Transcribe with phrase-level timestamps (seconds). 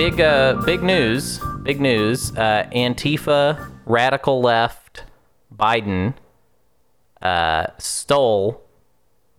[0.00, 1.40] big uh big news.
[1.62, 2.34] Big news.
[2.34, 5.04] Uh, Antifa, radical left,
[5.54, 6.14] Biden
[7.20, 8.62] uh, stole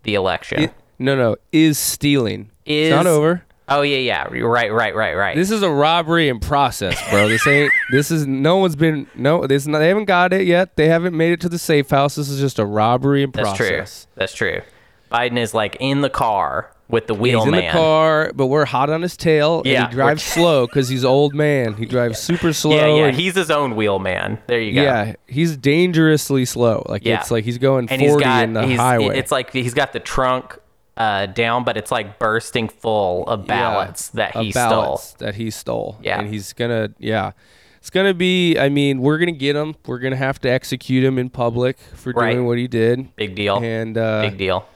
[0.04, 0.64] the election.
[0.64, 2.52] It- no, no, is stealing.
[2.64, 3.44] Is it's not over.
[3.68, 4.24] Oh yeah, yeah.
[4.28, 5.36] Right, right, right, right.
[5.36, 7.28] This is a robbery in process, bro.
[7.28, 7.72] This ain't.
[7.92, 9.48] This is no one's been no.
[9.48, 10.78] This not, they haven't got it yet.
[10.78, 12.16] They haven't made it to the safe house.
[12.16, 14.08] This is just a robbery in That's process.
[14.16, 14.50] That's true.
[14.52, 14.72] That's true.
[15.12, 17.66] Biden is like in the car with the wheel He's in man.
[17.66, 19.62] the car, but we're hot on his tail.
[19.66, 21.74] Yeah, he drives slow because he's old man.
[21.76, 22.76] He drives super slow.
[22.76, 23.06] Yeah, yeah.
[23.08, 24.40] and- He's his own wheel man.
[24.48, 24.82] There you go.
[24.84, 26.86] yeah, he's dangerously slow.
[26.88, 27.20] Like Yeah.
[27.20, 29.18] it's like he's going and 40 he's got in the highway.
[29.18, 30.58] It's like he's got the trunk
[30.98, 35.16] uh, down, but it's like bursting full of ballots that he ballots stole.
[35.26, 35.98] That he stole.
[36.04, 36.20] Yeah.
[36.20, 37.32] And he's gonna yeah.
[37.78, 39.76] It's gonna be I mean, we're gonna get him.
[39.88, 42.34] We're gonna have to execute him in public for Right.
[42.34, 43.16] doing what he did.
[43.16, 43.58] Big deal.
[43.64, 44.68] And uh Big deal.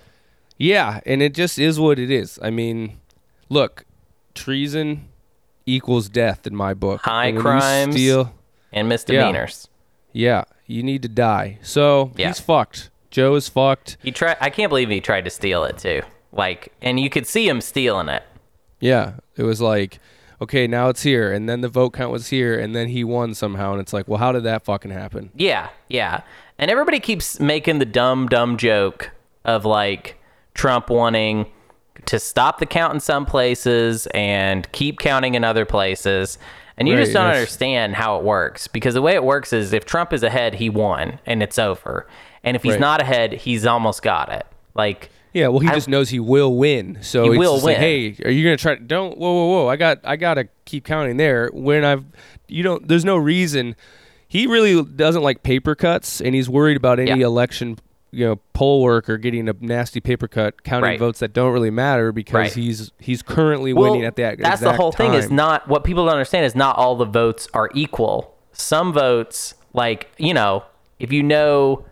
[0.57, 2.39] Yeah, and it just is what it is.
[2.41, 2.99] I mean,
[3.49, 3.85] look,
[4.33, 5.07] treason
[5.65, 7.01] equals death in my book.
[7.01, 7.95] High And crimes.
[7.95, 8.33] steal,
[8.71, 9.67] And misdemeanors.
[10.13, 11.59] yeah, you need to die.
[11.61, 12.27] So Yeah.
[12.27, 12.89] he's fucked.
[13.11, 13.97] Joe is fucked.
[14.03, 14.37] He tried.
[14.41, 16.01] I can't believe he tried to steal it too.
[16.31, 18.23] Like, and you could see him stealing it.
[18.81, 19.99] Yeah, it was like,
[20.41, 23.33] okay, now it's here, and then the vote count was here, and then he won
[23.33, 25.31] somehow, and it's like, well, how did that fucking happen?
[25.33, 26.21] Yeah, yeah.
[26.59, 29.11] And everybody keeps making the dumb, dumb joke
[29.45, 30.17] of like
[30.55, 31.45] Trump wanting
[32.07, 36.37] to stop the count in some places and keep counting in other places.
[36.77, 37.35] And you Right, just don't yes.
[37.37, 40.69] understand how it works because the way it works is if Trump is ahead, he
[40.69, 42.05] won and it's over.
[42.43, 42.81] And if he's Right.
[42.81, 44.45] not ahead, he's almost got it.
[44.73, 46.97] Like, Yeah, well, he I- just knows he will win.
[47.01, 47.81] So He it's will just like, win.
[47.81, 48.75] hey, are you gonna try?
[48.75, 49.67] Don't whoa, whoa, whoa!
[49.67, 51.49] I got, I gotta keep counting there.
[51.53, 52.03] When I've,
[52.47, 52.87] you don't.
[52.87, 53.75] There's no reason.
[54.27, 57.25] He really doesn't like paper cuts, and he's worried about any Yeah.
[57.27, 57.79] election,
[58.15, 60.99] you know, poll worker getting a nasty paper cut, counting Right.
[60.99, 62.53] votes that don't really matter because Right.
[62.53, 64.39] he's he's currently winning at that.
[64.39, 65.13] That's the whole thing.
[65.13, 68.33] Is not what people don't understand is not all the votes are equal.
[68.53, 70.63] Some votes, like you know,
[70.99, 71.85] if you know,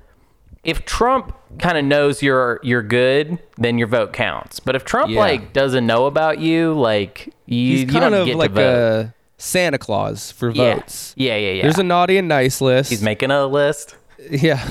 [0.64, 4.60] if Trump kind of knows you're you're good, then your vote counts.
[4.62, 5.20] But if Trump Yeah.
[5.20, 9.14] like doesn't know about you, like you, He's you kind don't of get like a
[9.38, 10.76] Santa Claus for yeah.
[10.76, 11.14] votes.
[11.18, 11.62] yeah, yeah, yeah.
[11.64, 12.90] There's a naughty and nice list.
[12.92, 13.98] He's making a list.
[14.32, 14.64] yeah.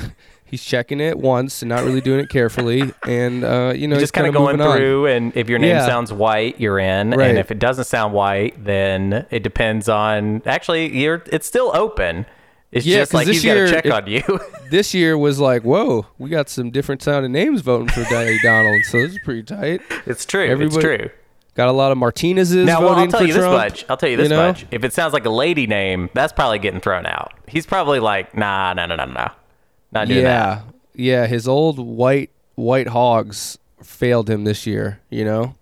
[0.53, 4.13] He's checking it once and not really doing it carefully, and uh, you know, just
[4.13, 4.77] kind of going moving on.
[4.77, 5.87] through, and if your name Yeah.
[5.87, 7.11] sounds white, you're in.
[7.13, 7.31] Right.
[7.31, 10.43] And if it doesn't sound white, then it depends on.
[10.45, 12.27] Actually, you're it's still open.
[12.71, 14.23] It's Yeah, just like this he's got to year, check if- on you.
[14.71, 18.83] this year was like, whoa, we got some different sounding names voting for Daddy Donald,
[18.85, 19.81] so this is pretty tight.
[20.07, 20.47] it's true.
[20.47, 21.11] Everybody- it's true.
[21.55, 23.53] Got a lot of Martinez's Now, well, I'll tell you Trump.
[23.53, 23.85] this much.
[23.91, 24.49] I'll tell you this know?
[24.49, 24.65] much.
[24.71, 27.33] If it sounds like a lady name, that's probably getting thrown out.
[27.47, 29.29] He's probably like, nah, no, no, no, no,
[29.93, 30.65] not doing Yeah, that.
[30.95, 35.55] yeah, his old white white hogs failed him this year, you know.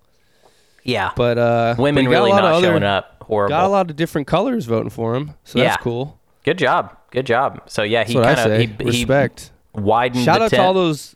[0.83, 3.17] Yeah, But uh, women but he really not other- showing up.
[3.27, 3.49] Horrible.
[3.49, 5.65] Got a lot of different colors voting for him, so Yeah.
[5.69, 6.19] that's cool.
[6.43, 6.97] Good job.
[7.11, 7.61] Good job.
[7.67, 9.51] So yeah, he That's what I kind of he, he Respect.
[9.75, 10.59] widened Shout out tent.
[10.59, 11.15] to all those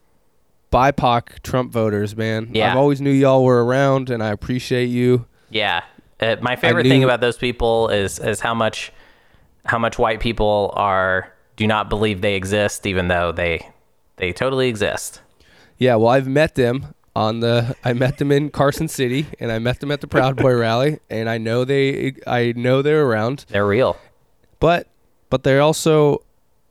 [0.71, 2.49] BIPOC Trump voters, man.
[2.53, 2.71] Yeah.
[2.71, 5.25] I've always knew y'all were around, and I appreciate you.
[5.49, 5.83] Yeah,
[6.19, 8.91] uh, my favorite thing about those people is is how much
[9.65, 13.69] how much white people are do not believe they exist, even though they
[14.17, 15.21] they totally exist.
[15.77, 17.75] Yeah, well, I've met them on the.
[17.83, 20.99] I met them in Carson City, and I met them at the Proud Boy rally,
[21.09, 22.13] and I know they.
[22.27, 23.97] I know they're around, They're real.
[24.59, 24.87] but
[25.29, 26.23] but they're also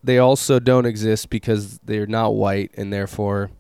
[0.03, 3.51] they also don't exist because they're not white, and therefore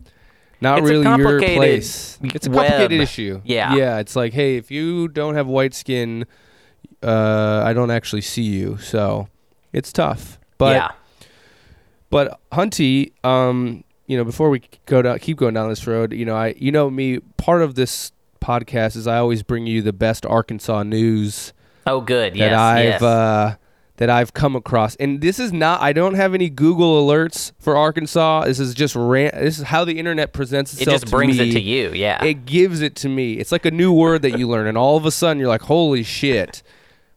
[0.60, 2.18] not It's really your place.
[2.22, 3.00] It's a complicated web.
[3.00, 3.40] issue.
[3.44, 3.74] Yeah.
[3.74, 3.98] yeah.
[3.98, 6.24] It's like, hey, if you don't have white skin,
[7.02, 9.28] uh, I don't actually see you, so
[9.72, 10.38] it's tough.
[10.56, 10.90] But yeah,
[12.14, 16.24] but Hunty, um, you know, before we go down, keep going down this road, you
[16.24, 17.18] know, I, you know, me.
[17.38, 21.52] Part of this podcast is I always bring you the best Arkansas news
[21.88, 22.34] oh good.
[22.34, 23.02] that Yes, I've yes.
[23.02, 23.56] uh,
[23.96, 25.80] that I've come across, and this is not.
[25.82, 28.44] I don't have any Google alerts for Arkansas.
[28.44, 29.32] This is just ran.
[29.34, 30.86] This is how the internet presents itself.
[30.86, 31.90] it just brings to it to you.
[31.94, 33.34] Yeah, It gives it to me.
[33.34, 35.62] It's like a new word that you learn, and all of a sudden you're like,
[35.62, 36.62] "Holy shit!"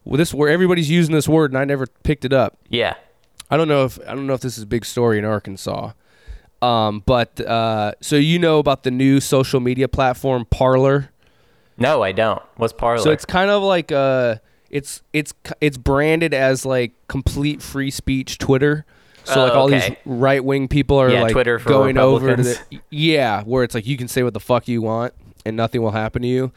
[0.04, 2.58] Well, this where everybody's using this word, and I never picked it up.
[2.68, 2.94] yeah.
[3.50, 5.92] I don't know if I don't know if this is a big story in Arkansas.
[6.60, 11.10] Um, but uh, so you know about the new social media platform Parler.
[11.76, 12.42] No, I don't.
[12.56, 12.98] What's Parler?
[13.02, 14.36] So it's kind of like uh
[14.70, 18.84] it's it's it's branded as like complete free speech Twitter.
[19.24, 19.88] So Oh, like all okay.
[19.88, 22.60] these right wing people are Yeah, like Twitter for going over to the
[22.90, 25.14] yeah, where it's like you can say what the fuck you want
[25.46, 26.50] and nothing will happen to you.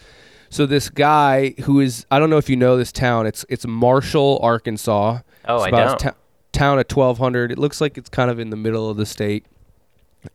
[0.49, 3.27] So this guy who is I don't know if you know this town.
[3.27, 5.19] It's it's Marshall, Arkansas.
[5.45, 5.99] Oh, it's I don't.
[5.99, 6.15] ta-
[6.51, 7.51] town of 1200.
[7.51, 9.45] It looks like it's kind of in the middle of the state.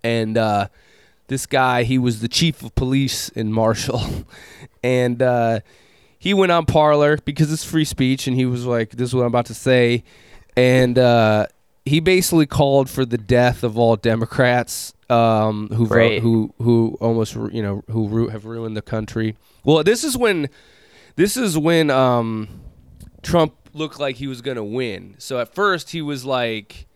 [0.03, 0.69] And uh
[1.29, 4.03] this guy, he was the chief of police in Marshall.
[4.83, 5.61] and uh
[6.19, 9.21] he went on Parler because it's free speech, and he was like, "This is what
[9.23, 10.03] I'm about to say,"
[10.57, 11.47] and uh,
[11.85, 17.35] he basically called for the death of all Democrats um, who vote, who who almost
[17.35, 19.37] you know who ru- have ruined the country.
[19.63, 20.49] Well, this is when
[21.17, 22.49] this is when um,
[23.23, 25.15] Trump looked like he was going to win.
[25.19, 26.87] So at first he was like,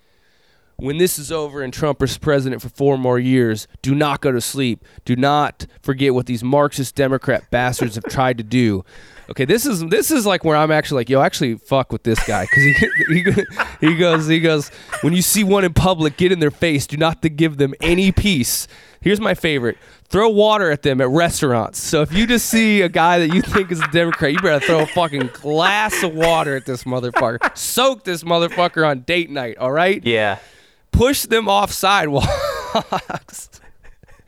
[0.77, 4.33] when this is over and Trump is president for four more years, do not go
[4.33, 4.85] to sleep.
[5.05, 8.85] Do not forget what these Marxist Democrat bastards have tried to do.
[9.31, 12.19] Okay, this is this is like where I'm actually like, yo, actually fuck with this
[12.27, 13.23] guy because he,
[13.81, 14.71] he he goes he goes
[15.03, 16.87] when you see one in public, get in their face.
[16.87, 18.67] Do not to give them any peace.
[19.01, 19.79] Here's my favorite:
[20.09, 21.79] throw water at them at restaurants.
[21.79, 24.65] So if you just see a guy that you think is a Democrat, you better
[24.67, 27.57] throw a fucking glass of water at this motherfucker.
[27.57, 29.59] Soak this motherfucker on date night.
[29.59, 30.39] All right Yeah.
[30.91, 33.49] push them off sidewalks.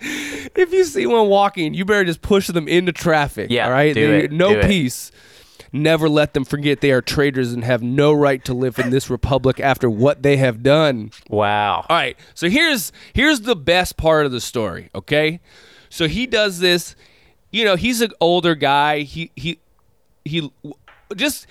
[0.02, 3.50] if you see one walking, you better just push them into traffic.
[3.50, 3.94] Yeah, all right.
[3.94, 4.66] They- it, no do it.
[4.66, 5.10] peace.
[5.74, 9.08] Never let them forget they are traitors and have no right to live in this
[9.08, 11.12] republic after what they have done.
[11.30, 11.86] Wow.
[11.88, 12.14] All right.
[12.34, 15.40] So here's here's the best part of the story, okay?
[15.88, 16.94] So he does this,
[17.50, 19.00] you know, he's an older guy.
[19.00, 19.60] He he
[20.26, 20.52] he
[21.16, 21.46] just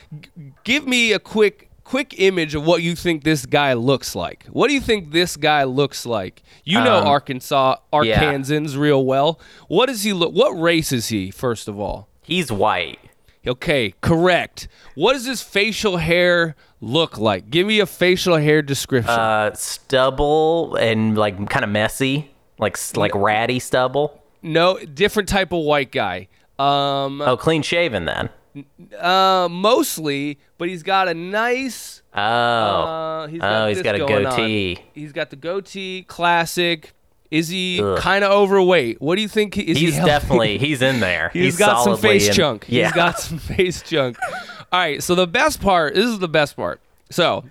[0.63, 4.45] give me a quick quick image of what you think this guy looks like.
[4.47, 6.41] What do you think this guy looks like?
[6.63, 8.19] You know Um, Arkansas yeah.
[8.23, 9.39] Arkansans real well.
[9.67, 12.07] What does he look what race is he first of all?
[12.23, 12.97] He's white.
[13.45, 14.67] Okay, correct.
[14.95, 17.49] What does his facial hair look like?
[17.49, 19.11] Give me a facial hair description.
[19.11, 24.23] Uh, stubble and like kind of messy, like like ratty stubble.
[24.41, 26.27] No, different type of white guy.
[26.57, 28.29] Um, Oh, clean shaven then.
[28.99, 32.01] Uh, mostly, but he's got a nice.
[32.13, 32.19] Oh.
[32.19, 34.31] Uh, he's got oh, he's got a going on.
[34.35, 34.79] goatee.
[34.93, 36.93] He's got the goatee, classic.
[37.29, 39.01] Is he kind of overweight?
[39.01, 39.53] What do you think?
[39.53, 40.09] He, is He's healthy?
[40.09, 41.29] definitely he's in there.
[41.31, 42.65] he's got some face in- chunk.
[42.67, 42.85] Yeah.
[42.87, 44.17] He's got some face chunk.
[44.71, 45.95] All right, so the best part.
[45.95, 46.81] This is the best part.
[47.09, 47.45] So.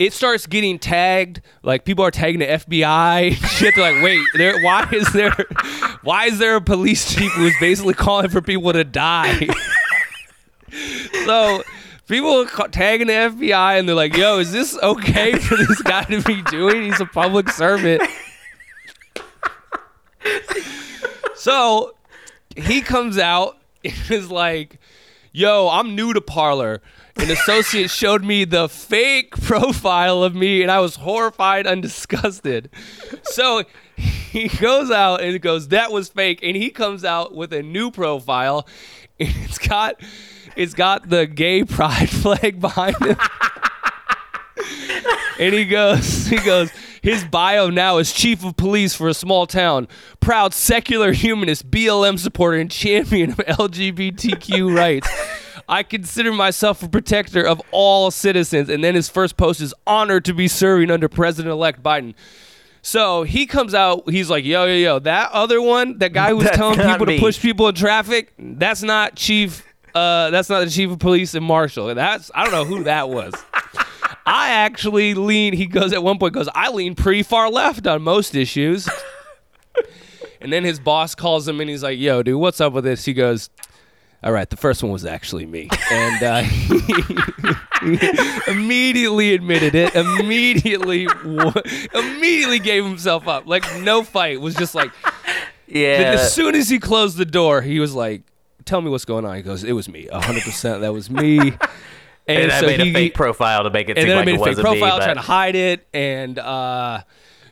[0.00, 3.32] It starts getting tagged, like people are tagging the FBI.
[3.58, 4.58] Shit, they're like, wait, there.
[4.62, 5.36] Why is there,
[6.02, 9.46] why is there a police chief who's basically calling for people to die?
[11.26, 11.62] so
[12.08, 16.04] people are tagging the FBI and they're like, yo, is this okay for this guy
[16.04, 16.84] to be doing?
[16.84, 18.00] He's a public servant.
[21.34, 21.94] so
[22.56, 24.80] he comes out and is like,
[25.30, 26.80] yo, I'm new to Parler.
[27.20, 32.70] An associate showed me the fake profile of me and I was horrified and disgusted.
[33.24, 33.64] So
[33.94, 36.40] he goes out and goes, that was fake.
[36.42, 38.66] And he comes out with a new profile
[39.20, 40.00] and it's got
[40.56, 43.16] it's got the gay pride flag behind him.
[45.38, 46.70] and he goes, he goes,
[47.02, 49.88] his bio now is chief of police for a small town,
[50.20, 55.08] proud secular humanist, BLM supporter, and champion of LGBTQ rights.
[55.70, 58.68] I consider myself a protector of all citizens.
[58.68, 62.14] And then his first post is honored to be serving under President elect Biden.
[62.82, 66.36] So he comes out, he's like, yo, yo, yo, that other one, that guy who
[66.36, 67.16] was That's telling people me.
[67.16, 71.34] to push people in traffic, that's not chief, uh, that's not the chief of police
[71.34, 71.94] and Marshall.
[71.94, 73.32] That's, I don't know who that was.
[74.26, 75.52] I actually lean.
[75.52, 76.48] He goes at one point goes.
[76.54, 78.88] I lean pretty far left on most issues.
[80.40, 83.04] and then his boss calls him and he's like, "Yo, dude, what's up with this?"
[83.04, 83.50] He goes,
[84.22, 86.80] "All right, the first one was actually me," and uh, he
[88.48, 89.94] immediately admitted it.
[89.94, 91.06] Immediately,
[91.94, 93.46] immediately gave himself up.
[93.46, 94.40] Like no fight.
[94.40, 94.90] Was just like
[95.66, 96.12] Yeah.
[96.14, 98.22] as soon as he closed the door, he was like,
[98.64, 100.80] "Tell me what's going on." He goes, "It was me, hundred percent.
[100.82, 101.38] That was me."
[102.26, 104.28] and I so made he- a fake profile to make it and seem then like
[104.28, 105.04] I made a fake profile me.
[105.04, 107.02] trying to hide it, and uh,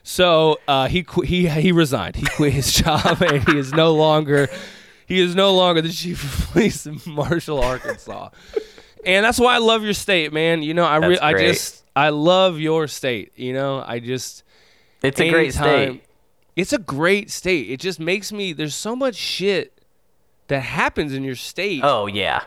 [0.03, 2.15] so uh, he qu- he he resigned.
[2.15, 4.47] He quit his job, and he is no longer
[5.09, 8.29] he is no longer the chief of police in Marshall, Arkansas.
[9.05, 10.63] And that's why I love your state, man.
[10.63, 13.33] You know, I re- I just I love your state.
[13.35, 14.43] You know, I just
[15.03, 16.03] it's a great anytime- state.
[16.55, 17.69] It's a great state.
[17.69, 18.51] It just makes me.
[18.53, 19.81] There's so much shit
[20.47, 22.43] that happens in your state Oh yeah.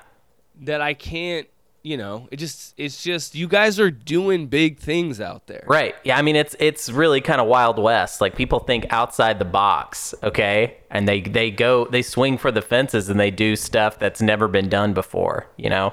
[0.62, 1.46] that I can't.
[1.82, 5.64] You know, it just it's just you guys are doing big things out there.
[5.66, 5.96] Right.
[6.04, 8.20] Yeah, I mean it's it's really kind of wild west.
[8.20, 10.76] Like people think outside the box, okay?
[10.90, 14.46] And they they go they swing for the fences and they do stuff that's never
[14.46, 15.92] been done before, you know?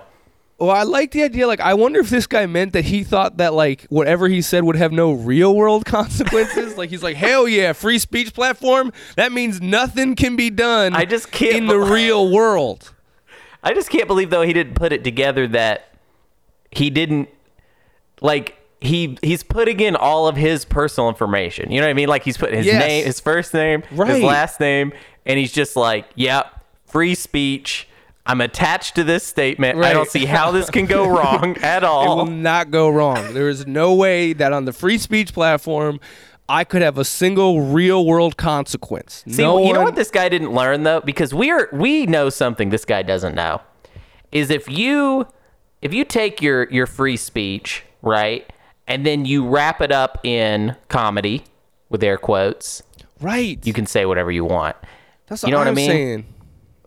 [0.60, 1.48] Well, I like the idea.
[1.48, 4.66] Like, I wonder if this guy meant that he thought that like whatever he said
[4.66, 6.78] would have no real world consequences.
[6.78, 8.92] like he's like, hell yeah, free speech platform.
[9.16, 10.94] That means nothing can be done.
[10.96, 12.94] I just can't in the real world.
[13.64, 15.94] I just can't believe though he didn't put it together that
[16.72, 17.30] he didn't
[18.22, 21.72] like he he's putting in all of his personal information.
[21.72, 22.08] You know what I mean?
[22.10, 22.80] Like he's putting his Yes.
[22.80, 24.14] name, his first name, Right.
[24.16, 24.94] his last name,
[25.26, 26.46] and he's just like, "Yep,
[26.86, 27.88] free speech.
[28.26, 29.84] I'm attached to this statement.
[29.84, 32.04] I don't see how this can go wrong at all.
[32.04, 33.34] It will not go wrong.
[33.34, 36.00] There is no way that on the free speech platform,
[36.50, 39.24] I could have a single real world consequence.
[39.28, 42.30] See, no you know what this guy didn't learn though, because we are we know
[42.30, 43.62] something this guy doesn't know,
[44.32, 45.28] is if you
[45.82, 48.52] if you take your your free speech right,
[48.88, 51.44] and then you wrap it up in comedy
[51.90, 52.84] with air quotes,
[53.22, 53.66] right?
[53.66, 54.76] you can say whatever you want.
[55.28, 55.90] That's you know what I I'm mean?
[55.90, 56.26] saying.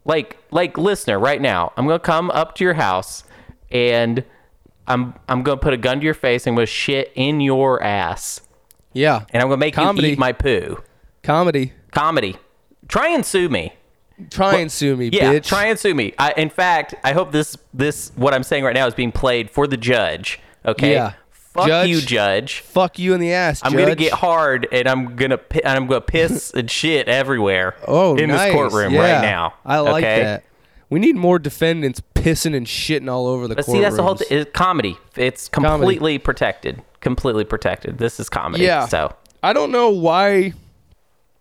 [0.04, 3.22] Like like listener, right now, I'm gonna come up to your house
[3.70, 4.24] and
[4.86, 7.82] I'm I'm gonna put a gun to your face and I'm gonna shit in your
[7.82, 8.40] ass,
[8.92, 10.08] Yeah, and I'm gonna make Comedy.
[10.08, 10.82] you eat my poo.
[11.22, 11.72] comedy.
[11.92, 12.36] Comedy.
[12.88, 13.72] Try and sue me.
[14.30, 15.44] Try and sue me, Yeah, bitch.
[15.46, 16.12] try and sue me.
[16.18, 19.50] I, in fact, I hope this this what I'm saying right now is being played
[19.50, 20.38] for the judge.
[20.64, 20.92] Okay.
[20.92, 21.14] Yeah.
[21.30, 22.60] Fuck Judge, you, judge.
[22.60, 23.60] Fuck you in the ass.
[23.62, 27.74] I'm gonna get hard, and I'm gonna pi- and I'm gonna piss and shit everywhere.
[27.86, 28.46] Oh, in nice.
[28.46, 29.00] this courtroom Yeah.
[29.16, 29.54] right now.
[29.66, 30.22] I like okay?
[30.22, 30.44] that.
[30.88, 34.14] We need more defendants pissing and shitting all over the But see, that's the whole
[34.14, 34.28] thing.
[34.30, 34.96] It's comedy.
[35.16, 36.82] It's completely protected.
[37.02, 37.98] Completely protected.
[37.98, 38.64] This is comedy.
[38.64, 38.86] Yeah.
[38.86, 40.54] So I don't know why.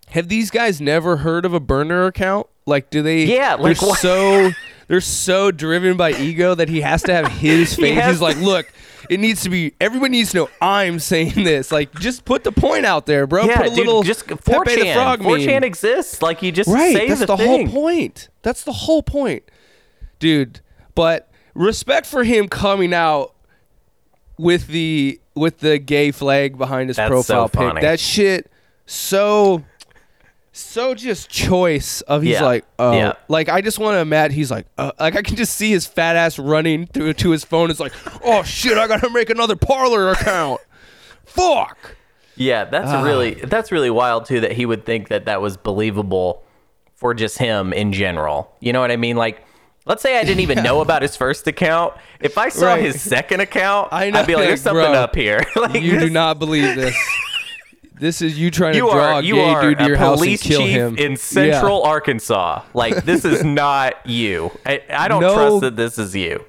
[0.09, 2.47] Have these guys never heard of a burner account?
[2.65, 3.23] Like, do they?
[3.23, 4.51] Yeah, like they're so
[4.87, 7.95] they're so driven by ego that he has to have his face.
[7.97, 8.69] has He's like, look,
[9.09, 9.73] it needs to be.
[9.79, 11.71] Everyone needs to know I'm saying this.
[11.71, 13.45] Like, just put the point out there, bro.
[13.45, 14.65] yeah, put a dude, little just Pepe 4chan.
[14.81, 15.63] the Frog 4chan meme.
[15.63, 16.21] exists.
[16.21, 18.27] Like you just Right, say that's the, the, whole point.
[18.41, 19.43] That's the whole point,
[20.19, 20.59] dude.
[20.93, 23.33] But respect for him coming out
[24.41, 27.73] with the with the gay flag behind his That's profile so funny.
[27.75, 27.81] pic.
[27.83, 28.51] That shit,
[28.85, 29.63] so
[30.51, 33.13] so just choice of he's Yeah, like oh yeah.
[33.29, 35.85] like I just want to imagine he's like uh, like I can just see his
[35.87, 37.69] fat ass running through to his phone.
[37.71, 37.93] It's like
[38.25, 40.59] oh shit, I gotta make another Parler account.
[41.25, 41.95] Fuck.
[42.35, 43.03] Yeah, that's Ah.
[43.03, 46.43] really that's really wild too that he would think that that was believable
[46.95, 48.51] for just him in general.
[48.59, 49.15] You know what I mean?
[49.15, 49.43] Like,
[49.85, 51.93] let's say I didn't even know about his first account.
[52.19, 52.83] If I saw Right.
[52.83, 55.99] his second account, I know, I'd be like, "There's something bro, up here." like, You
[55.99, 56.95] do not believe this.
[57.99, 60.25] This is you trying You to draw are a gay dude to your house and
[60.25, 61.17] police kill chief him in Yeah.
[61.17, 62.63] Central Arkansas.
[62.73, 64.49] Like, this is not you.
[64.65, 65.35] I, I don't No.
[65.35, 66.43] trust that this is you.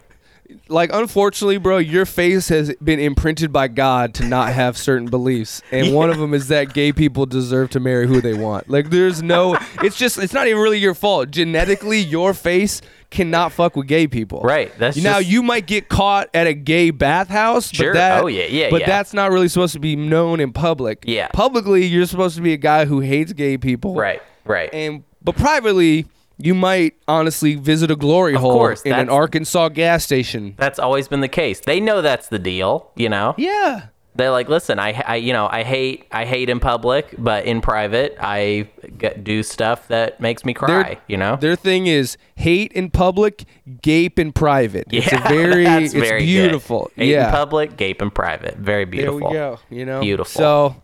[0.69, 5.61] Like, unfortunately, bro, your face has been imprinted by God to not have certain beliefs,
[5.71, 8.71] and one of them is that gay people deserve to marry who they want.
[8.71, 9.59] Like, there's no.
[9.83, 10.17] It's just.
[10.17, 11.31] It's not even really your fault.
[11.31, 12.81] Genetically, your face
[13.13, 14.41] cannot fuck with gay people.
[14.43, 17.71] Right, that's now just- you might get caught at a gay bathhouse.
[17.73, 17.93] Sure.
[17.93, 18.87] But that, Oh, yeah, yeah, But yeah.
[18.87, 21.05] that's not really supposed to be known in public.
[21.07, 21.29] Yeah.
[21.33, 23.95] Publicly, you're supposed to be a guy who hates gay people.
[23.95, 24.69] Right, right.
[24.73, 26.07] And but privately,
[26.39, 30.55] you might honestly visit a glory hole course, in an Arkansas gas station.
[30.57, 31.61] that's always been the case.
[31.61, 33.35] They know that's the deal, you know?
[33.39, 33.83] Yeah.
[34.15, 37.61] They're like listen I, I you know i hate i hate in public but in
[37.61, 42.17] private i get, do stuff that makes me cry Their- you know Their thing is
[42.35, 43.45] hate in public,
[43.81, 44.89] gape in private.
[44.91, 46.27] It's a yeah very that's it's very good.
[46.27, 46.91] beautiful.
[46.97, 47.27] hate yeah.
[47.27, 49.31] in public gape in private very beautiful.
[49.31, 49.61] There we go.
[49.71, 50.41] You know, Beautiful.
[50.41, 50.83] So,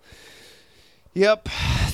[1.15, 1.49] yep,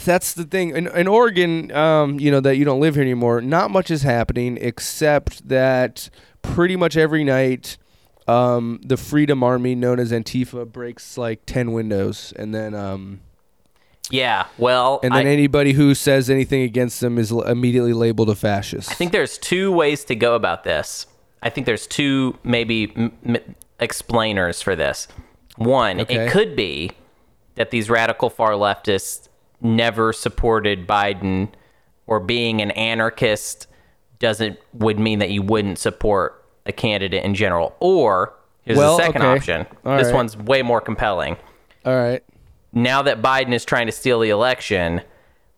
[0.04, 0.70] that's the thing.
[0.76, 3.40] In, in Oregon, um, you know that you don't live here anymore.
[3.40, 6.10] Not much is happening except that
[6.42, 7.78] pretty much every night,
[8.26, 13.20] um, the Freedom Army, known as Antifa, breaks like ten windows, and then um,
[14.10, 18.28] yeah well and then I, anybody who says anything against them is l- immediately labeled
[18.28, 18.90] a fascist.
[18.90, 21.06] I think there's two ways to go about this
[21.42, 25.08] i think there's two maybe m- m- explainers for this
[25.56, 26.26] one Okay.
[26.26, 26.90] it could be
[27.54, 29.28] that these radical far leftists
[29.62, 31.48] never supported biden
[32.06, 33.66] or being an anarchist
[34.18, 39.04] doesn't would mean that you wouldn't support a candidate in general or here's Well, the
[39.04, 39.30] second okay.
[39.36, 40.14] option All this right.
[40.14, 41.36] one's way more compelling
[41.84, 42.22] All right.
[42.72, 45.02] now that Biden is trying to steal the election,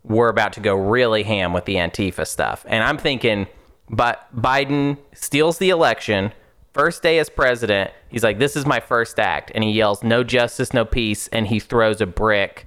[0.04, 2.64] we're about to go really ham with the Antifa stuff.
[2.68, 3.46] And I'm thinking,
[3.90, 6.32] but Biden steals the election,
[6.72, 9.50] first day as president, he's like, This is my first act.
[9.54, 11.28] And he yells, No justice, no peace.
[11.28, 12.66] And he throws a brick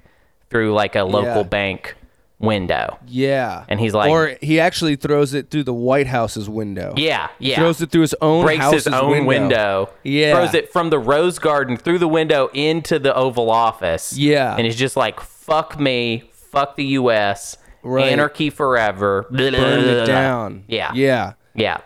[0.50, 1.42] through like a local Yeah.
[1.44, 1.94] bank
[2.40, 2.98] window.
[3.06, 3.64] Yeah.
[3.68, 6.94] And he's like- or he actually throws it through the White House's window.
[6.96, 7.56] Yeah, yeah.
[7.56, 9.90] Throws it through his own breaks house's his own window.
[10.02, 10.34] Yeah.
[10.34, 14.16] Throws it from the rose garden through the window into the Oval Office.
[14.16, 14.56] Yeah.
[14.56, 18.10] And he's just like, fuck me, fuck the US, Right.
[18.12, 19.26] anarchy forever.
[19.30, 20.64] Burn it down.
[20.66, 20.92] Yeah.
[20.94, 21.34] Yeah.
[21.54, 21.78] Yeah.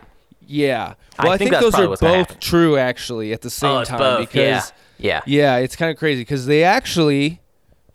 [0.46, 0.94] Yeah.
[1.22, 2.36] Well, I, think think, those are both happen.
[2.40, 4.20] true actually at the same Oh, time both.
[4.20, 5.20] because Yeah.
[5.26, 5.56] Yeah.
[5.56, 7.40] yeah, it's kind of crazy because they actually,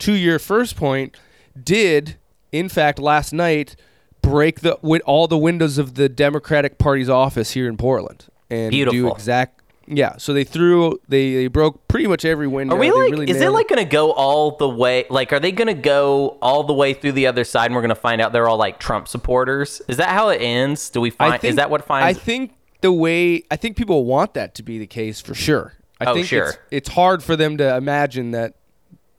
[0.00, 1.16] to your first point,
[1.62, 2.16] did
[2.52, 3.76] in fact last night
[4.22, 8.70] break the with all the windows of the Democratic Party's office here in Portland and
[8.70, 9.14] do Beautiful.
[9.14, 9.56] exact.
[9.92, 12.76] Yeah, so they threw they, they broke pretty much every window.
[12.76, 13.10] Are we like?
[13.10, 15.04] really is it like going to go all the way?
[15.10, 17.80] Like, are they going to go all the way through the other side, and we're
[17.80, 19.82] going to find out they're all like Trump supporters?
[19.88, 20.90] Is that how it ends?
[20.90, 21.40] Do we find?
[21.40, 22.16] Think, is that what finds?
[22.16, 22.52] I think
[22.82, 25.72] the way I think people want that to be the case for sure.
[26.00, 26.50] I Oh, think sure.
[26.50, 28.54] it's, it's hard for them to imagine that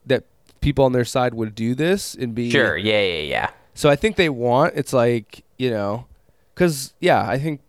[0.06, 0.24] that
[0.62, 2.78] people on their side would do this and be Sure.
[2.78, 3.02] Yeah.
[3.02, 3.22] Yeah.
[3.22, 3.50] Yeah.
[3.74, 6.06] So I think they want it's like you know,
[6.54, 7.62] because yeah, I think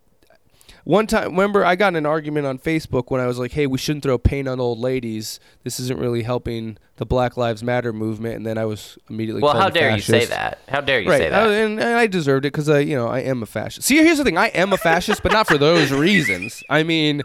[0.84, 3.66] one time remember I got in an argument on Facebook when I was like, hey,
[3.68, 5.38] we shouldn't throw paint on old ladies.
[5.62, 9.54] This isn't really helping the Black Lives Matter movement, and then I was immediately Well,
[9.54, 10.58] how dare you say that?
[10.68, 11.46] How dare you Right, say I- that?
[11.46, 13.86] Oh, and, and I deserved it because I, you know, I am a fascist.
[13.86, 16.62] See, here's the thing: I am a fascist, but not for those reasons.
[16.68, 17.22] I mean,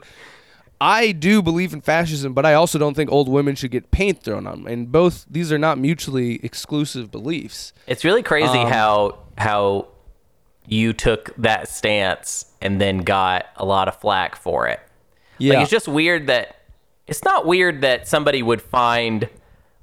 [0.79, 4.21] I do believe in fascism, but I also don't think old women should get paint
[4.21, 4.67] thrown on them.
[4.71, 7.73] And both these are not mutually exclusive beliefs.
[7.87, 9.87] It's really crazy Um, how how
[10.67, 14.79] you took that stance and then got a lot of flack for it.
[15.37, 16.55] Yeah, Like it's just weird that
[17.07, 19.29] it's not weird that somebody would find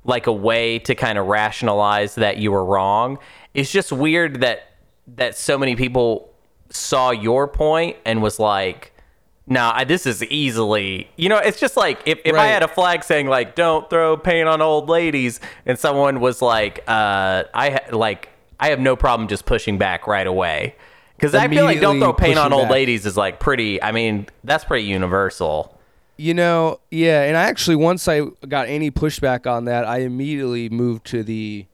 [0.04, 3.18] like a way to kind of rationalize that you were wrong.
[3.54, 4.70] It's just weird that
[5.16, 6.30] that so many people
[6.70, 8.92] saw your point and was like,
[9.46, 12.68] "Nah, I- this is easily." You know, it's just like if, if I had a
[12.68, 17.70] flag saying like "Don't throw paint on old ladies," and someone was like, "Uh, I
[17.70, 18.28] ha- like
[18.60, 20.74] I have no problem just pushing back right away."
[21.16, 22.70] Because I feel like "Don't throw paint on old back.
[22.72, 23.82] ladies" is like pretty.
[23.82, 25.70] I mean, that's pretty universal.
[26.16, 30.68] You know, yeah, and I actually once I got any pushback on that, I immediately
[30.68, 31.66] moved to the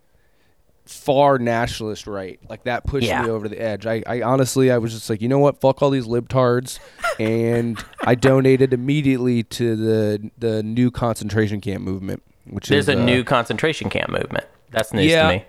[0.91, 2.39] far nationalist right.
[2.49, 3.23] Like that pushed Yeah.
[3.23, 3.87] me over the edge.
[3.87, 6.79] I, I honestly I was just like, you know what, fuck all these libtards
[7.21, 12.23] and I donated immediately to the the new concentration camp movement.
[12.47, 14.45] Which There's is a uh, new concentration camp movement.
[14.71, 15.23] That's news Yeah.
[15.31, 15.45] to me.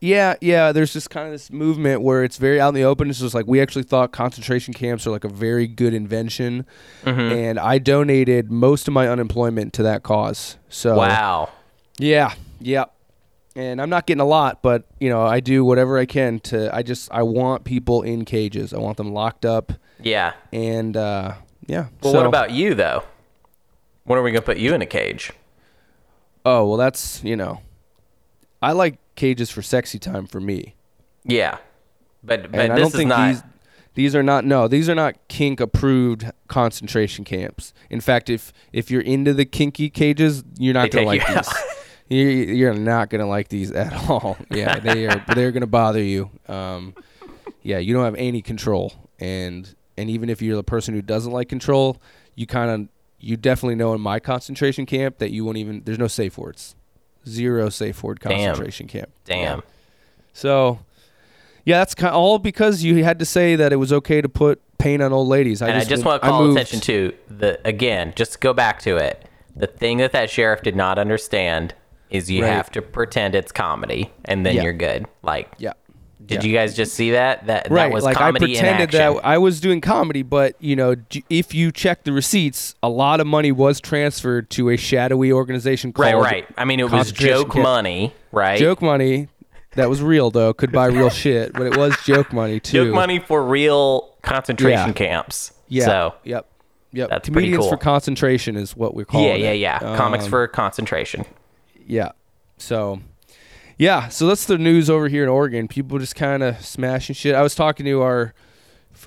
[0.00, 0.72] Yeah, yeah.
[0.72, 3.08] There's just kind of this movement where it's very out in the open.
[3.08, 6.66] It's just like we actually thought concentration camps are like a very good invention,
[7.04, 7.20] Mm-hmm.
[7.20, 10.58] and I donated most of my unemployment to that cause.
[10.68, 11.48] So Wow.
[11.98, 12.84] Yeah, yeah.
[13.56, 16.72] And I'm not getting a lot, but you know, I do whatever I can to.
[16.74, 18.74] I just I want people in cages.
[18.74, 20.34] I want them locked up, Yeah.
[20.52, 21.34] and uh,
[21.66, 21.86] yeah.
[22.02, 23.02] Well, So- what about you though?
[24.04, 25.32] When are we gonna put you in a cage?
[26.44, 27.60] Oh well, that's you know,
[28.62, 30.74] I like cages for sexy time for me.
[31.24, 31.58] Yeah,
[32.22, 33.28] but but and I this don't is think not.
[33.28, 33.42] these
[33.94, 37.72] these are not no these are not kink approved concentration camps.
[37.90, 41.48] In fact, if if you're into the kinky cages, you're not They gonna like these.
[42.08, 44.36] You're, you're not gonna like these at all.
[44.50, 46.30] Yeah, they are they're gonna bother you.
[46.48, 46.94] Um,
[47.62, 51.32] yeah, you don't have any control, and and even if you're the person who doesn't
[51.32, 51.96] like control,
[52.34, 52.88] you kind of
[53.18, 56.76] you definitely know in my concentration camp that you won't even there's no safe words,
[57.28, 58.30] zero safe word Damn.
[58.30, 59.10] concentration camp.
[59.24, 59.58] Damn.
[59.58, 59.64] Yeah.
[60.32, 60.80] So,
[61.64, 64.60] yeah, that's kind all because you had to say that it was okay to put
[64.78, 65.62] paint on old ladies.
[65.62, 68.52] I and just, I just want to call attention to the again, just to go
[68.52, 69.26] back to it.
[69.56, 71.74] The thing that that sheriff did not understand
[72.10, 72.52] is you Right.
[72.52, 74.62] have to pretend it's comedy, and then Yeah.
[74.64, 75.06] you're good.
[75.22, 75.72] Like, Yeah.
[76.24, 76.48] did yeah.
[76.50, 77.46] you guys just see that?
[77.46, 80.54] That Right, that was like I comedy in pretended that I was doing comedy, but
[80.60, 80.94] you know,
[81.30, 85.92] if you check the receipts, a lot of money was transferred to a shadowy organization
[85.92, 86.46] called right, right.
[86.56, 87.62] I mean, it was joke camp.
[87.62, 88.58] money, right?
[88.58, 89.28] Joke money.
[89.76, 90.52] That was real though.
[90.54, 92.86] Could buy real shit, but it was joke money too.
[92.86, 94.92] joke money for real concentration Yeah.
[94.94, 95.52] camps.
[95.68, 95.84] Yeah.
[95.84, 96.46] So Yep.
[96.92, 97.10] Yep.
[97.10, 97.70] That's pretty Comedians cool.
[97.72, 99.56] for concentration is what we're calling yeah, yeah, it.
[99.58, 99.78] yeah.
[99.96, 101.26] Comics Um, for concentration.
[101.86, 102.12] Yeah.
[102.58, 103.00] So,
[103.78, 104.08] yeah.
[104.08, 105.68] So that's the news over here in Oregon.
[105.68, 107.34] People just kind of smashing shit.
[107.34, 108.34] I was talking to our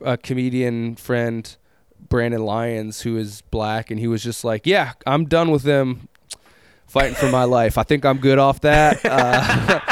[0.03, 1.55] uh, comedian friend
[2.07, 6.07] Brandon Lyons, who is black, and he was just like, "Yeah, I'm done with them
[6.87, 7.77] fighting for my life.
[7.77, 9.88] I think I'm good off that." Uh,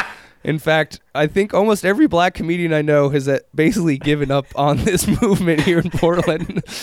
[0.47, 4.45] in fact, I think almost every black comedian I know has uh, basically given up
[4.55, 6.63] on this movement here in Portland.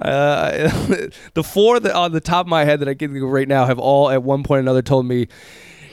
[0.00, 0.70] Uh,
[1.34, 3.48] the four that on the top of my head that I can think of right
[3.48, 5.26] now have all at one point or another told me,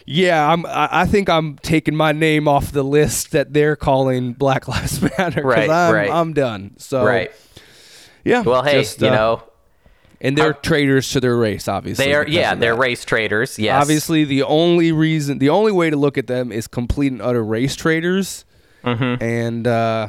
[0.05, 0.63] "Yeah, I'm.
[0.67, 5.41] I, think I'm taking my name off the list that they're calling Black Lives Matter.
[5.41, 6.11] 'cause Right, I'm, right.
[6.11, 6.75] I'm done.
[6.77, 7.31] So right.
[8.23, 8.41] yeah.
[8.41, 9.43] Well, hey, just, you uh, know,
[10.21, 11.67] and they're how- traitors to their race.
[11.67, 12.27] Obviously, they are.
[12.27, 13.57] Yeah, they're race traitors.
[13.59, 13.81] Yes.
[13.81, 17.43] Obviously, the only reason, the only way to look at them is complete and utter
[17.43, 18.45] race traitors,
[18.83, 19.21] Mhm.
[19.21, 20.07] and uh,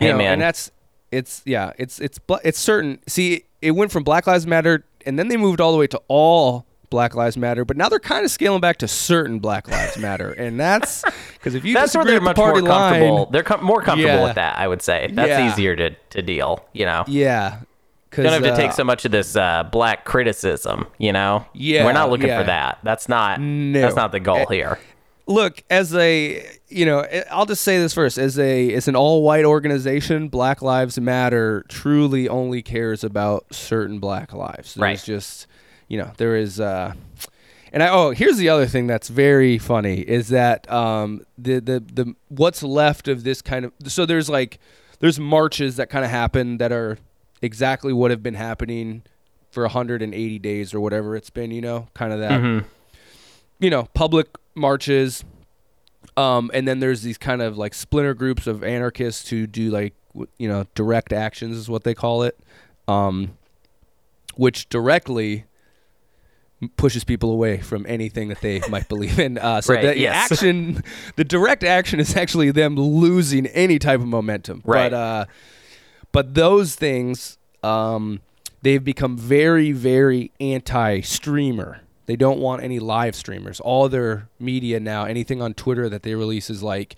[0.00, 0.32] you Hey, know, man.
[0.34, 0.70] and that's
[1.12, 2.98] it's yeah, it's it's it's certain.
[3.06, 6.00] See, it went from Black Lives Matter, and then they moved all the way to
[6.08, 9.96] all Black Lives Matter, but now they're kind of scaling back to certain Black Lives
[9.98, 13.16] Matter, and that's because if you That's where they're much the more comfortable.
[13.24, 14.24] line, They're com- more comfortable Yeah.
[14.24, 14.58] with that.
[14.58, 15.52] I would say that's Yeah.
[15.52, 16.64] easier to to deal.
[16.72, 17.04] You know.
[17.06, 17.58] yeah,
[18.16, 21.44] Don't have to uh, take so much of this uh, black criticism, you know.
[21.54, 22.40] Yeah, we're not looking yeah.
[22.40, 22.78] for that.
[22.82, 23.40] That's not.
[23.40, 23.80] No.
[23.80, 24.78] That's not the goal Eh, here.
[25.26, 28.96] look as a you know eh, i'll just say this first as a as an
[28.96, 35.02] all-white organization black lives matter truly only cares about certain black lives there's Right.
[35.04, 35.46] just
[35.86, 36.94] you know there is uh
[37.72, 41.78] and I oh here's the other thing that's very funny is that um the the
[41.80, 44.58] the what's left of this kind of so there's like
[44.98, 46.98] there's marches that kind of happen that are
[47.42, 49.02] exactly what have been happening
[49.50, 51.50] for 180 days or whatever it's been.
[51.50, 52.40] You know, kind of that.
[52.40, 52.64] Mhm.
[53.58, 55.24] You know, public marches.
[56.16, 59.94] Um, and then there's these kind of like splinter groups of anarchists who do like
[60.38, 62.38] you know direct actions is what they call it,
[62.88, 63.36] um,
[64.36, 65.44] which directly
[66.76, 69.38] pushes people away from anything that they might believe in.
[69.38, 70.30] Uh, so Right, the yes.
[70.32, 70.82] action,
[71.16, 74.60] the direct action is actually them losing any type of momentum.
[74.64, 74.90] Right.
[74.90, 75.24] But uh,
[76.12, 78.20] but those things, um,
[78.62, 81.80] they've become very very anti-streamer.
[82.06, 83.60] They don't want any live streamers.
[83.60, 86.96] All their media now, anything on Twitter that they release is like,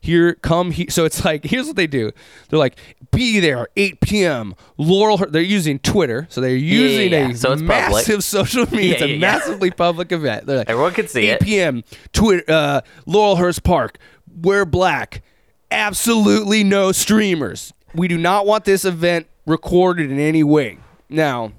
[0.00, 0.86] here, come here.
[0.90, 2.10] So it's like, here's what they do.
[2.48, 2.76] They're like,
[3.12, 4.54] be there 8 p.m.
[4.76, 5.16] Laurel.
[5.18, 7.28] They're using Twitter, so they're yeah, using yeah.
[7.30, 7.90] a So it's public.
[7.92, 8.94] massive social media.
[8.94, 9.20] it's a yeah, yeah.
[9.20, 10.46] massively public event.
[10.46, 11.40] They're like, Everyone can see 8 it.
[11.40, 11.84] p.m.
[12.12, 13.98] Twitter, uh, Laurelhurst Park.
[14.40, 15.22] Wear black.
[15.70, 17.72] Absolutely no streamers.
[17.98, 20.78] We do not want this event recorded in any way.
[21.08, 21.52] Now,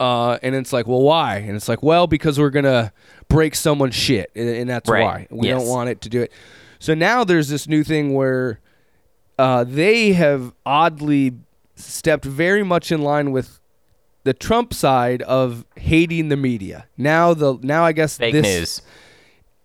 [0.00, 1.36] uh, and it's like, well, why?
[1.38, 2.92] And it's like, well, because we're gonna
[3.28, 5.02] break someone's shit, and, and that's Right.
[5.04, 5.58] why we Yes.
[5.60, 6.32] don't want it to do it.
[6.78, 8.60] So now there's this new thing where
[9.38, 11.32] uh, they have oddly
[11.76, 13.60] stepped very much in line with
[14.24, 16.86] the Trump side of hating the media.
[16.96, 18.82] Now the now I guess Fake this, news.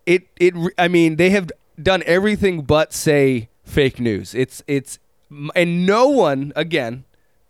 [0.06, 1.50] it it I mean they have
[1.82, 4.34] done everything but say fake news.
[4.34, 4.98] It's it's
[5.54, 7.04] and no one again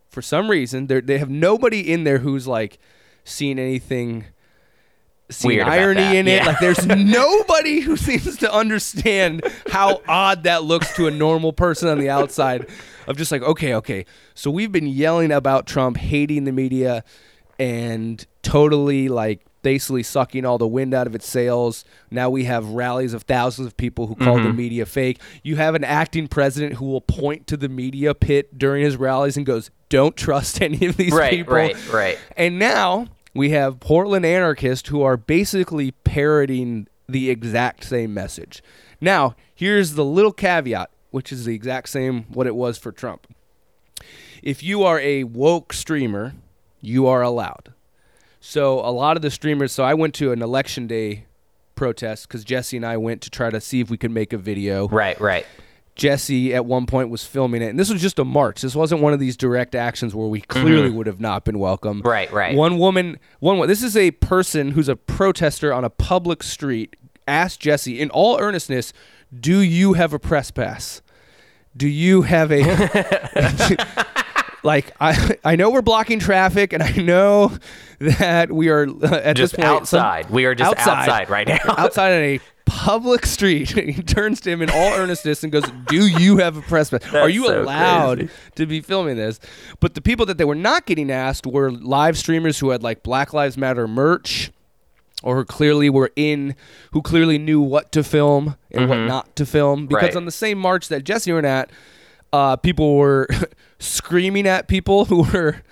[0.08, 2.78] for some reason they they have nobody in there who's like
[3.24, 4.24] seen anything
[5.30, 6.36] seen Weird irony in it.
[6.42, 6.46] yeah.
[6.46, 11.88] Like there's nobody who seems to understand how odd that looks to a normal person
[11.88, 12.66] on the outside
[13.06, 14.06] of just like okay, okay.
[14.34, 17.04] So we've been yelling about Trump hating the media
[17.58, 21.84] and totally like basically sucking all the wind out of its sails.
[22.12, 24.56] Now we have rallies of thousands of people who call the Mm-hmm.
[24.56, 25.20] media fake.
[25.42, 29.36] You have an acting president who will point to the media pit during his rallies
[29.36, 32.18] and goes, "Don't trust any of these Right, people." right, right.
[32.36, 38.62] And now we have Portland anarchists who are basically parroting the exact same message.
[39.00, 43.26] Now, here's the little caveat, which is the exact same what it was for Trump.
[44.42, 46.32] If you are a woke streamer,
[46.80, 47.73] you are allowed.
[48.46, 51.24] So a lot of the streamers, so I went to an election day
[51.76, 54.38] protest because Jesse and I went to try to see if we could make a
[54.38, 54.86] video.
[54.86, 55.46] Right, right.
[55.94, 58.60] Jesse at one point was filming it, and this was just a march.
[58.60, 62.00] This wasn't one of these direct actions where we clearly would have not been welcome.
[62.00, 62.08] Mm-hmm.
[62.08, 62.54] Right, right.
[62.54, 63.66] One woman, one.
[63.66, 66.96] This is a person who's a protester on a public street.
[67.26, 68.92] Asked Jesse in all earnestness,
[69.34, 71.00] "Do you have a press pass?
[71.74, 72.60] Do you have a
[74.64, 77.56] like I I know we're blocking traffic, and I know
[77.98, 80.30] that we are uh, at Just this point some- outside.
[80.30, 81.58] we are just outside, right now.
[81.68, 83.68] outside on a public street.
[83.70, 87.12] he turns to him in all earnestness and goes, "Do you have a press pass?
[87.14, 88.32] Are you so allowed crazy.
[88.56, 89.38] to be filming this?"
[89.80, 93.02] But the people that they were not getting asked were live streamers who had like
[93.02, 94.50] Black Lives Matter merch.
[95.22, 96.54] Or who clearly were in,
[96.92, 99.86] who clearly knew what to film and what not to film.
[99.86, 100.06] Because Mm-hmm.
[100.08, 100.16] Right.
[100.16, 101.70] on the same march that Jesse went at,
[102.34, 103.28] uh, people were
[103.78, 105.62] screaming at people who were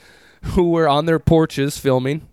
[0.42, 2.29] who were on their porches filming.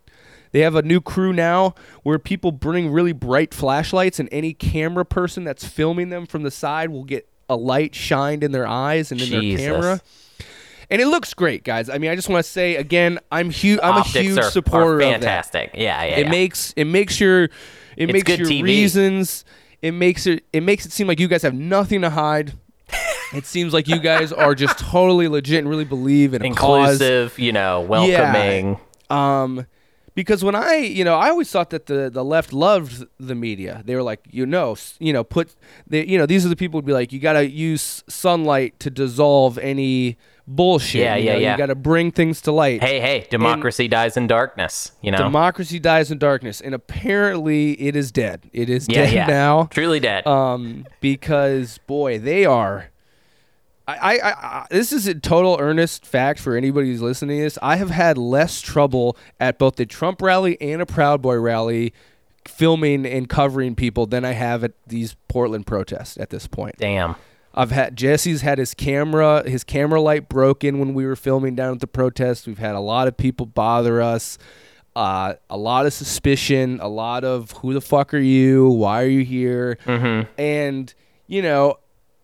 [0.51, 5.03] They have a new crew now where people bring really bright flashlights, and any camera
[5.03, 9.11] person that's filming them from the side will get a light shined in their eyes
[9.11, 9.61] and in Jesus.
[9.61, 10.01] their camera.
[10.91, 11.89] And it looks great, guys.
[11.89, 13.79] I mean, I just want to say again, I'm huge.
[13.81, 15.11] I'm Optics a huge are, supporter are of that.
[15.21, 15.71] fantastic.
[15.73, 16.15] Yeah, yeah.
[16.17, 16.31] It yeah.
[16.31, 17.51] makes it makes your it
[17.97, 18.63] It's makes your TV.
[18.63, 19.45] reasons.
[19.81, 22.53] It makes it it makes it seem like you guys have nothing to hide.
[23.33, 26.93] It seems like you guys are just totally legit and really believe in a cause.
[27.01, 28.79] inclusive, you know, welcoming.
[29.09, 29.65] Um,
[30.15, 33.81] because when I, you know, I always thought that the the left loved the media.
[33.85, 35.55] They were like, you know, s- you know, put,
[35.87, 38.79] they, you know, these are the people who'd be like, you got to use sunlight
[38.81, 40.17] to dissolve any
[40.49, 41.01] bullshit.
[41.01, 41.51] Yeah, you yeah, know, yeah.
[41.53, 42.83] You got to bring things to light.
[42.83, 44.91] Hey, hey, democracy dies in darkness.
[45.01, 45.17] You know.
[45.19, 48.49] Democracy dies in darkness, and apparently it is dead.
[48.51, 49.25] It is yeah, dead yeah.
[49.27, 49.65] now.
[49.71, 50.25] Truly dead.
[50.27, 52.89] Um, because boy, they are.
[53.87, 57.57] I, I, I- this is a total earnest fact for anybody who's listening to this.
[57.61, 61.93] I have had less trouble at both the Trump rally and a Proud Boy rally
[62.47, 66.75] filming and covering people than I have at these Portland protests at this point.
[66.77, 67.15] Damn.
[67.59, 71.73] I've had Jesse's had his camera his camera light broken when we were filming down
[71.73, 72.47] at the protest.
[72.47, 74.37] We've had a lot of people bother us.
[74.95, 78.69] Uh, a lot of suspicion, a lot of who the fuck are you?
[78.69, 79.77] Why are you here?
[79.85, 80.31] Mm-hmm.
[80.39, 80.93] And
[81.27, 81.79] you know,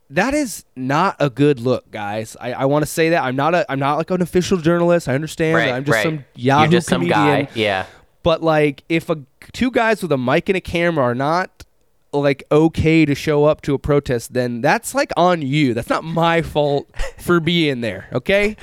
[0.09, 2.37] that is not a good look, guys.
[2.39, 5.09] I, I want to say that I'm not a I'm not like an official journalist.
[5.09, 5.57] I understand.
[5.57, 5.71] Right.
[5.73, 6.03] I'm just right.
[6.03, 7.13] some Yahoo You're just comedian.
[7.13, 7.49] some guy.
[7.55, 7.87] Yeah.
[8.23, 9.21] But like, if a
[9.51, 11.54] two guys with a mic and a camera are not
[12.19, 15.73] like okay to show up to a protest, then that's like on you.
[15.73, 18.07] That's not my fault for being there.
[18.13, 18.55] Okay.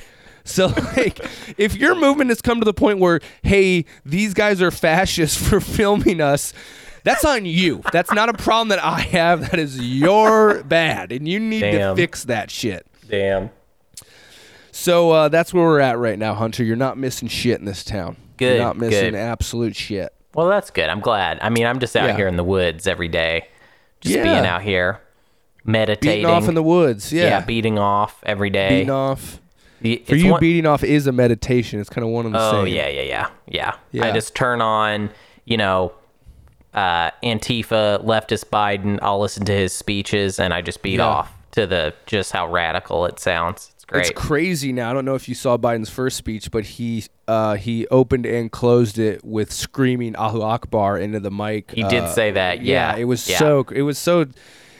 [0.44, 1.20] So like,
[1.58, 5.60] if your movement has come to the point where, hey, these guys are fascists for
[5.60, 6.52] filming us,
[7.04, 7.82] that's on you.
[7.92, 9.50] That's not a problem that I have.
[9.50, 11.96] That is your bad, and you need Damn.
[11.96, 12.86] to fix that shit.
[13.08, 13.50] Damn.
[14.70, 16.64] So uh, that's where we're at right now, Hunter.
[16.64, 18.16] You're not missing shit in this town.
[18.36, 19.18] Good, You're not missing good.
[19.18, 20.12] absolute shit.
[20.34, 20.88] Well, that's good.
[20.88, 21.38] I'm glad.
[21.42, 22.16] I mean, I'm just out Yeah.
[22.16, 23.48] here in the woods every day,
[24.00, 24.22] just Yeah.
[24.22, 25.00] being out here,
[25.64, 26.22] meditating.
[26.22, 27.12] Beating off in the woods.
[27.12, 27.24] Yeah.
[27.24, 27.40] yeah.
[27.40, 28.68] beating off every day.
[28.70, 29.38] beating off.
[29.84, 31.80] Y- For you, one- beating off is a meditation.
[31.80, 32.72] It's kind of one and the Oh same.
[32.74, 33.74] yeah, yeah, yeah, yeah.
[33.90, 34.06] Yeah.
[34.06, 35.10] I just turn on,
[35.44, 35.92] you know,
[36.72, 38.98] uh, Antifa, leftist Biden.
[39.02, 43.04] I'll listen to his speeches, and I just beat off to the just how radical
[43.06, 43.71] it sounds.
[44.00, 44.16] It's great.
[44.16, 44.90] It's crazy now.
[44.90, 48.50] I don't know if you saw Biden's first speech, but he uh, he opened and
[48.50, 51.70] closed it with screaming Allahu Akbar into the mic.
[51.72, 53.38] He did Uh, say that, yeah, it was yeah.
[53.38, 53.64] so.
[53.72, 54.26] It was so.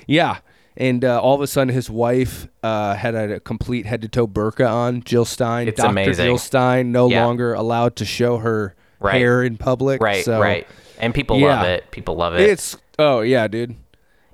[0.07, 0.39] Yeah.
[0.75, 4.27] And uh, all of a sudden, his wife uh, had a, complete head to toe
[4.27, 5.03] burqa on.
[5.03, 5.91] Jill Stein, It's Dr.
[5.91, 6.25] amazing.
[6.25, 7.27] Jill Stein, no Yeah.
[7.27, 9.17] longer allowed to show her Right.
[9.17, 10.01] hair in public.
[10.01, 10.67] right, so right.
[10.99, 11.57] And people Yeah.
[11.61, 11.91] love it.
[11.91, 12.41] People love it.
[12.49, 13.75] It's oh yeah, dude.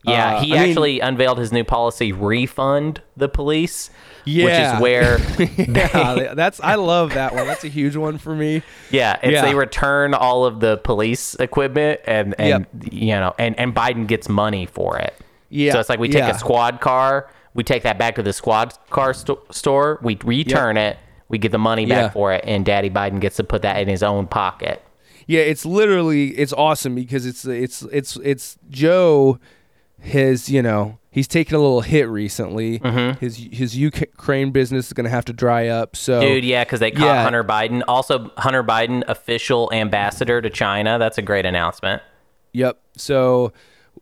[0.09, 3.90] Yeah, uh, he I mean- actually unveiled his new policy: refund the police.
[4.25, 4.44] Yeah.
[4.44, 5.18] which is where
[5.68, 7.47] yeah, that's I love that one.
[7.47, 8.62] That's a huge one for me.
[8.90, 9.42] Yeah, it's Yeah.
[9.42, 14.29] they return all of the police equipment and and you know and and Biden gets
[14.29, 15.14] money for it.
[15.49, 16.37] Yeah, So it's like we take yeah.
[16.37, 20.77] a squad car, we take that back to the squad car sto- store, we return
[20.77, 20.99] it,
[21.31, 23.88] we get the money back for it, and Daddy Biden gets to put that in
[23.88, 24.83] his own pocket.
[25.27, 29.38] Yeah, it's literally it's awesome because it's it's it's it's Joe
[30.01, 32.79] has you know he's taken a little hit recently.
[33.21, 35.97] His his Ukraine business is gonna have to dry up.
[35.97, 37.23] So Dude, yeah, because they caught Yeah.
[37.23, 37.83] Hunter Biden.
[37.89, 40.99] Also, Hunter Biden, official ambassador to China.
[40.99, 42.03] That's a great announcement.
[42.53, 42.79] Yep.
[42.97, 43.53] So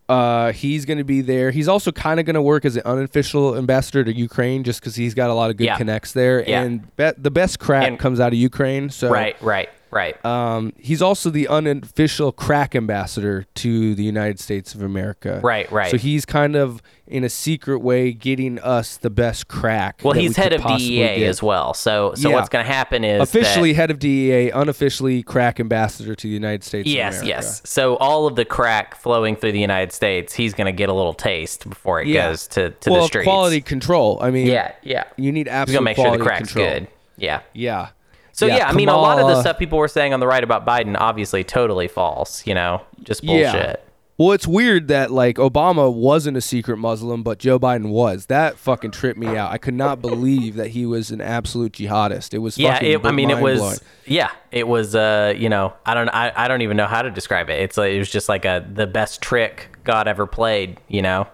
[0.08, 1.50] uh, he's going to be there.
[1.50, 4.94] He's also kind of going to work as an unofficial ambassador to Ukraine just because
[4.94, 5.76] he's got a lot of good Yeah.
[5.76, 6.48] connects there.
[6.48, 6.62] Yeah.
[6.62, 8.88] And be- the best crap And- comes out of Ukraine.
[8.90, 10.24] So Right, right, right.
[10.24, 15.40] Um, he's also the unofficial crack ambassador to the United States of America.
[15.42, 15.90] Right, right.
[15.90, 20.00] So he's kind of in a secret way getting us the best crack.
[20.02, 21.22] well, he's we head of DEA get.
[21.28, 21.72] as well.
[21.72, 22.34] So, so Yeah.
[22.34, 26.32] what's going to happen is Officially that- head of DEA, unofficially crack ambassador to the
[26.34, 26.88] United States.
[26.88, 27.42] Yes, of America.
[27.46, 27.62] yes.
[27.64, 30.92] So all of the crack flowing through the United States, he's going to get a
[30.92, 32.30] little taste before it Yeah.
[32.30, 33.24] goes to, to well, the streets.
[33.26, 34.18] quality control.
[34.20, 35.04] I mean, Yeah, yeah.
[35.16, 36.70] You need He's absolute going to make sure the crack's control.
[36.80, 36.88] good.
[37.18, 37.40] Yeah.
[37.54, 37.88] Yeah.
[38.36, 40.44] So yeah, I mean, a lot of the stuff people were saying on the right
[40.44, 42.46] about Biden, obviously, totally false.
[42.46, 43.54] You know, just bullshit.
[43.54, 43.76] Yeah.
[44.18, 48.26] Well, it's weird that like Obama wasn't a secret Muslim, but Joe Biden was.
[48.26, 49.52] That fucking tripped me out.
[49.52, 52.34] I could not believe that he was an absolute jihadist.
[52.34, 53.82] It was Yeah, fucking it, I mean, it was.
[54.04, 54.94] Yeah, it was.
[54.94, 56.10] Uh, you know, I don't.
[56.10, 57.60] I, I don't even know how to describe it.
[57.62, 60.78] It's like it was just like a the best trick God ever played.
[60.88, 61.26] You know.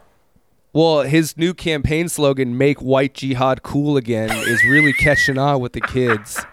[0.73, 5.73] Well, his new campaign slogan "Make white jihad cool again" is really catching on with
[5.73, 6.45] the kids.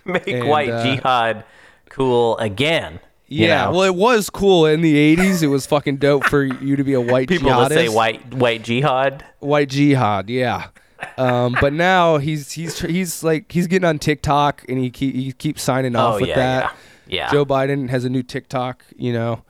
[0.04, 1.44] Make And, white uh, jihad
[1.88, 3.00] cool again.
[3.32, 3.72] Yeah, know?
[3.72, 5.42] well, it was cool in the '80s.
[5.42, 7.68] It was fucking dope for you to be a white people jihadist.
[7.68, 9.24] would say white white jihad.
[9.38, 10.68] white jihad yeah
[11.16, 15.32] um, but now he's he's he's like he's getting on TikTok and he keep, he
[15.32, 16.76] keeps signing off Oh with yeah, that.
[17.06, 17.30] yeah, yeah.
[17.30, 19.42] Joe Biden has a new TikTok, you know,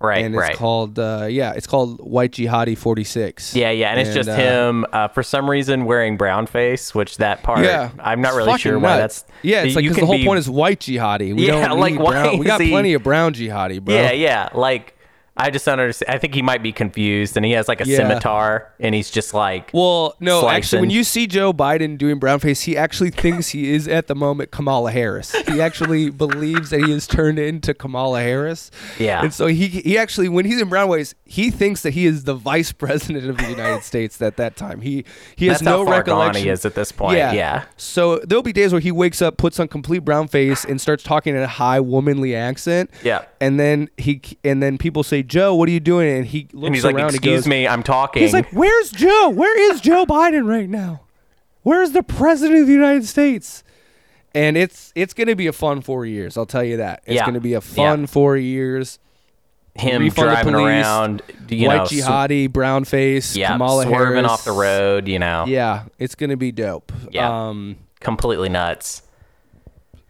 [0.00, 0.56] right, and it's right.
[0.56, 3.54] called uh, yeah, it's called White Jihadi 46.
[3.54, 7.16] yeah, yeah, and it's just uh, him uh, for some reason wearing brown face, which
[7.18, 9.24] that part Yeah, I'm not really sure why that's.
[9.42, 9.62] yeah.
[9.62, 11.34] It's like because the whole be- point is white jihadi.
[11.36, 12.38] We Yeah, don't like, brown.
[12.38, 13.94] We got he- plenty of brown jihadi, bro.
[13.94, 14.95] Yeah, yeah, like
[15.36, 16.14] I just don't understand.
[16.14, 17.98] I think he might be confused, and he has like a Yeah.
[17.98, 22.62] scimitar, and he's just like, Well, no, actually, when you see Joe Biden doing brownface,
[22.64, 25.34] he actually thinks he is at the moment Kamala Harris.
[25.46, 28.70] He actually believes that he has turned into Kamala Harris.
[28.98, 29.22] Yeah.
[29.22, 32.34] And so he he actually, when he's in brownface, he thinks that he is the
[32.34, 34.80] vice president of the United States at that time.
[34.80, 35.04] He
[35.36, 36.44] he has that's no how far gone recollection.
[36.44, 37.16] he is at this point.
[37.18, 40.80] Yeah, So there'll be days where he wakes up, puts on complete brown face, and
[40.80, 42.90] starts talking in a high womanly accent.
[43.02, 43.24] Yeah.
[43.40, 46.66] And then he and then people say, "Joe, what are you doing?" And he looks
[46.66, 46.94] and he's around.
[46.94, 49.30] like, and "Excuse goes, me, I'm talking." He's like, "Where's Joe?
[49.30, 51.00] Where is Joe Biden right now?
[51.62, 53.62] Where's the president of the United States?"
[54.34, 56.36] And it's it's going to be a fun four years.
[56.36, 57.02] I'll tell you that.
[57.06, 57.24] It's Yeah.
[57.24, 58.06] going to be a fun Yeah.
[58.06, 58.98] four years.
[59.78, 64.24] him refund driving police, around, you White know, sw- jihadi, brown face, yeah, Kamala swerving
[64.24, 64.30] Harris.
[64.30, 66.90] off the road, you know, Yeah, it's going to be dope.
[67.10, 67.48] Yeah.
[67.48, 69.02] Um, completely nuts.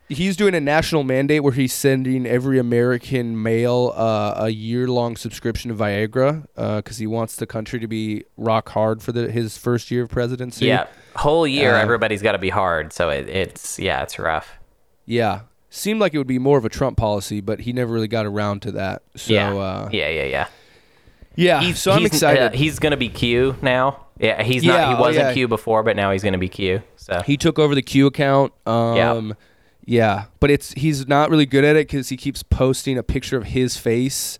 [0.08, 5.70] He's doing a national mandate where he's sending every American male uh, a year-long subscription
[5.70, 9.90] to Viagra because he wants the country to be rock hard for the, his first
[9.90, 10.66] year of presidency.
[10.66, 14.54] Yeah, whole year Uh, everybody's got to be hard, so it, it's yeah, it's rough.
[15.04, 15.40] Yeah.
[15.68, 18.24] Seemed like it would be more of a Trump policy, but he never really got
[18.24, 19.02] around to that.
[19.14, 20.48] So yeah, uh, yeah, yeah, yeah.
[21.34, 21.60] yeah.
[21.60, 22.42] He's, so I'm he's, excited.
[22.42, 24.06] uh, he's gonna be Q now.
[24.18, 24.88] Yeah, he's Yeah, not.
[24.88, 25.34] He oh, wasn't yeah.
[25.34, 26.82] Q before, but now he's going to be Q.
[26.96, 28.52] So He took over the Q account.
[28.64, 29.32] Um, yeah.
[30.40, 33.44] But it's he's not really good at it because he keeps posting a picture of
[33.44, 34.38] his face,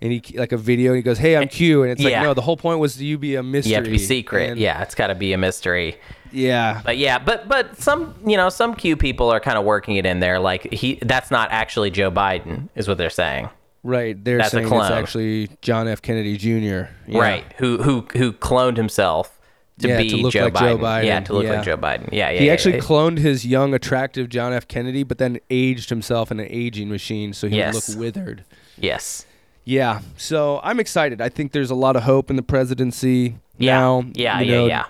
[0.00, 0.90] and he like a video.
[0.92, 3.00] And he goes, "Hey, I'm eh, Q," and it's like, no, the whole point was
[3.00, 3.70] you be a mystery.
[3.70, 4.50] you have to be secret.
[4.50, 5.96] And- yeah, it's got to be a mystery.
[6.30, 9.96] yeah, But yeah, but but some you know some Q people are kind of working
[9.96, 10.38] it in there.
[10.38, 13.48] Like he, that's not actually Joe Biden, is what they're saying.
[13.82, 14.22] right.
[14.22, 14.92] They're That's a saying it's clone.
[14.92, 16.00] actually John F.
[16.02, 16.90] Kennedy Jr.
[17.06, 17.18] Yeah.
[17.18, 17.44] Right?
[17.58, 19.38] Who who who cloned himself
[19.82, 20.58] to Yeah, be to look Joe, like Biden.
[20.60, 21.04] Joe Biden.
[21.04, 21.52] Yeah, to look Yeah.
[21.56, 22.08] like Joe Biden.
[22.12, 22.38] Yeah, yeah.
[22.40, 22.80] He yeah, actually yeah.
[22.80, 24.66] cloned his young, attractive John F.
[24.68, 27.74] Kennedy, but then aged himself in an aging machine so he Yes.
[27.74, 28.44] would look withered.
[28.78, 29.26] yes.
[29.64, 31.20] Yeah, so I'm excited.
[31.20, 33.78] I think there's a lot of hope in the presidency Yeah.
[33.78, 34.04] now.
[34.14, 34.40] yeah.
[34.40, 34.58] you yeah.
[34.58, 34.84] know, yeah.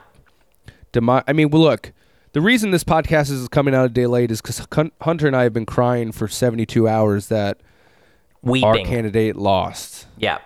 [0.93, 1.93] demi- I mean, well, look,
[2.33, 4.67] the reason this podcast is coming out a day late is because
[5.03, 7.59] Hunter and I have been crying for 72 hours that
[8.45, 8.87] our Weeping.
[8.87, 10.07] candidate lost.
[10.17, 10.39] yeah.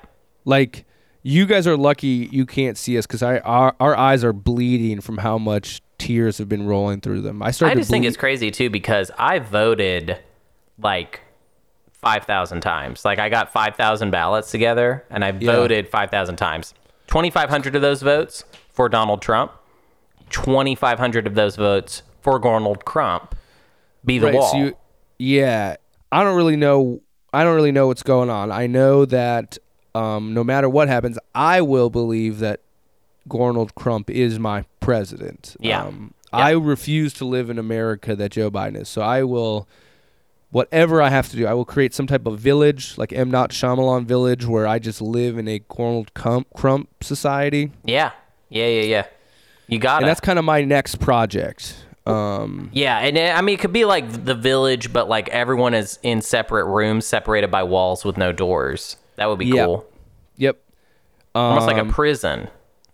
[0.44, 0.84] Like,
[1.28, 5.18] you guys are lucky you can't see us because our, our eyes are bleeding from
[5.18, 7.42] how much tears have been rolling through them.
[7.42, 10.18] I started I just think it's crazy too because I voted
[10.78, 11.20] like
[11.92, 13.04] five thousand times.
[13.04, 15.52] Like I got five thousand ballots together, and I Yeah.
[15.56, 16.74] voted five thousand times.
[17.08, 19.50] Twenty five hundred of those votes for Donald Trump.
[20.30, 23.34] Twenty five hundred of those votes for Donald Trump.
[24.04, 24.52] Be the Right, wall.
[24.52, 24.76] so you-
[25.18, 25.76] yeah,
[26.12, 27.00] I don't really know.
[27.32, 28.52] I don't really know what's going on.
[28.52, 29.58] I know that
[29.96, 32.60] um, no matter what happens, I will believe that
[33.28, 35.56] Donald Crump is my president.
[35.60, 35.84] Yeah.
[35.84, 36.38] Um, Yeah.
[36.40, 38.88] I refuse to live in America that Joe Biden is.
[38.88, 39.66] So I will,
[40.50, 43.30] whatever I have to do, I will create some type of village, like M.
[43.30, 47.72] Night Shyamalan village, where I just live in a Donald Crump, Trump society.
[47.84, 48.10] yeah,
[48.48, 49.04] yeah, yeah, yeah.
[49.68, 50.04] You got it.
[50.04, 51.76] And that's kind of my next project.
[52.06, 55.74] Um, Yeah, and uh, I mean it could be like the village, but like everyone
[55.74, 58.96] is in separate rooms, separated by walls with no doors.
[59.16, 59.64] That would be Yeah.
[59.66, 59.86] cool.
[60.36, 60.58] yep.
[61.34, 62.48] Almost like a Um, prison.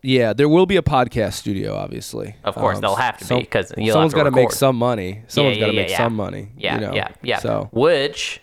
[0.04, 2.34] Yeah, there will be a podcast studio, obviously.
[2.42, 5.22] Of course, Um, they'll have to be because someone's got to make some money.
[5.28, 5.96] Someone's yeah, got to yeah, make yeah.
[5.98, 6.48] some money.
[6.56, 6.92] Yeah, you know?
[6.94, 7.38] yeah, yeah.
[7.38, 8.40] So Which,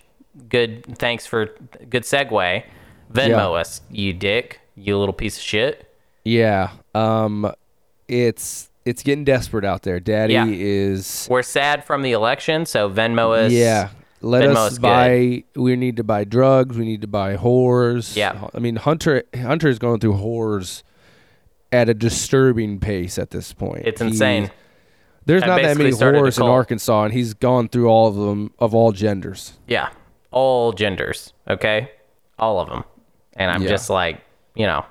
[0.48, 0.86] good.
[0.98, 1.48] Thanks for
[1.90, 2.64] good segue.
[3.12, 3.48] Venmo Yeah.
[3.50, 5.86] us, you dick, you little piece of shit.
[6.24, 7.52] yeah, um,
[8.08, 10.00] it's it's getting desperate out there.
[10.00, 10.46] Daddy Yeah.
[10.48, 13.52] is We're sad from the election, so Venmo us.
[13.52, 13.90] yeah.
[14.22, 15.44] Let Venmo us buy.
[15.56, 16.78] We need to buy drugs.
[16.78, 18.16] We need to buy whores.
[18.16, 18.50] Yeah.
[18.54, 19.24] I mean Hunter.
[19.36, 20.84] Hunter is going through whores
[21.72, 23.84] at a disturbing pace at this point.
[23.86, 24.52] It's insane.
[25.26, 26.44] there's I not that many whores in.
[26.44, 29.54] Arkansas, and he's gone through all of them of all genders.
[29.68, 29.90] Yeah,
[30.32, 31.34] all genders.
[31.48, 31.92] Okay,
[32.38, 32.84] all of them.
[33.34, 33.70] And I'm Yeah.
[33.70, 34.20] just like,
[34.56, 34.84] you know,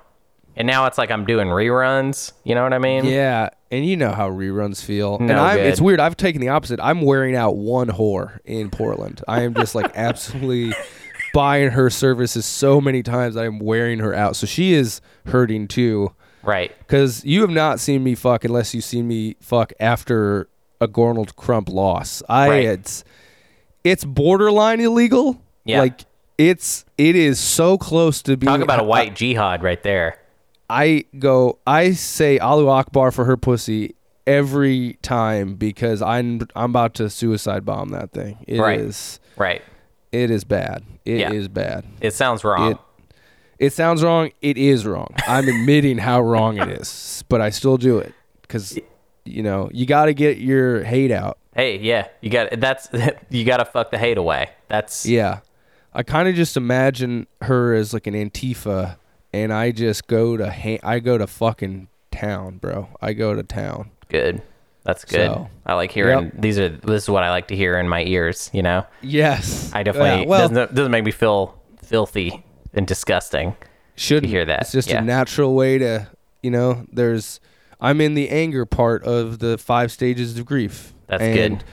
[0.56, 2.32] and now it's like I'm doing reruns.
[2.44, 3.04] You know what I mean?
[3.04, 5.16] Yeah, and you know how reruns feel.
[5.18, 6.00] and I'm, it's weird.
[6.00, 6.80] I've taken the opposite.
[6.82, 9.22] I'm wearing out one whore in Portland.
[9.28, 10.72] I am just like absolutely
[11.34, 13.36] buying her services so many times.
[13.36, 14.36] I am wearing her out.
[14.36, 16.14] So she is hurting too.
[16.42, 16.74] Right.
[16.78, 20.48] Because you have not seen me fuck unless you've seen me fuck after
[20.80, 22.22] a Gornald Crump loss.
[22.28, 22.64] I Right.
[22.64, 23.04] it's
[23.84, 25.42] it's borderline illegal.
[25.64, 25.80] Yeah.
[25.80, 26.02] Like
[26.38, 30.18] it's it is so close to being Talk about a white jihad right there.
[30.70, 33.94] I go, I say Alu Akbar for her pussy
[34.26, 38.44] every time because I'm I'm about to suicide bomb that thing.
[38.46, 39.52] It is Right.
[39.52, 39.62] Right.
[40.12, 40.84] it is bad.
[41.04, 41.48] It is Yeah.
[41.48, 41.84] bad.
[42.00, 42.72] It sounds wrong.
[42.72, 42.78] It
[43.58, 44.30] it sounds wrong.
[44.42, 45.08] It is wrong.
[45.26, 48.78] I'm admitting how wrong it is, but I still do it because
[49.24, 51.38] you know you got to get your hate out.
[51.54, 52.88] hey, yeah, you got that's
[53.30, 54.50] you got to fuck the hate away.
[54.68, 55.40] That's Yeah,
[55.94, 58.96] I kind of just imagine her as like an Antifa,
[59.32, 62.88] and I just go to ha- I go to fucking town, bro.
[63.00, 63.90] I go to town.
[64.08, 64.42] good.
[64.84, 65.26] That's good.
[65.26, 66.32] So, I like hearing yep.
[66.38, 68.48] these are this is what I like to hear in my ears.
[68.54, 73.54] You know, Yes, I definitely Yeah, well, doesn't doesn't make me feel filthy and disgusting.
[73.96, 74.98] shouldn't hear that, It's just yeah.
[75.00, 76.08] a natural way to,
[76.42, 76.86] you know.
[76.90, 77.38] There's,
[77.80, 80.94] I'm in the anger part of the five stages of grief.
[81.06, 81.64] That's And good.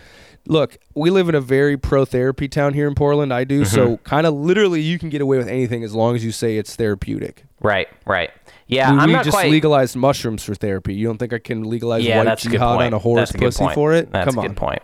[0.47, 3.33] Look, we live in a very pro therapy town here in Portland.
[3.33, 3.75] I do Mm-hmm.
[3.75, 3.97] so.
[3.97, 6.75] Kind of literally, you can get away with anything as long as you say it's
[6.75, 7.43] therapeutic.
[7.61, 7.87] Right.
[8.05, 8.29] Right.
[8.67, 9.49] Yeah, we I'm we not just quite.
[9.51, 10.93] legalized mushrooms for therapy.
[10.95, 13.63] You don't think I can legalize yeah, white good jihad on a horse a pussy
[13.63, 13.75] point.
[13.75, 14.11] for it?
[14.11, 14.55] That's Come a on.
[14.55, 14.81] point.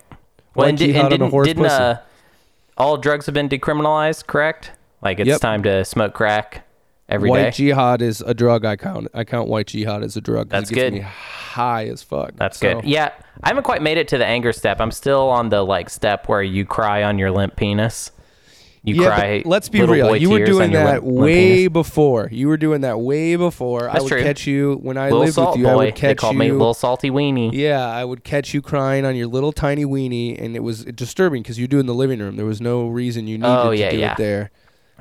[0.56, 1.76] Well, White and, di- jihad and on a didn't, horse didn't pussy.
[1.76, 1.96] uh,
[2.78, 4.28] all drugs have been decriminalized?
[4.28, 4.72] Correct.
[5.02, 5.42] Like it's Yep.
[5.42, 6.68] time to smoke crack
[7.12, 7.44] every day.
[7.46, 8.66] white jihad is a drug.
[8.66, 9.08] I count.
[9.14, 10.50] I count white jihad as a drug.
[10.50, 10.94] That's good.
[10.94, 12.32] Me high as fuck.
[12.36, 12.86] That's So- good.
[12.86, 13.12] Yeah,
[13.44, 14.80] I haven't quite made it to the anger step.
[14.80, 18.12] I'm still on the like step where you cry on your limp penis.
[18.84, 19.44] You yeah, cry.
[19.46, 20.16] let's be real.
[20.16, 22.30] You were doing that limp- way before.
[22.32, 23.88] You were doing that way before.
[23.88, 24.24] I would true.
[24.24, 25.68] catch you when I Little lived with you.
[25.68, 25.78] I boy.
[25.78, 26.40] would They catch called you.
[26.40, 27.52] me little salty weenie.
[27.54, 31.44] yeah, I would catch you crying on your little tiny weenie, and it was disturbing
[31.44, 32.38] because you do it in the living room.
[32.38, 34.14] There was no reason you needed Oh, to do yeah.
[34.14, 34.50] it there.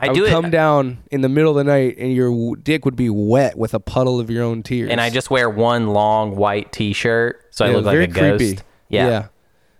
[0.01, 2.57] I, would do it, come down in the middle of the night and your w-
[2.57, 4.91] dick would be wet with a puddle of your own tears.
[4.91, 8.09] and I just wear one long white T-shirt, so I Yeah, look like very a
[8.09, 8.39] ghost.
[8.39, 8.63] creepy.
[8.89, 9.27] Yeah,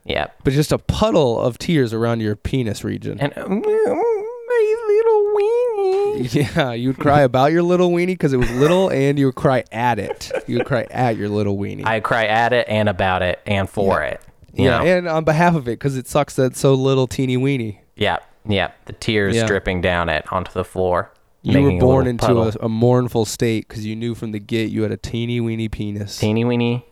[0.05, 0.27] yeah.
[0.45, 3.19] But just a puddle of tears around your penis region.
[3.21, 6.35] And um, my little weenie.
[6.57, 9.35] yeah, you would cry about your little weenie because it was little, and you would
[9.37, 10.31] cry at it.
[10.47, 11.85] You would cry at your little weenie.
[11.87, 14.21] I cry at it and about it and for it.
[14.53, 14.85] you yeah, know?
[14.85, 17.79] and on behalf of it because it sucks that it's so little teeny weenie.
[17.97, 18.73] yeah, yeah.
[18.87, 19.47] The tears Yeah.
[19.47, 21.13] dripping down it onto the floor.
[21.43, 22.09] You were born little
[22.43, 25.41] into a, a mournful state because you knew from the get you had a teeny
[25.41, 26.19] weeny penis.
[26.19, 26.85] teeny weeny,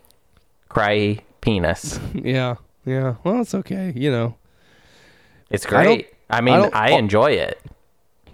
[0.70, 2.00] cry penis.
[2.14, 2.54] yeah,
[2.86, 3.16] yeah.
[3.24, 3.92] Well, it's okay.
[3.94, 4.36] You know.
[5.50, 6.12] It's great.
[6.30, 7.60] I, mean, don't- I, enjoy it.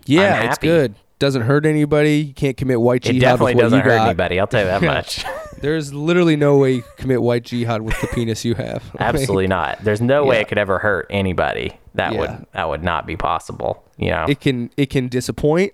[0.07, 0.95] Yeah, it's good.
[1.21, 2.19] Doesn't hurt anybody.
[2.19, 4.07] You can't commit white It definitely doesn't hurt got.
[4.09, 4.39] anybody.
[4.41, 5.25] I'll tell you that much.
[5.61, 8.83] There's literally no way you can commit white jihad with the penis you have.
[8.99, 9.79] Absolutely not.
[9.83, 11.79] There's no way it could ever hurt anybody.
[11.95, 12.21] That Yeah.
[12.21, 13.85] would that would not be possible.
[13.97, 15.73] You know, it, it can it can disappoint.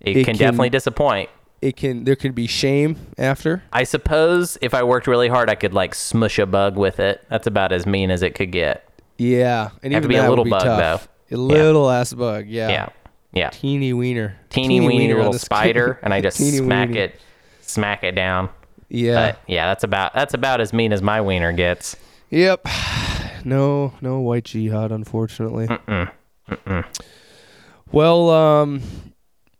[0.00, 1.30] it can, can- definitely disappoint.
[1.60, 3.62] It can there can be shame after.
[3.72, 7.24] I suppose if I worked really hard, I could like smush a bug with it.
[7.30, 8.84] That's about as mean as it could get.
[9.18, 11.08] Yeah, and Have to even be a that would little be bug, tough.
[11.30, 12.46] A little ass bug.
[12.48, 12.68] Yeah.
[12.68, 12.88] Yeah,
[13.32, 13.50] yeah.
[13.50, 14.36] Teeny wiener.
[14.50, 17.00] Teeny, weeny wiener on little this- spider, and I just Teeny smack weeny.
[17.02, 17.20] it,
[17.60, 18.48] smack it down.
[18.94, 19.14] Yeah.
[19.32, 21.96] But yeah, that's about that's about as mean as my wiener gets.
[22.30, 22.66] Yep.
[23.44, 25.68] No, no white jihad, unfortunately.
[27.90, 28.82] Well, um,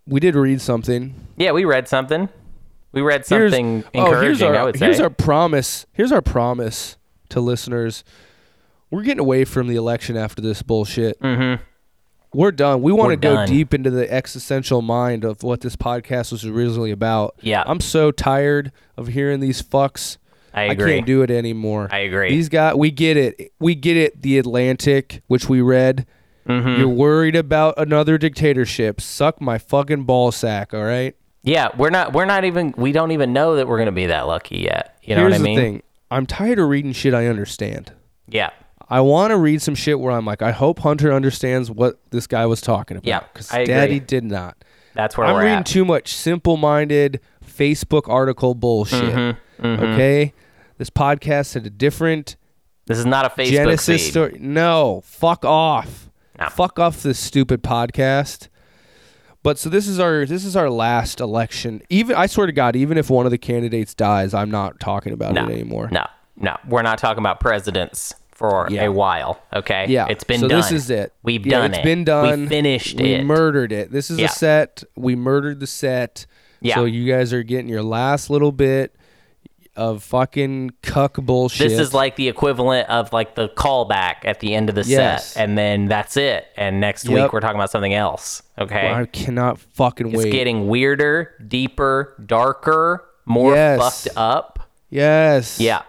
[0.07, 1.15] we did read something.
[1.37, 2.29] Yeah, we read something.
[2.93, 4.49] We read Here's- something oh, here's encouraging.
[4.49, 4.85] our, I would say.
[4.87, 5.87] Here's our promise.
[5.93, 6.97] Here's our promise
[7.31, 8.05] to listeners.
[8.91, 11.19] We're getting away from the election after this bullshit.
[11.21, 11.63] mm-hmm.
[12.35, 12.81] We're done.
[12.83, 13.49] We want We're to go done.
[13.49, 17.35] deep into the existential mind of what this podcast was originally about.
[17.41, 17.63] Yeah.
[17.67, 20.17] I'm so tired of hearing these fucks.
[20.55, 20.93] I agree.
[20.93, 21.89] I can't do it anymore.
[21.91, 22.31] I agree.
[22.31, 23.53] These guys, we get it.
[23.59, 24.23] We get it.
[24.23, 26.07] The Atlantic, which we read.
[26.49, 26.79] Mhm.
[26.79, 29.01] You're worried about another dictatorship.
[29.01, 30.75] Suck my fucking ball sack.
[30.75, 31.15] All right.
[31.43, 32.13] Yeah, we're not.
[32.13, 32.75] We're not even.
[32.77, 34.97] We don't even know that we're gonna be that lucky yet.
[35.03, 35.57] You know Here's what I mean?
[35.57, 35.83] the thing.
[36.11, 37.93] I'm tired of reading shit I understand.
[38.29, 38.51] Yeah.
[38.89, 42.27] I want to read some shit where I'm like, I hope Hunter understands what this
[42.27, 43.07] guy was talking about.
[43.09, 43.65] Yeah, because agree.
[43.67, 44.57] Daddy did not.
[44.95, 45.67] That's where I'm reading at.
[45.67, 49.15] too much simple-minded Facebook article bullshit.
[49.15, 50.33] Mm-hmm, Okay,
[50.79, 52.37] this podcast had a different
[52.87, 54.11] this is not a Facebook Genesis feed.
[54.11, 54.37] story.
[54.41, 56.11] No, fuck off.
[56.39, 56.49] No.
[56.49, 58.49] Fuck off this stupid podcast.
[59.45, 61.81] But so this is our this is our last election.
[61.89, 65.13] Even I swear to God, even if one of the candidates dies, I'm not talking
[65.13, 65.89] about No, it anymore.
[65.93, 66.07] no,
[66.37, 66.57] no.
[66.69, 68.85] We're not talking about presidents for Yeah.
[68.85, 69.41] a while.
[69.55, 69.87] Okay.
[69.89, 70.59] Yeah, It's been so done.
[70.61, 71.13] this is it.
[71.23, 71.81] We've Yeah, done It's it.
[71.81, 72.41] It's been done.
[72.43, 73.19] We finished we it.
[73.19, 73.93] We murdered it.
[73.93, 74.27] This is Yeah.
[74.27, 74.83] a set.
[74.97, 76.27] We murdered the set.
[76.61, 76.75] Yeah.
[76.75, 78.95] So you guys are getting your last little bit
[79.77, 81.69] of fucking cuck bullshit.
[81.69, 85.29] This is like the equivalent of like the callback at the end of the Yes.
[85.33, 86.47] set, and then that's it.
[86.57, 87.15] And next Yep.
[87.15, 88.43] week we're talking about something else.
[88.59, 88.91] Okay.
[88.93, 90.27] I cannot fucking It's wait.
[90.27, 94.05] It's getting weirder, deeper, darker, more Yes.
[94.05, 94.59] fucked up.
[94.91, 95.59] yes.
[95.61, 95.83] Yeah.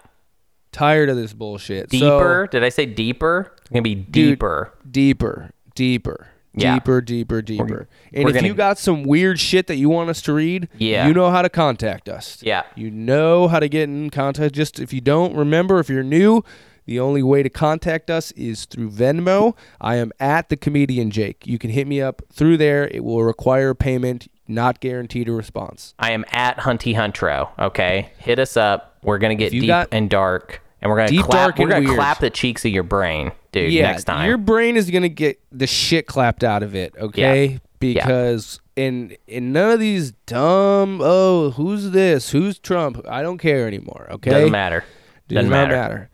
[0.74, 1.90] Tired of this bullshit.
[1.92, 2.48] So- Deeper.
[2.52, 3.54] Did I say deeper?
[3.62, 4.74] It's gonna be deeper.
[4.90, 6.74] deeper, deeper, Yeah.
[6.76, 7.88] deeper, deeper, deeper.
[8.14, 10.68] and we're if gonna- you got some weird shit that you want us to read,
[10.78, 11.08] Yeah.
[11.08, 12.40] you know how to contact us.
[12.42, 12.64] Yeah.
[12.76, 14.54] You know how to get in contact.
[14.54, 16.44] Just if you don't remember, if you're new,
[16.86, 19.56] the only way to contact us is through Venmo.
[19.80, 21.48] I am at the comedian Jake.
[21.48, 22.88] You can hit me up through there.
[22.90, 25.94] It will require payment, not guaranteed a response.
[25.98, 27.50] I am at Hunty Huntro.
[27.58, 28.98] Okay, hit us up.
[29.02, 31.32] We're gonna get deep got- and dark, and we're gonna Deep, clap.
[31.32, 31.98] dark, we're gonna weird.
[31.98, 33.72] clap the cheeks of your brain, dude.
[33.72, 34.28] yeah, next time.
[34.28, 36.94] your brain is gonna get the shit clapped out of it.
[37.00, 43.38] Okay, because in in none of these dumb oh who's this who's Trump I don't
[43.38, 44.08] care anymore.
[44.12, 44.84] Okay, Doesn't matter.
[45.30, 45.76] Does Doesn't not matter.
[45.76, 46.10] matter.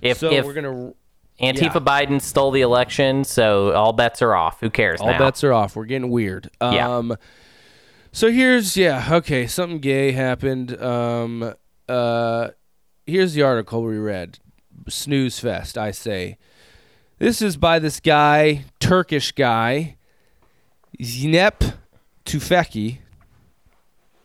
[0.00, 0.92] If so if we're gonna
[1.40, 1.80] Antifa yeah.
[1.80, 4.60] Biden stole the election, so all bets are off.
[4.60, 5.18] Who cares all now?
[5.18, 5.74] bets are off.
[5.76, 6.48] We're getting weird.
[6.62, 6.96] Yeah.
[6.96, 7.16] Um,
[8.12, 10.80] so here's yeah okay something gay happened.
[10.80, 11.54] Um,
[11.88, 12.48] uh,
[13.06, 14.38] here's the article we read.
[14.88, 15.78] Snooze fest.
[15.78, 16.38] I say.
[17.18, 19.96] This is by this guy, Turkish guy,
[21.00, 21.74] Zeynep
[22.26, 22.98] Tufekci,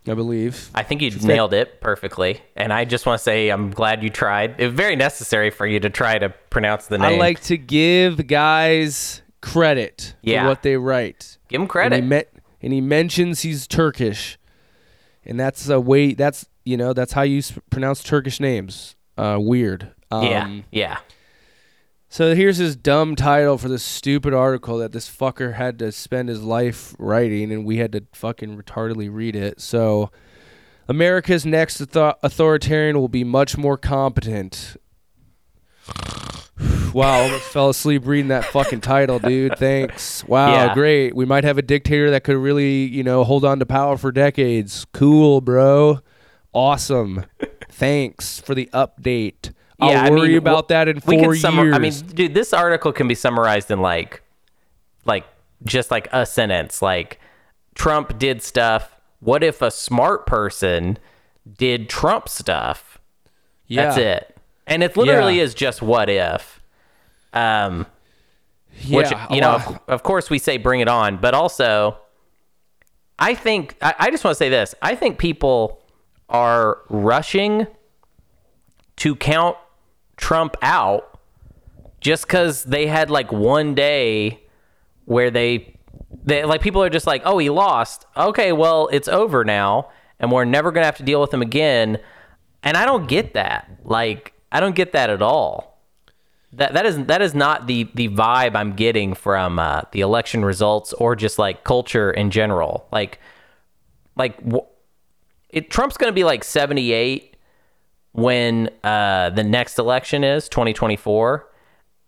[0.07, 0.69] I believe.
[0.73, 4.09] I think you nailed it perfectly, and I just want to say I'm glad you
[4.09, 4.55] tried.
[4.59, 7.13] It's very necessary for you to try to pronounce the name.
[7.13, 10.41] I like to give guys credit Yeah.
[10.43, 11.37] for what they write.
[11.47, 11.95] give him And credit.
[11.97, 12.23] he, me-
[12.61, 14.39] and he mentions he's Turkish,
[15.23, 16.13] and that's a way.
[16.15, 18.95] That's you know that's how you s- pronounce Turkish names.
[19.17, 19.91] Uh, weird.
[20.11, 20.97] Um, yeah, yeah.
[22.07, 26.29] So here's his dumb title for this stupid article that this fucker had to spend
[26.29, 29.61] his life writing, and we had to fucking retardedly read it.
[29.61, 30.09] So,
[30.87, 34.75] America's next author- authoritarian will be much more competent.
[36.91, 39.59] Wow, almost fell asleep reading that fucking title, dude.
[39.59, 40.23] Thanks.
[40.27, 40.73] Wow, Yeah.
[40.73, 41.15] great.
[41.15, 44.11] We might have a dictator that could really, you know, hold on to power for
[44.11, 44.85] decades.
[44.91, 45.99] Cool, bro.
[46.53, 47.25] Awesome.
[47.69, 49.53] Thanks for the update.
[49.79, 51.75] I'll Yeah, I worry mean, about that in we four could summar- years.
[51.75, 54.21] I mean, dude, this article can be summarized in like,
[55.05, 55.25] like
[55.65, 56.81] just like a sentence.
[56.81, 57.19] Like,
[57.75, 58.95] Trump did stuff.
[59.21, 60.97] What if a smart person
[61.57, 62.99] did Trump stuff?
[63.67, 63.85] yeah.
[63.85, 64.35] That's it.
[64.67, 65.43] And it literally Yeah.
[65.43, 66.61] is just what if.
[67.33, 67.85] Um,
[68.89, 71.97] which Yeah, you know, of, of course, we say bring it on, but also,
[73.17, 75.78] I think I, I just want to say this: I think people
[76.29, 77.67] are rushing
[78.97, 79.57] to count
[80.17, 81.19] Trump out
[82.01, 84.41] just because they had like one day
[85.05, 85.75] where they,
[86.23, 88.05] they like people are just like, oh, he lost.
[88.15, 91.99] Okay, well, it's over now, and we're never gonna have to deal with him again.
[92.63, 93.69] And I don't get that.
[93.83, 95.79] Like, I don't get that at all.
[96.53, 100.43] That that is that is not the the vibe I'm getting from uh, the election
[100.43, 102.87] results or just like culture in general.
[102.91, 103.19] Like,
[104.15, 104.65] like wh-
[105.49, 107.35] it Trump's going to be like 78
[108.11, 111.47] when uh, the next election is 2024,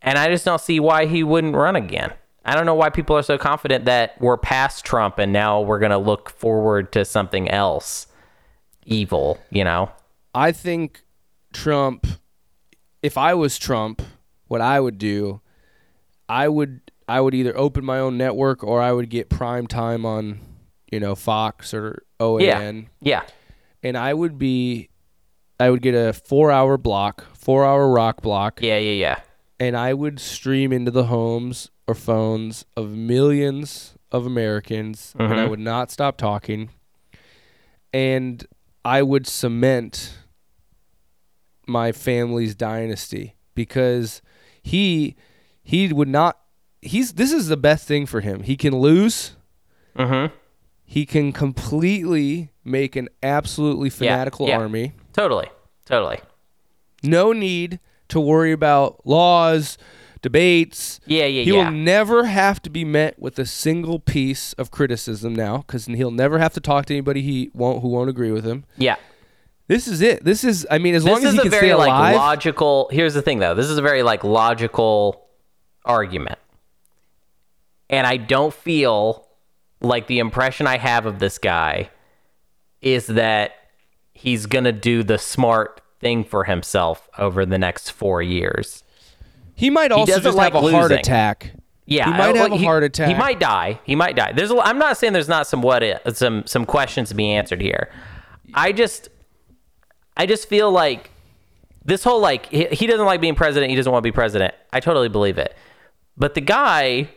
[0.01, 2.13] and I just don't see why he wouldn't run again.
[2.43, 5.79] I don't know why people are so confident that we're past Trump and now we're
[5.79, 8.07] going to look forward to something else
[8.83, 9.39] evil.
[9.51, 9.91] You know?
[10.33, 11.03] I think
[11.53, 12.07] Trump,
[13.03, 14.01] if I was Trump,
[14.47, 15.41] what I would do,
[16.27, 20.05] I would I would either open my own network or I would get prime time
[20.05, 20.39] on,
[20.91, 22.87] you know, Fox or OAN.
[23.01, 23.21] Yeah.
[23.23, 23.23] Yeah.
[23.83, 24.89] and I would be,
[25.59, 28.77] I would get a four-hour block, four-hour rock block, Yeah.
[28.77, 28.91] Yeah.
[28.93, 29.19] Yeah.
[29.59, 35.47] and I would stream into the homes or phones of millions of Americans, and I
[35.47, 36.69] would not stop talking,
[37.93, 38.45] and
[38.83, 40.17] I would cement
[41.67, 44.21] my family's dynasty because
[44.61, 45.15] he
[45.63, 46.37] he would not
[46.81, 48.43] he's this is the best thing for him.
[48.43, 49.35] He can lose.
[49.97, 50.33] Mm-hmm.
[50.91, 54.57] He can completely make an absolutely fanatical yeah.
[54.57, 54.91] army.
[55.13, 55.47] Totally.
[55.85, 56.19] Totally.
[57.01, 57.79] No need
[58.09, 59.77] to worry about laws,
[60.21, 60.99] debates.
[61.05, 61.19] Yeah.
[61.19, 61.27] Yeah.
[61.27, 61.43] Yeah.
[61.43, 61.63] He yeah.
[61.63, 66.11] will never have to be met with a single piece of criticism now because he'll
[66.11, 68.65] never have to talk to anybody he won't who won't agree with him.
[68.75, 68.97] yeah.
[69.69, 70.25] This is it.
[70.25, 72.15] This is I mean as long this as is he a can very stay like
[72.17, 72.89] logical.
[72.91, 73.55] Here's the thing, though.
[73.55, 75.25] This is a very like logical
[75.85, 76.39] argument,
[77.89, 79.30] and I don't feel
[79.81, 81.89] like the impression I have of this guy
[82.81, 83.53] is that
[84.13, 88.83] he's gonna do the smart thing for himself over the next four years.
[89.55, 91.51] he might also doesn't just like have a heart attack.
[91.85, 93.09] Yeah, He might I- have a heart attack.
[93.09, 93.79] He might die.
[93.83, 94.31] He might die.
[94.31, 94.49] There's.
[94.51, 97.59] A, I'm not saying there's not some what if, some some questions to be answered
[97.61, 97.89] here.
[98.53, 99.09] I just,
[100.15, 101.09] I just feel like
[101.83, 103.69] this whole like he, he doesn't like being president.
[103.71, 104.53] He doesn't want to be president.
[104.71, 105.55] I totally believe it.
[106.17, 107.09] But the guy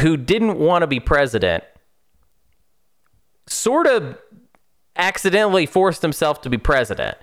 [0.00, 1.62] who didn't want to be president
[3.52, 4.16] sort of
[4.96, 7.16] accidentally forced himself to be president.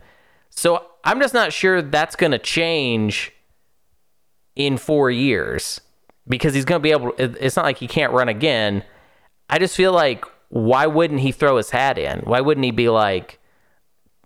[0.50, 3.32] So I'm just not sure that's going to change
[4.56, 5.80] in four years
[6.28, 8.84] because he's going to be able it's not like he can't run again.
[9.50, 12.20] I just feel like, why wouldn't he throw his hat in?
[12.22, 13.40] Why wouldn't he be like,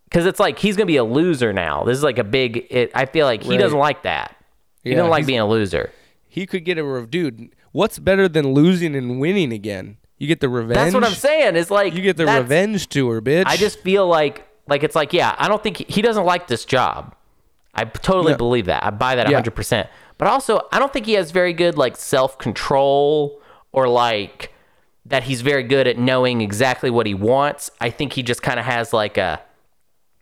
[0.06, 1.84] because it's like he's going to be a loser now.
[1.84, 3.60] This is like a big, it, I feel like he Right.
[3.60, 4.36] doesn't like that.
[4.84, 5.92] He Yeah, doesn't like being a loser.
[6.28, 7.54] He could get a dude.
[7.72, 9.98] What's better than losing and winning again?
[10.24, 10.76] You get the revenge.
[10.76, 11.58] That's what I'm saying.
[11.58, 13.44] Is like, You get the revenge tour, bitch.
[13.46, 16.48] I just feel like like it's like yeah, I don't think he, he doesn't like
[16.48, 17.14] this job.
[17.76, 18.38] I totally No.
[18.38, 18.86] believe that.
[18.86, 19.42] I buy that Yeah.
[19.42, 19.88] 100%.
[20.18, 23.42] But also, I don't think he has very good like self-control
[23.74, 24.54] or like
[25.06, 27.70] that he's very good at knowing exactly what he wants.
[27.82, 29.42] I think he just kind of has like a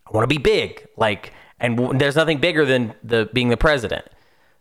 [0.07, 3.57] I want to be big, like and w- there's nothing bigger than the being the
[3.57, 4.05] president.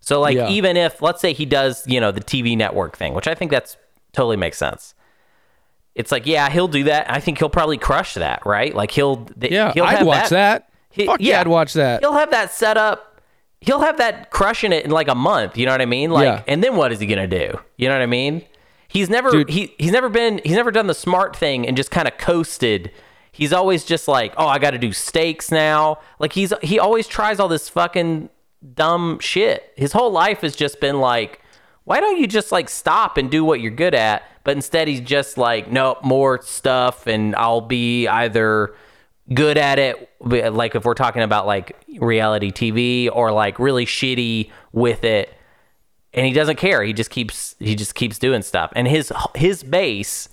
[0.01, 0.49] So like Yeah.
[0.51, 3.51] even if let's say he does, you know, the TV network thing, which I think
[3.51, 3.79] that's
[4.13, 4.95] totally makes sense.
[5.95, 7.11] It's like, yeah, he'll do that.
[7.11, 8.75] I think he'll probably crush that, right?
[8.75, 10.69] Like he'll th- yeah, he'll I'd have watch that.
[10.91, 12.01] He- Fuck yeah, I'd watch that.
[12.01, 13.21] He'll have that set up.
[13.61, 15.59] He'll have that crushing it in like a month.
[15.59, 16.11] You know what I mean?
[16.11, 16.43] Like, Yeah.
[16.47, 17.59] and then what is he gonna do?
[17.77, 18.43] You know what I mean?
[18.89, 19.51] He's never Dude.
[19.51, 22.91] he he's never been he's never done the smart thing and just kind of coasted.
[23.33, 25.99] He's always just like, oh, I got to do stakes now.
[26.19, 28.31] Like he's he always tries all this fucking
[28.75, 29.73] dumb shit.
[29.77, 31.41] His whole life has just been like,
[31.85, 34.23] why don't you just like stop and do what you're good at?
[34.45, 38.75] But instead, he's just like, nope, more stuff, and I'll be either
[39.33, 44.51] good at it, like if we're talking about like reality TV, or like really shitty
[44.73, 45.35] with it,
[46.13, 46.83] and he doesn't care.
[46.83, 48.73] He just keeps he just keeps doing stuff.
[48.75, 50.29] And his his base,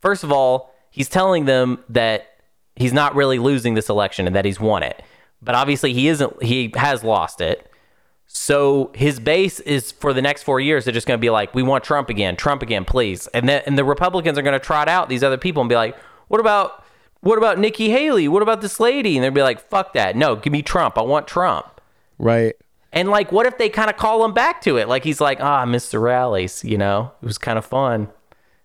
[0.00, 2.28] first of all, he's telling them that
[2.76, 5.02] he's not really losing this election and that he's won it.
[5.42, 7.70] But obviously he isn't he has lost it.
[8.40, 10.84] So his base is for the next four years.
[10.84, 13.62] They're just going to be like, "We want Trump again, Trump again, please." And then
[13.66, 15.96] and the Republicans are going to trot out these other people and be like,
[16.28, 16.84] "What about
[17.20, 18.28] what about Nikki Haley?
[18.28, 20.14] What about this lady?" And they'll be like, "Fuck that!
[20.14, 20.96] No, give me Trump.
[20.96, 21.80] I want Trump."
[22.16, 22.54] Right.
[22.92, 24.88] And like, what if they kind of call him back to it?
[24.88, 26.62] Like he's like, "Ah, I missed the rallies.
[26.64, 28.08] You know, it was kind of fun.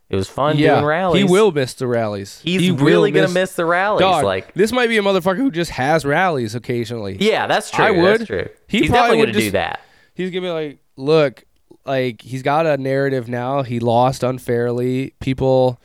[0.10, 0.76] It was fun Yeah.
[0.76, 1.24] doing rallies.
[1.24, 2.40] He will miss the rallies.
[2.44, 4.02] He's He really gonna miss the rallies.
[4.02, 7.18] Dog, Like, this might be a motherfucker who just has rallies occasionally.
[7.20, 7.86] yeah, that's true.
[7.86, 8.20] I would.
[8.22, 8.48] That's true.
[8.68, 9.80] He he's probably definitely would to do that.
[10.14, 11.46] He's gonna be like, look,
[11.86, 13.64] like he's got a narrative now.
[13.64, 15.14] He lost unfairly.
[15.20, 15.82] People,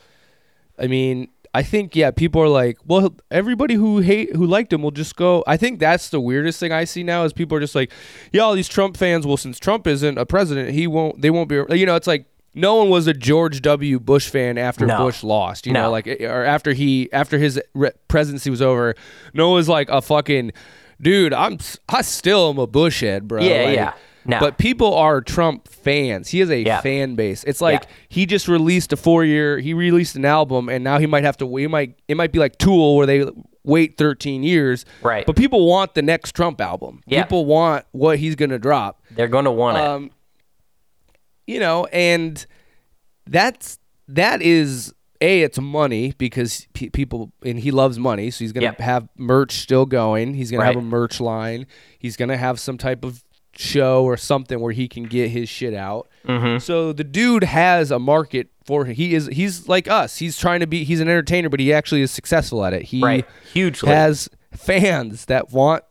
[0.77, 4.83] I mean, I think yeah, people are like, well, everybody who hate who liked him
[4.83, 5.43] will just go.
[5.47, 7.91] I think that's the weirdest thing I see now is people are just like,
[8.31, 9.25] yeah, all these Trump fans.
[9.25, 11.21] Well, since Trump isn't a president, he won't.
[11.21, 11.55] They won't be.
[11.75, 12.25] You know, it's like.
[12.53, 13.99] No one was a George W.
[13.99, 14.97] Bush fan after No.
[14.97, 15.83] Bush lost, you No.
[15.83, 18.95] know, like eh, or after he after his re- presidency was over.
[19.33, 20.51] No one was like a fucking
[21.01, 21.33] dude.
[21.33, 23.41] I'm I still am a Bush head, bro.
[23.41, 23.93] Yeah, Like, yeah.
[24.25, 24.39] No.
[24.39, 26.27] But people are Trump fans.
[26.29, 26.81] He has a Yeah.
[26.81, 27.43] fan base.
[27.45, 27.89] It's like Yeah.
[28.09, 29.59] he just released a four year.
[29.59, 31.45] He released an album, and now he might have to.
[31.45, 31.95] We might.
[32.07, 33.25] It might be like Tool, where they
[33.63, 34.85] wait 13 years.
[35.01, 35.25] Right.
[35.25, 37.01] But people want the next Trump album.
[37.07, 37.23] Yeah.
[37.23, 39.01] People want what he's gonna drop.
[39.11, 39.83] They're going to want it.
[39.83, 40.11] Um,
[41.49, 42.45] You know, and
[43.25, 48.51] that's that is a it's money because pe- people and he loves money, so he's
[48.51, 48.79] gonna Yep.
[48.81, 50.35] have merch still going.
[50.35, 51.65] He's gonna have a merch line.
[51.97, 53.23] He's gonna have some type of
[53.55, 56.07] show or something where he can get his shit out.
[56.27, 56.59] Mm-hmm.
[56.59, 60.17] So the dude has a market for he is he's like us.
[60.17, 62.83] He's trying to be he's an entertainer, but he actually is successful at it.
[62.83, 63.25] He right.
[63.53, 63.89] Hugely.
[63.89, 65.83] has fans that want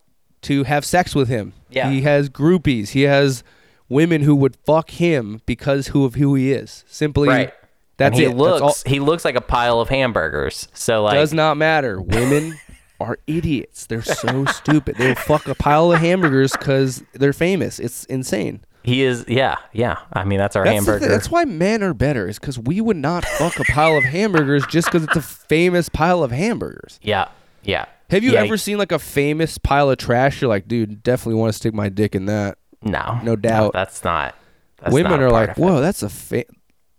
[0.43, 1.51] to have sex with him.
[1.69, 1.91] Yeah.
[1.91, 2.89] He has groupies.
[2.89, 3.43] He has
[3.89, 6.83] women who would fuck him because who of who he is.
[6.87, 7.53] Simply right.
[7.97, 8.35] that's and he it.
[8.37, 10.67] Looks he looks like a pile of hamburgers.
[10.73, 11.99] So like does not matter.
[12.01, 12.57] Women
[12.99, 13.85] are idiots.
[13.87, 14.95] They're so stupid.
[14.97, 17.79] They'll fuck a pile of hamburgers because they're famous.
[17.79, 18.61] It's insane.
[18.83, 19.97] he is yeah, yeah.
[20.13, 21.05] I mean that's our That's, hamburger.
[21.05, 22.27] thi- that's why men are better.
[22.27, 25.89] Is because we would not fuck a pile of hamburgers just because it's a famous
[25.89, 26.99] pile of hamburgers.
[27.01, 27.29] yeah.
[27.63, 27.85] Yeah.
[28.09, 30.41] Have you Yeah, ever seen like a famous pile of trash?
[30.41, 32.57] You're like, dude, definitely want to stick my dick in that.
[32.81, 33.19] No.
[33.23, 33.73] No doubt.
[33.73, 34.35] that's not
[34.79, 36.45] that's women not are like, whoa, that's a fa-.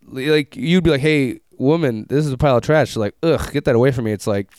[0.06, 2.88] like you'd be like, hey, woman, this is a pile of trash.
[2.88, 4.12] She's like, ugh, get that away from me.
[4.12, 4.50] It's like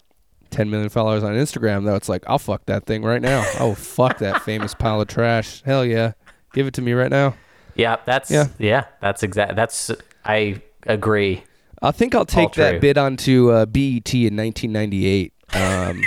[0.49, 1.95] 10 million followers on Instagram though.
[1.95, 3.45] It's like, I'll fuck that thing right now.
[3.59, 5.61] oh fuck that famous pile of trash.
[5.63, 6.13] Hell yeah,
[6.53, 7.35] give it to me right now.
[7.75, 8.47] Yeah, that's Yeah.
[8.57, 9.91] yeah, that's exact that's
[10.25, 11.43] I agree.
[11.81, 12.63] I think I'll take true.
[12.63, 15.33] that bid onto uh, BET in 1998.
[15.53, 16.01] Um,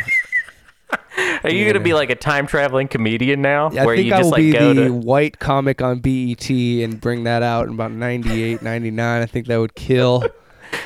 [1.44, 3.66] Are you gonna be like a time traveling comedian now?
[3.70, 6.00] I where think you I just will like be go the to white comic on
[6.00, 9.22] BET and bring that out in about 98, 99.
[9.22, 10.24] I think that would kill.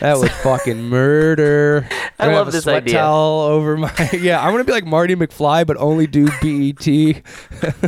[0.00, 1.88] That would fucking murder.
[2.18, 2.94] I love have a this sweat idea.
[2.94, 3.92] towel over my.
[4.12, 7.22] Yeah, I'm gonna be like Marty McFly, but only do BET,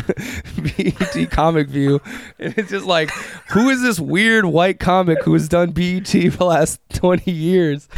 [0.56, 2.00] BET comic view.
[2.38, 3.10] And it's just like,
[3.50, 7.88] who is this weird white comic who has done BET for the last 20 years?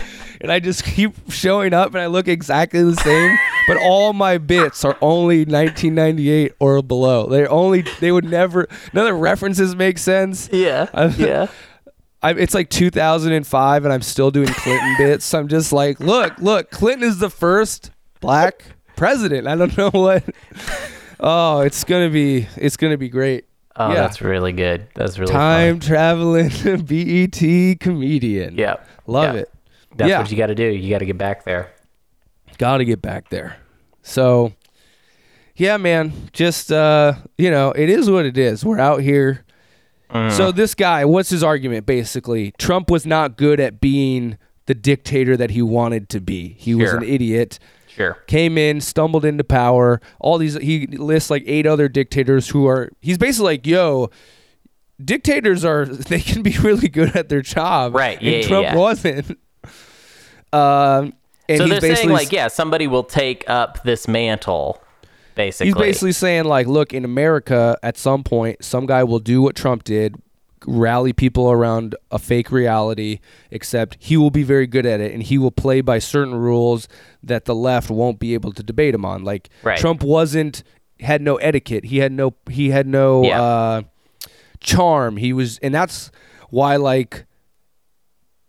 [0.41, 3.37] And I just keep showing up, and I look exactly the same,
[3.69, 7.27] but all my bits are only 1998 or below.
[7.29, 7.83] They're only.
[8.01, 8.69] They would never.
[8.93, 10.49] None of the references make sense.
[10.53, 10.89] Yeah.
[11.19, 11.47] yeah.
[12.23, 15.25] I, it's like 2005 and I'm still doing Clinton bits.
[15.25, 17.91] So I'm just like, look, look, Clinton is the first
[18.21, 19.49] black president.
[19.49, 20.23] I don't know what.
[21.19, 23.47] Oh, it's gonna be, it's gonna be great.
[23.75, 23.95] Oh, Yeah.
[24.03, 24.87] that's really good.
[24.95, 26.49] That's really Time traveling
[26.85, 28.57] BET comedian.
[28.57, 28.77] Yeah.
[29.07, 29.41] love Yeah.
[29.43, 29.51] it.
[29.97, 30.19] That's Yeah.
[30.21, 30.65] what you got to do.
[30.65, 31.71] You got to get back there.
[32.63, 33.57] Got to get back there.
[34.03, 34.53] So,
[35.57, 38.65] yeah, man, just uh, you know, it is what it is.
[38.65, 39.45] We're out here.
[40.13, 40.31] Mm.
[40.31, 42.53] So this guy, what's his argument basically?
[42.59, 46.55] Trump was not good at being the dictator that he wanted to be.
[46.57, 47.59] He was an idiot.
[47.89, 48.17] Sure.
[48.29, 50.01] Came in, stumbled into power.
[50.21, 54.09] All these he lists like eight other dictators who are he's basically like, "Yo,
[55.05, 58.65] dictators are they can be really good at their job." Right, And yeah, yeah, Trump
[58.67, 58.77] yeah.
[58.77, 59.39] wasn't.
[60.53, 61.15] Um
[61.49, 64.81] and so they're saying like, yeah, somebody will take up this mantle.
[65.35, 65.69] Basically.
[65.69, 69.57] He's basically saying like, look, in America, at some point, some guy will do what
[69.57, 70.17] Trump did,
[70.67, 73.19] rally people around a fake reality.
[73.51, 76.87] Except he will be very good at it, and he will play by certain rules
[77.23, 79.25] that the left won't be able to debate him on.
[79.25, 79.79] Like Right.
[79.79, 80.63] Trump wasn't
[81.01, 81.87] had no etiquette.
[81.87, 83.43] He had no he had no Yeah.
[83.43, 83.83] uh,
[84.61, 85.17] charm.
[85.17, 86.11] He was, and that's
[86.51, 87.25] why like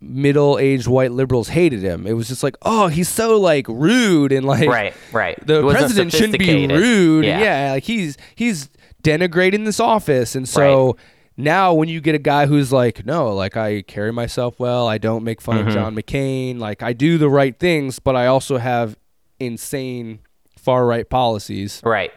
[0.03, 2.05] middle-aged white liberals hated him.
[2.07, 4.93] It was just like, oh, he's so like rude and like right.
[5.11, 5.37] Right.
[5.45, 7.25] the president shouldn't be rude.
[7.25, 7.39] Yeah.
[7.39, 7.71] Yeah.
[7.73, 8.69] like he's he's
[9.03, 10.95] denigrating this office, and so Right.
[11.37, 14.97] now when you get a guy who's like, no, like I carry myself well, I
[14.97, 15.67] don't make fun Mm-hmm.
[15.67, 18.97] of John McCain, like I do the right things, but I also have
[19.39, 20.19] insane
[20.57, 21.81] far right policies.
[21.83, 22.11] Right.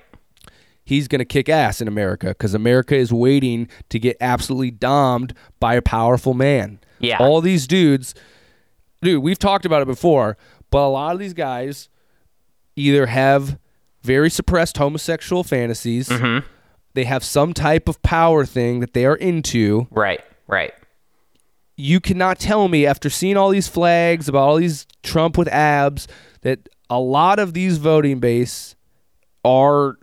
[0.85, 5.35] he's going to kick ass in America because America is waiting to get absolutely domed
[5.59, 6.79] by a powerful man.
[6.99, 7.19] Yeah.
[7.19, 8.15] All these dudes,
[9.03, 10.37] dude, we've talked about it before,
[10.71, 11.89] but a lot of these guys
[12.77, 13.59] either have
[14.03, 16.47] very suppressed homosexual fantasies, Mm-hmm.
[16.95, 19.87] they have some type of power thing that they are into.
[19.91, 20.21] Right.
[20.47, 20.73] Right.
[21.77, 26.09] You cannot tell me after seeing all these flags about all these Trump with abs
[26.43, 28.77] that a lot of these voting base
[29.45, 29.99] are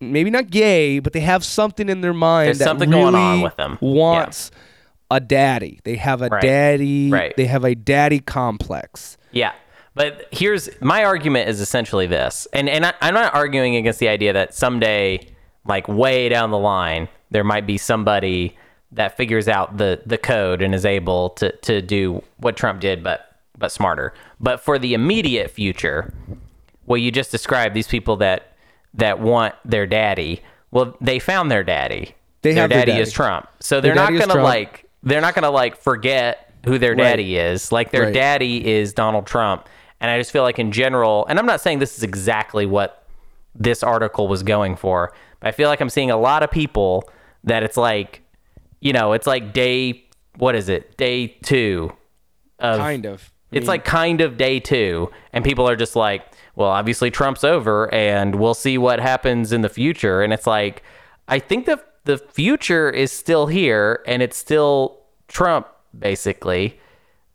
[0.00, 3.14] maybe not gay, but they have something in their mind There's that something really going
[3.14, 3.78] on with them.
[3.80, 4.50] wants
[5.16, 5.80] a daddy.
[5.84, 6.42] They have a Right.
[6.42, 7.10] daddy.
[7.10, 7.36] Right.
[7.36, 9.16] They have a daddy complex.
[9.30, 9.52] Yeah.
[9.94, 12.46] But here's my argument is essentially this.
[12.52, 15.20] And and I, I'm not arguing against the idea that someday,
[15.66, 18.56] like way down the line, there might be somebody
[18.92, 23.02] that figures out the the code and is able to to do what Trump did
[23.04, 24.14] but but smarter.
[24.40, 26.12] But for the immediate future,
[26.86, 28.54] what you just described, these people that
[28.94, 32.14] that want their daddy, well, they found their daddy.
[32.42, 33.02] They their have their daddy, daddy.
[33.02, 33.46] is Trump.
[33.60, 34.42] So they're not gonna Trump.
[34.42, 36.98] like they're not gonna like forget who their Right.
[36.98, 37.72] daddy is.
[37.72, 38.14] Like their Right.
[38.14, 39.68] daddy is Donald Trump.
[40.00, 43.04] And I just feel like in general, and I'm not saying this is exactly what
[43.54, 47.08] this article was going for, but I feel like I'm seeing a lot of people
[47.44, 48.22] that it's like,
[48.80, 50.04] you know, it's like day,
[50.38, 50.96] what is it?
[50.96, 51.92] Day two
[52.58, 53.30] of Kind of.
[53.52, 56.24] I it's mean, like kind of day two, and people are just like,
[56.56, 60.22] well, obviously Trump's over, and we'll see what happens in the future.
[60.22, 60.82] And it's like,
[61.28, 65.66] I think the the future is still here, and it's still Trump
[65.98, 66.78] basically,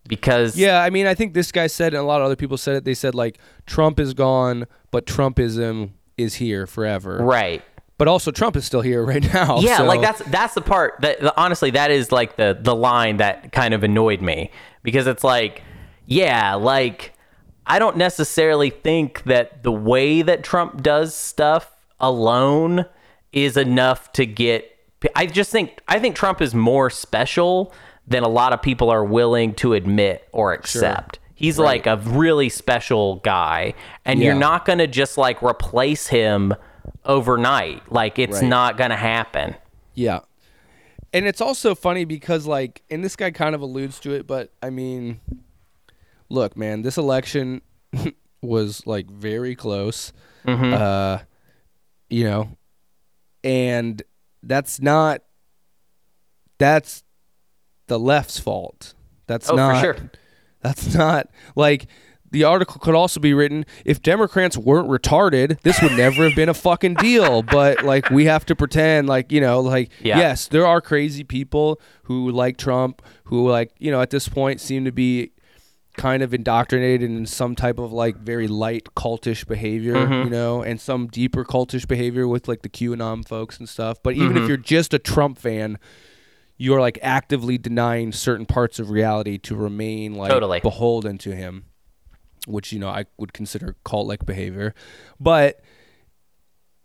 [0.08, 2.58] because Yeah, I mean, I think this guy said, and a lot of other people
[2.58, 2.84] said it.
[2.86, 7.18] They said like Trump is gone, but Trumpism is here forever.
[7.24, 7.64] right.
[8.00, 9.60] But also, Trump is still here right now.
[9.60, 12.76] Yeah, so- like that's that's the part that the, honestly that is like the the
[12.76, 14.52] line that kind of annoyed me
[14.84, 15.64] because it's like
[16.06, 17.14] yeah, like
[17.66, 22.86] I don't necessarily think that the way that Trump does stuff alone
[23.32, 24.72] is enough to get
[25.16, 27.74] I just think I think Trump is more special
[28.08, 31.20] than a lot of people are willing to admit or accept.
[31.36, 33.74] He's like a really special guy
[34.06, 36.56] and you're not going to just like replace him
[37.06, 37.92] overnight.
[37.92, 38.48] Like it's Right.
[38.48, 39.56] not going to happen.
[39.94, 40.22] Yeah.
[41.14, 44.52] And it's also funny because like and this guy kind of alludes to it, but
[44.64, 45.20] I mean
[46.30, 47.62] look, man, this election
[48.42, 50.12] was like very close.
[50.46, 50.74] Mm-hmm.
[50.74, 51.20] Uh
[52.10, 52.57] you know,
[53.44, 54.02] and
[54.44, 55.22] that's not
[56.58, 57.04] that's
[57.88, 58.94] the left's fault.
[59.28, 59.96] That's Oh, not sure.
[60.62, 61.88] That's not like
[62.30, 66.50] the article could also be written if Democrats weren't retarded, this would never have been
[66.50, 67.42] a fucking deal.
[67.58, 70.18] But like we have to pretend like, you know, like Yeah.
[70.18, 74.60] yes, there are crazy people who like Trump, who like, you know, at this point
[74.60, 75.32] seem to be
[75.98, 80.24] kind of indoctrinated in some type of like very light cultish behavior, Mm-hmm.
[80.26, 84.02] you know, and some deeper cultish behavior with like the QAnon folks and stuff.
[84.02, 84.44] But even Mm-hmm.
[84.44, 85.78] if you're just a Trump fan,
[86.58, 90.60] you're like actively denying certain parts of reality to remain like Totally.
[90.60, 91.66] beholden to him,
[92.48, 94.74] which you know I would consider cult-like behavior.
[95.20, 95.60] But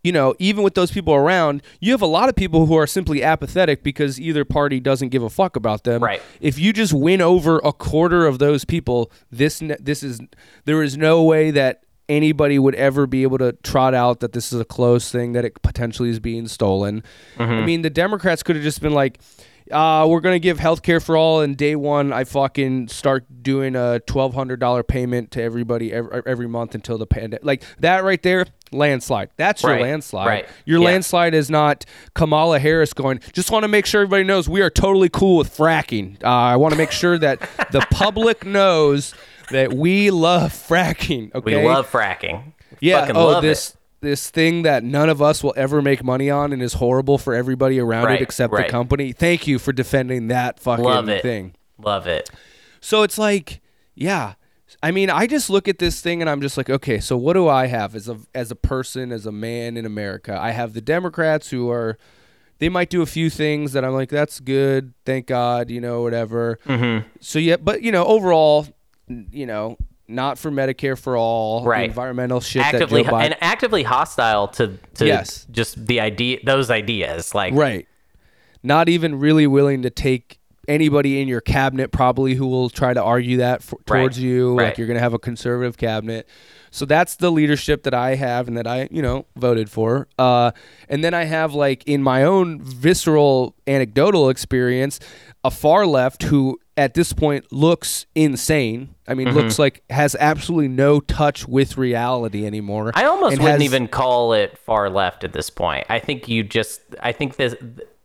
[0.02, 2.86] you know, even with those people around, you have a lot of people who are
[2.86, 6.02] simply apathetic because either party doesn't give a fuck about them.
[6.02, 6.20] Right.
[6.40, 10.20] If you just win over a quarter of those people, this this is
[10.64, 14.52] there is no way that anybody would ever be able to trot out that this
[14.52, 17.02] is a close thing that it potentially is being stolen.
[17.38, 17.64] I mm-hmm.
[17.64, 19.20] mean, the Democrats could have just been like,
[19.72, 23.74] uh, we're gonna give health care for all, and day one, I fucking start doing
[23.76, 27.44] a twelve hundred dollar payment to everybody every, every month until the pandemic.
[27.44, 29.30] Like that right there, landslide.
[29.36, 30.26] That's your Right, landslide.
[30.26, 30.46] right.
[30.64, 30.86] Your Yeah.
[30.86, 33.20] landslide is not Kamala Harris going.
[33.32, 36.22] Just want to make sure everybody knows we are totally cool with fracking.
[36.22, 37.40] Uh, I want to make sure that
[37.72, 39.14] the public knows
[39.50, 41.30] that we love fracking.
[41.44, 42.52] We love fracking.
[42.80, 43.00] yeah.
[43.00, 43.76] Fucking oh, love this it.
[44.02, 47.34] This thing that none of us will ever make money on and is horrible for
[47.34, 48.66] everybody around Right, it except right.
[48.66, 49.12] the company.
[49.12, 51.22] Thank you for defending that fucking Love it.
[51.22, 51.54] thing.
[51.78, 52.28] Love it.
[52.80, 53.60] So it's like,
[53.94, 54.34] yeah.
[54.82, 57.34] I mean, I just look at this thing and I'm just like, okay, so what
[57.34, 60.36] do I have as a as a person, as a man in America?
[60.40, 61.98] I have the Democrats who are
[62.58, 66.02] they might do a few things that I'm like, that's good, thank God, you know,
[66.02, 66.58] whatever.
[66.66, 67.06] Mm-hmm.
[67.20, 68.66] So yeah, but you know, overall,
[69.08, 69.76] you know,
[70.12, 71.88] not for Medicare for all, Right.
[71.88, 75.46] environmental shit Actively Biden, and actively hostile to to Yes.
[75.50, 77.86] just the idea those ideas like right?
[78.62, 80.38] Not even really willing to take
[80.68, 83.98] anybody in your cabinet probably who will try to argue that for, Right.
[84.00, 86.28] towards you like you're going to have a conservative cabinet
[86.70, 90.52] so that's the leadership that i have and that i you know voted for uh,
[90.88, 95.00] and then i have like in my own visceral anecdotal experience
[95.42, 98.94] a far left who at this point looks insane.
[99.06, 99.62] I mean, looks mm-hmm.
[99.62, 102.92] like has absolutely no touch with reality anymore.
[102.94, 105.86] I almost wouldn't has- even call it far left at this point.
[105.90, 107.54] I think you just I think this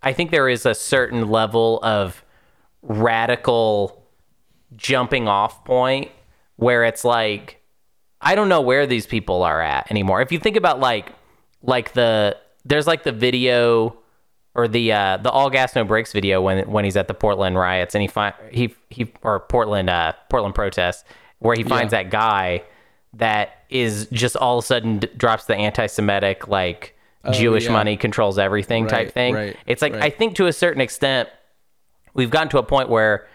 [0.04, 2.24] I think there is a certain level of
[2.82, 4.06] radical
[4.76, 6.12] jumping off point
[6.58, 7.62] where it's like
[8.20, 10.22] I don't know where these people are at anymore.
[10.22, 11.14] If you think about like
[11.62, 13.98] like the there's like the video
[14.58, 17.56] or the uh, the all gas no brakes video when when he's at the Portland
[17.56, 21.04] riots and he find he he or Portland uh, Portland protests
[21.40, 22.64] where he finds that guy
[23.14, 26.98] that is just all of a sudden d- drops the anti-Semitic like
[27.32, 27.72] Jewish yeah.
[27.74, 29.36] money controls everything Right, type thing.
[29.36, 31.30] right, it's like I think to a certain extent
[32.16, 33.28] we've gotten to a point where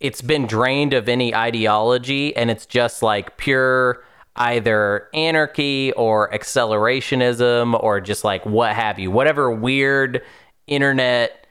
[0.00, 4.02] it's been drained of any ideology and it's just like pure
[4.36, 10.22] either anarchy or accelerationism or just like what have you whatever weird
[10.66, 11.46] internet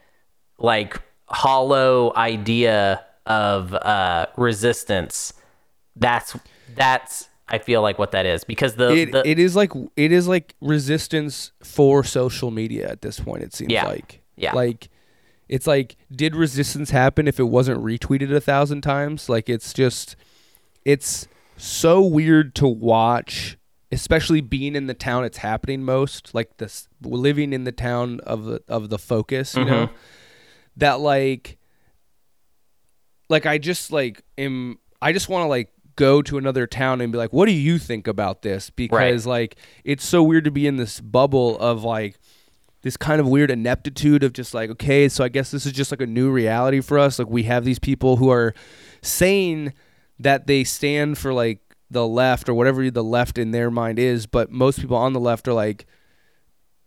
[0.58, 5.34] like hollow idea of uh resistance
[5.96, 6.36] that's
[6.76, 10.12] that's i feel like what that is because the, it, the it is like it
[10.12, 13.88] is like resistance for social media at this point it seems Yeah.
[13.88, 14.54] like Yeah.
[14.54, 14.90] like
[15.48, 20.16] it's like did resistance happen if it wasn't retweeted a thousand times like it's just
[20.84, 21.28] it's
[21.58, 23.58] so weird to watch
[23.92, 28.46] especially being in the town it's happening most like this living in the town of
[28.46, 29.96] the of the focus you know mm-hmm.
[30.76, 31.58] that like
[33.30, 37.12] like I just like am I just want to like go to another town and
[37.12, 38.70] be like, what do you think about this?
[38.70, 42.18] Because like it's so weird to be in this bubble of like
[42.82, 45.92] this kind of weird ineptitude of just like, okay, so I guess this is just
[45.92, 47.20] like a new reality for us.
[47.20, 48.54] Like we have these people who are
[49.02, 49.74] saying
[50.20, 51.60] that they stand for like
[51.90, 55.20] the left or whatever the left in their mind is, but most people on the
[55.20, 55.86] left are like,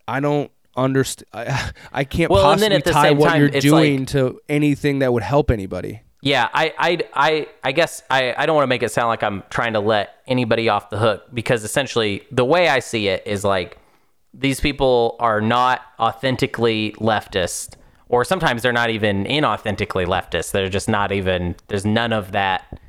[0.09, 1.29] I don't understand.
[1.33, 5.23] I, I can't Well, possibly tie what time, you're doing like- to anything that would
[5.23, 6.03] help anybody.
[6.23, 9.23] Yeah, I, I, I, I guess I, I don't want to make it sound like
[9.23, 13.23] I'm trying to let anybody off the hook because essentially the way I see it
[13.27, 13.79] is like
[14.35, 17.75] these people are not authentically leftist,
[18.09, 20.51] or sometimes they're not even inauthentically leftist.
[20.51, 21.55] They're just not even.
[21.69, 22.81] There's none of that.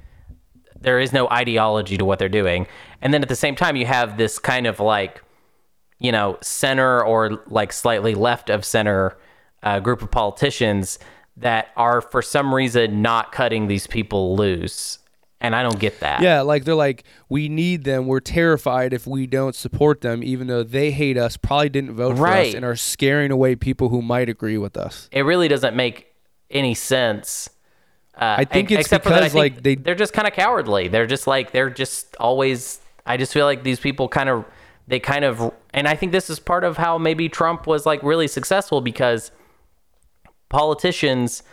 [0.82, 2.68] There is no ideology to what they're doing,
[3.02, 5.22] and then at the same time you have this kind of like
[6.00, 9.18] you know, center or like slightly left of center
[9.64, 11.00] uh, group of politicians
[11.38, 15.00] that are for some reason not cutting these people loose.
[15.40, 16.22] And I don't get that.
[16.22, 18.08] Yeah, like they're like, we need them.
[18.08, 22.18] We're terrified if we don't support them, even though they hate us, probably didn't vote
[22.18, 25.08] for us, and are scaring away people who might agree with us.
[25.12, 26.08] It really doesn't make
[26.50, 27.52] any sense.
[28.18, 30.34] Uh, I think it's except for that because, think like, they- they're just kind of
[30.34, 30.88] cowardly.
[30.88, 32.80] They're just like they're just always.
[33.05, 34.45] I just feel like these people kind of
[34.88, 38.01] they kind of, and I think this is part of how maybe Trump was like
[38.03, 39.32] really successful because
[40.49, 41.43] politicians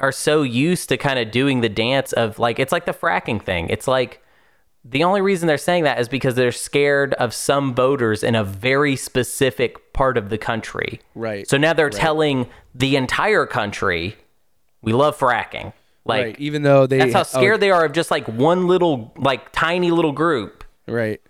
[0.00, 3.42] are so used to kind of doing the dance of like it's like the fracking
[3.42, 3.68] thing.
[3.70, 4.22] It's like
[4.84, 8.44] the only reason they're saying that is because they're scared of some voters in a
[8.44, 11.00] very specific part of the country.
[11.14, 11.48] Right.
[11.48, 14.16] So now they're telling the entire country
[14.82, 15.72] we love fracking.
[16.04, 16.36] Like right.
[16.38, 19.50] Even though they that's how oh, scared they are of just like one little like
[19.52, 20.64] tiny little group.
[20.86, 21.20] Right.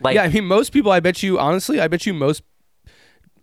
[0.00, 0.92] Like yeah, I mean, most people.
[0.92, 2.42] I bet you, honestly, I bet you most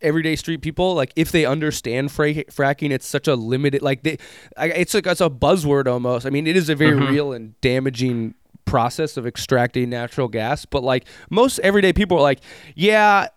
[0.01, 3.81] everyday street people, like if they understand fra- fracking, it's such a limited.
[3.81, 4.17] Like they,
[4.55, 6.25] I, it's like it's a buzzword almost.
[6.25, 7.11] I mean, it is a very Mm-hmm.
[7.11, 8.35] real and damaging
[8.65, 10.65] process of extracting natural gas.
[10.65, 12.41] But like most everyday people are like,
[12.75, 13.29] yeah.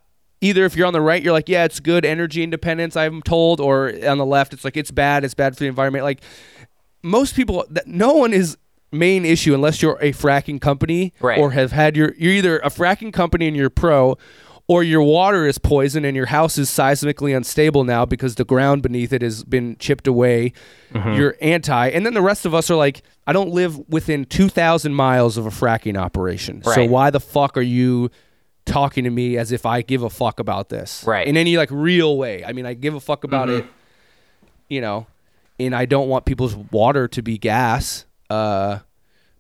[0.43, 3.61] Either if you're on the right, you're like, yeah, it's good energy independence, I'm told,
[3.61, 6.05] or on the left, it's like it's bad, it's bad for the environment.
[6.05, 6.21] Like
[7.03, 8.59] most people, that no one is
[8.91, 11.39] main issue unless you're a fracking company Right.
[11.39, 14.19] or have had your you're either a fracking company and you're pro
[14.69, 18.83] or your water is poisoned and your house is seismically unstable now because the ground
[18.83, 20.53] beneath it has been chipped away
[20.93, 21.13] mm-hmm.
[21.15, 24.93] you're anti and then the rest of us are like i don't live within 2000
[24.93, 28.11] miles of a fracking operation so why the fuck are you
[28.65, 31.27] talking to me as if i give a fuck about this Right.
[31.27, 33.67] in any like real way i mean i give a fuck about it
[34.69, 35.07] you know
[35.59, 38.79] and i don't want people's water to be gas uh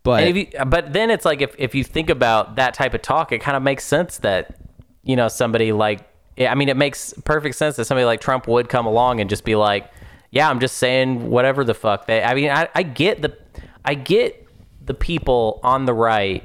[0.04, 3.30] but you, but then it's like if, if you think about that type of talk,
[3.30, 4.56] it kind of makes sense that
[5.04, 6.00] you know somebody like
[6.36, 9.44] I mean it makes perfect sense that somebody like Trump would come along and just
[9.44, 9.88] be like,
[10.32, 12.20] yeah, I'm just saying whatever the fuck they.
[12.20, 13.38] I mean, I, I get the
[13.84, 14.44] I get
[14.84, 16.42] the people on the right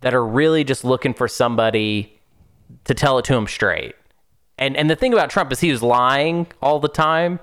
[0.00, 2.18] that are really just looking for somebody
[2.84, 3.94] to tell it to them straight.
[4.58, 7.40] And and the thing about Trump is he was lying all the time,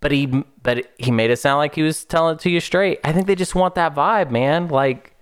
[0.00, 0.26] but he
[0.62, 3.00] but he made it sound like he was telling it to you straight.
[3.04, 4.68] I think they just want that vibe, man.
[4.68, 5.14] Like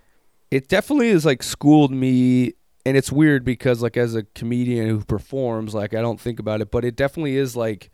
[0.51, 2.55] it definitely has like schooled me
[2.85, 6.62] and it's weird because like as a comedian who performs like i don't think about
[6.62, 7.91] it but it definitely is like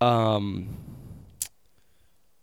[0.00, 0.74] um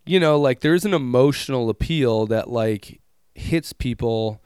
[0.07, 3.01] you know, like there's an emotional appeal that like
[3.35, 4.41] hits people.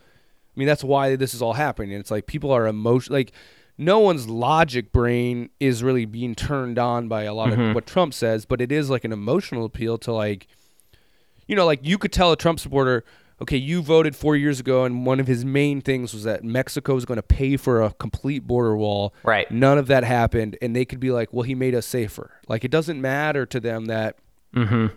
[0.62, 1.91] I mean, that's why this is all happening.
[1.91, 3.18] It's like people are emotional.
[3.18, 3.32] like
[3.78, 7.74] no one's logic brain is really being turned on by a lot of mm-hmm.
[7.74, 10.47] what Trump says, but it is like an emotional appeal to like
[11.47, 13.03] you know, like you could tell a Trump supporter,
[13.41, 16.95] okay, you voted four years ago, and one of his main things was that Mexico
[16.95, 19.14] was going to pay for a complete border wall.
[19.24, 19.49] Right.
[19.51, 22.39] None of that happened, and they could be like, well, he made us safer.
[22.47, 24.18] Like it doesn't matter to them that
[24.55, 24.95] mm-hmm.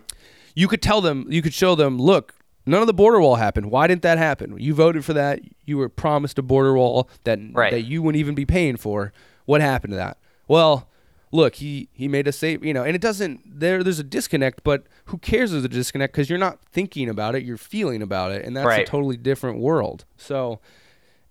[0.55, 2.35] you could tell them, you could show them, look,
[2.65, 3.71] none of the border wall happened.
[3.71, 4.55] Why didn't that happen?
[4.59, 5.39] You voted for that.
[5.65, 7.71] You were promised a border wall that Right.
[7.71, 9.13] that you wouldn't even be paying for.
[9.45, 10.17] What happened to that?
[10.47, 10.87] Well,
[11.31, 14.63] look, he he made a safe, you know, and it doesn't there there's a disconnect,
[14.63, 18.31] but who cares there's a disconnect cuz you're not thinking about it, you're feeling about
[18.31, 20.05] it, and that's a totally different world.
[20.17, 20.59] So,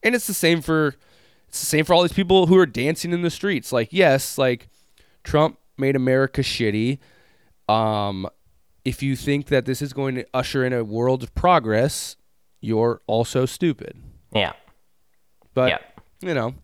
[0.03, 0.95] and it's the same for
[1.49, 3.72] it's the same for all these people who are dancing in the streets.
[3.72, 4.68] Like, yes, like
[5.22, 6.99] Trump made America shitty.
[7.68, 8.28] Um,
[8.85, 12.16] if you think that this is going to usher in a world of progress,
[12.61, 13.97] you're also stupid.
[14.32, 14.53] Yeah.
[15.55, 15.78] But Yeah.
[16.28, 16.55] you know,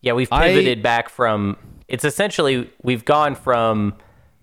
[0.00, 1.56] Yeah, we've I- pivoted back from
[1.88, 3.94] it's essentially we've gone from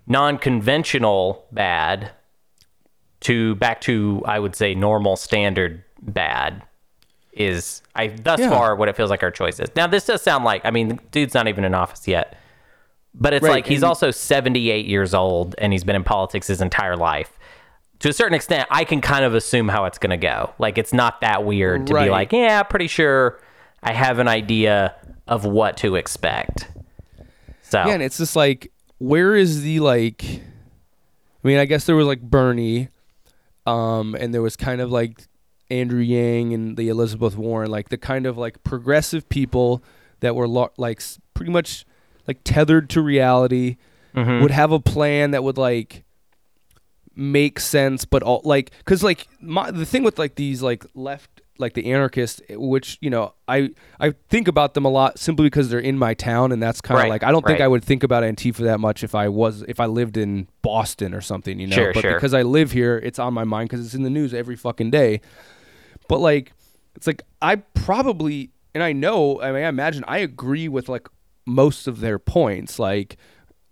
[0.07, 2.11] non-conventional bad
[3.21, 6.63] to back to I would say normal standard bad
[7.34, 8.49] is I thus Yeah.
[8.49, 9.69] far what it feels like our choice is.
[9.76, 12.38] Now this does sound like I mean the dude's not even in office yet.
[13.18, 16.61] But it's Right, like he's also 78 years old and he's been in politics his
[16.61, 17.39] entire life.
[17.99, 20.53] To a certain extent, I can kind of assume how it's going to go.
[20.59, 22.05] Like it's not that weird to Right.
[22.05, 23.39] be like, yeah, pretty sure
[23.82, 24.95] I have an idea
[25.28, 26.68] of what to expect.
[27.61, 30.24] So yeah, and it's just like, where is the like?
[30.26, 32.89] I mean, I guess there was like Bernie,
[33.66, 35.22] um, and there was kind of like
[35.70, 39.84] Andrew Yang and the Elizabeth Warren, like the kind of like progressive people
[40.20, 41.01] that were lo- like
[41.34, 41.86] pretty much
[42.28, 43.78] like tethered to reality,
[44.15, 44.41] Mhm.
[44.41, 46.03] would have a plan that would like
[47.15, 51.30] make sense, but all like because like my the thing with like these like left
[51.57, 53.69] like the anarchists, which you know I
[53.99, 56.97] I think about them a lot simply because they're in my town, and that's kind
[56.97, 57.61] of Right, like I don't think.
[57.61, 61.13] I would think about Antifa that much if I was if I lived in Boston
[61.13, 61.76] or something, you know.
[61.76, 62.13] Sure, but sure.
[62.15, 64.91] because I live here, it's on my mind because it's in the news every fucking
[64.91, 65.21] day.
[66.09, 66.51] But like,
[66.95, 69.41] it's like I probably and I know.
[69.41, 71.07] I mean, I imagine I agree with like
[71.46, 72.80] most of their points.
[72.80, 73.18] Like,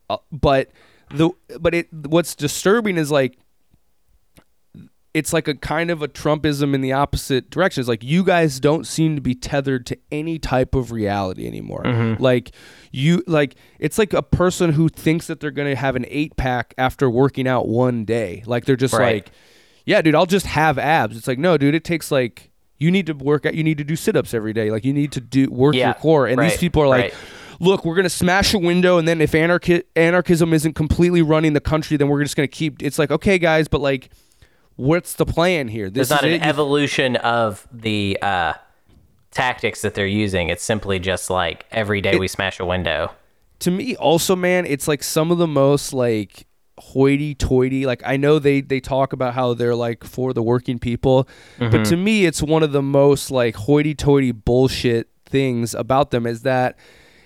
[0.10, 0.70] uh, but
[1.10, 3.38] the but it what's disturbing is like
[5.14, 7.82] it's like a kind of a Trumpism in the opposite direction.
[7.82, 12.16] It's like you guys don't seem to be tethered to any type of reality anymore.
[12.20, 12.52] Like
[12.92, 16.74] you like it's like a person who thinks that they're gonna have an eight pack
[16.80, 18.42] after working out one day.
[18.48, 19.24] Like they're just Right.
[19.26, 19.32] like,
[19.86, 21.16] yeah, dude, I'll just have abs.
[21.16, 22.50] It's like no, dude, it takes like
[22.80, 23.54] you need to work out.
[23.54, 24.72] You need to do sit ups every day.
[24.72, 26.26] Like you need to do work Yeah, your core.
[26.26, 27.04] And these people are like.
[27.04, 27.14] right.
[27.60, 31.62] Look, we're gonna smash a window, and then if anarchi- anarchism isn't completely running the
[31.62, 32.82] country, then we're just gonna keep.
[32.82, 34.10] It's like, okay, guys, but like,
[34.76, 35.90] what's the plan here?
[35.90, 36.42] This There's not an it.
[36.42, 38.54] Evolution of the uh,
[39.32, 40.50] tactics that they're using.
[40.50, 43.12] It's simply just like every day we smash a window.
[43.60, 46.48] to me, also, man, it's like some of the most like
[46.80, 47.86] hoity-toity.
[47.86, 51.28] Like I know they they talk about how they're like for the working people,
[51.60, 56.42] but to me, it's one of the most like hoity-toity bullshit things about them is
[56.42, 56.78] that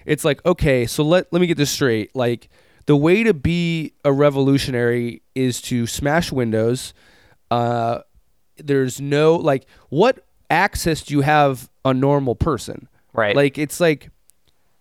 [0.08, 2.16] it's like okay, so let let me get this straight.
[2.16, 2.49] Like
[2.88, 6.93] the way to be a revolutionary is to smash windows.
[7.51, 7.99] Uh,
[8.58, 12.88] there's no like what access do you have a normal person?
[13.14, 13.36] Right.
[13.36, 14.10] Like it's like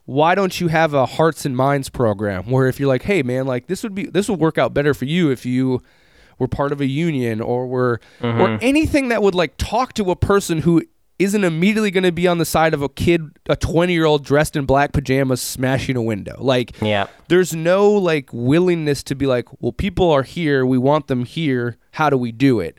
[0.04, 3.46] why don't you have a hearts and minds program where if you're like, hey man,
[3.46, 5.82] like this would be this would work out better for you if you
[6.38, 10.16] were part of a union or were or anything that would like talk to a
[10.16, 10.84] person who
[11.18, 14.24] isn't immediately going to be on the side of a kid, a 20 year old
[14.24, 16.36] dressed in black pajamas smashing a window.
[16.38, 17.06] Like, Yeah.
[17.28, 21.78] there's no like willingness to be like, well, people are here, we want them here.
[21.92, 22.78] How do we do it?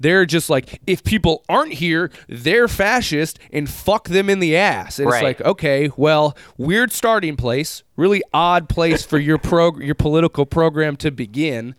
[0.00, 4.98] They're just like, if people aren't here, they're fascist and fuck them in the ass.
[4.98, 5.16] And Right.
[5.18, 10.46] it's like, okay, well, weird starting place, really odd place for your prog- your political
[10.46, 11.74] program to begin.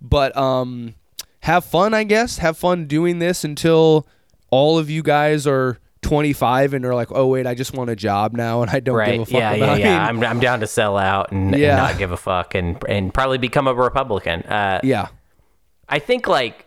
[0.00, 0.94] But um,
[1.40, 2.38] have fun, I guess.
[2.38, 4.06] Have fun doing this until
[4.52, 7.96] all of you guys are 25 and are like, oh wait, I just want a
[7.96, 9.12] job now and I don't Right.
[9.12, 10.04] give a fuck Yeah, yeah, about yeah.
[10.04, 10.08] it.
[10.08, 13.38] I'm, I'm down to sell out and, and not give a fuck and and probably
[13.38, 14.42] become a Republican.
[14.42, 15.08] Uh, yeah.
[15.88, 16.66] I think like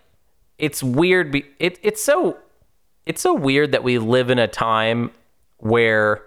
[0.58, 1.32] it's weird.
[1.32, 2.38] Be, it it's so
[3.06, 5.12] it's so weird that we live in a time
[5.58, 6.22] where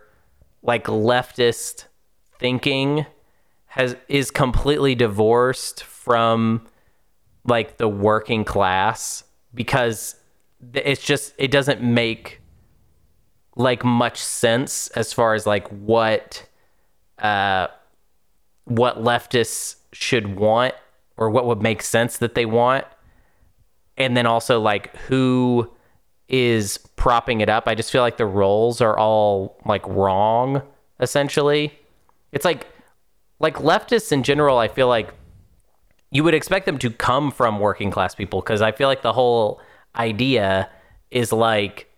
[0.63, 1.87] like leftist
[2.39, 3.07] thinking
[3.67, 6.67] has is completely divorced from
[7.45, 10.15] like the working class because
[10.75, 12.41] it's just it doesn't make
[13.57, 16.47] like much sense as far as like what
[17.19, 17.69] uh
[18.65, 20.75] what leftists should want
[21.17, 22.85] or what would make sense that they want
[23.97, 25.71] and then also like who
[26.29, 27.67] is propping it up.
[27.67, 30.63] I just feel like the roles are all like wrong
[31.01, 31.79] essentially.
[32.33, 32.67] It's like
[33.41, 35.15] like leftists in general, I feel like
[36.11, 39.13] you would expect them to come from working class people because I feel like the
[39.13, 39.61] whole
[39.97, 40.70] idea
[41.11, 41.89] is like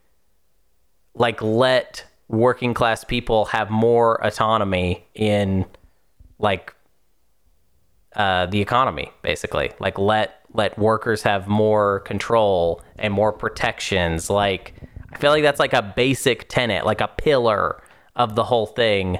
[1.14, 5.66] like let working class people have more autonomy in
[6.38, 6.74] like
[8.16, 9.72] uh, the economy basically.
[9.78, 14.30] Like let let workers have more control and more protections.
[14.30, 14.74] Like
[15.12, 17.82] i feel like that's like a basic tenet like a pillar
[18.16, 19.18] of the whole thing.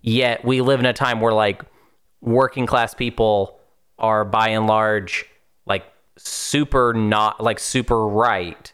[0.00, 1.62] Yet we live in a time where like
[2.20, 3.58] working class people
[3.98, 5.26] are by and large
[6.28, 8.72] super not like super right.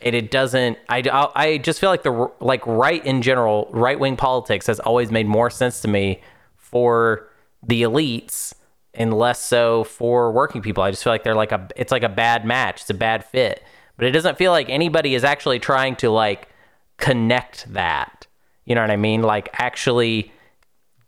[0.00, 1.02] And it doesn't I,
[1.34, 5.26] I just feel like the like right in general right wing politics has always made
[5.26, 6.20] more sense to me
[6.56, 7.28] for
[7.62, 8.54] the elites
[8.94, 10.82] and less so for working people.
[10.82, 12.82] I just feel like they're like a it's like a bad match.
[12.82, 13.62] It's a bad fit.
[13.96, 16.48] But it doesn't feel like anybody is actually trying to like
[16.96, 18.26] connect that.
[18.64, 19.22] You know what i mean?
[19.22, 20.32] Like actually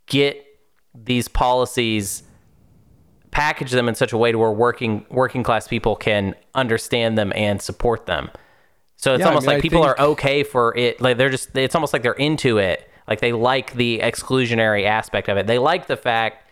[0.07, 0.45] get
[0.95, 2.22] these policies
[3.35, 7.32] package them in such a way to where working working class people can understand them
[7.35, 8.30] and support them
[8.97, 11.01] so it's Yeah, I almost mean, like I people think- are okay for it.
[11.01, 12.89] Like they're just, it's almost like they're into it.
[13.09, 15.47] Like they like the exclusionary aspect of it.
[15.49, 16.49] They like the fact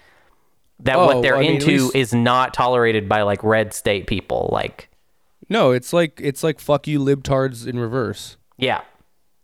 [0.81, 4.07] that Oh, what they're I mean, into least- is not tolerated by like red state
[4.09, 4.51] people.
[4.53, 4.91] Like,
[5.49, 8.37] No, it's like it's like fuck you libtards in reverse.
[8.59, 8.83] yeah,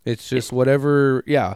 [0.05, 1.55] It's just whatever, yeah.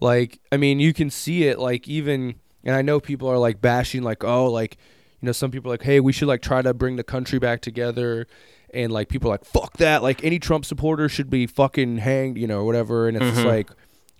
[0.00, 3.60] Like I mean, you can see it like even and I know people are like
[3.60, 4.78] bashing like oh like
[5.20, 7.38] you know some people are like hey, we should like try to bring the country
[7.38, 8.26] back together
[8.74, 12.38] and like people are like fuck that like any Trump supporter should be fucking hanged,
[12.38, 13.48] you know, or whatever and it's just mm-hmm.
[13.48, 13.70] like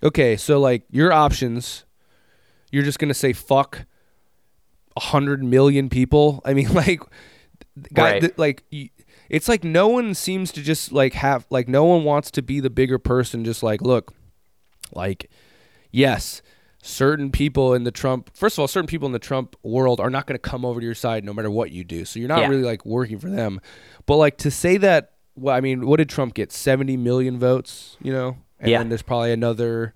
[0.03, 1.85] okay, so like your options
[2.71, 3.85] you're just going to say fuck
[4.95, 6.41] a 100 million people.
[6.45, 7.01] I mean like
[7.93, 8.21] guy Right.
[8.21, 8.63] th- like
[9.29, 12.59] it's like no one seems to just like have like no one wants to be
[12.59, 14.13] the bigger person just like look
[14.93, 15.29] like
[15.91, 16.41] yes
[16.81, 20.09] certain people in the trump first of all certain people in the trump world are
[20.09, 22.29] not going to come over to your side no matter what you do so you're
[22.29, 22.47] not Yeah.
[22.47, 23.59] really like working for them
[24.05, 27.97] but like to say that well i mean what did trump get 70 million votes
[28.01, 28.77] you know and Yeah.
[28.77, 29.93] then there's probably another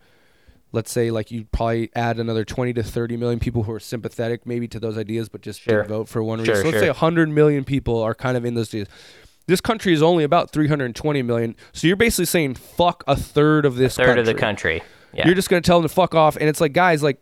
[0.73, 4.45] let's say like you probably add another 20 to 30 million people who are sympathetic
[4.45, 5.77] maybe to those ideas but just Sure.
[5.83, 6.53] didn't vote for one reason.
[6.55, 6.81] Sure, so let's sure.
[6.81, 8.89] say 100 million people are kind of in those ideas
[9.47, 13.75] this country is only about 320 million so you're basically saying fuck a third of
[13.75, 14.19] this third country.
[14.21, 14.81] of the country.
[15.13, 16.35] Yeah, You're just going to tell them to fuck off.
[16.35, 17.19] And it's like, guys, like,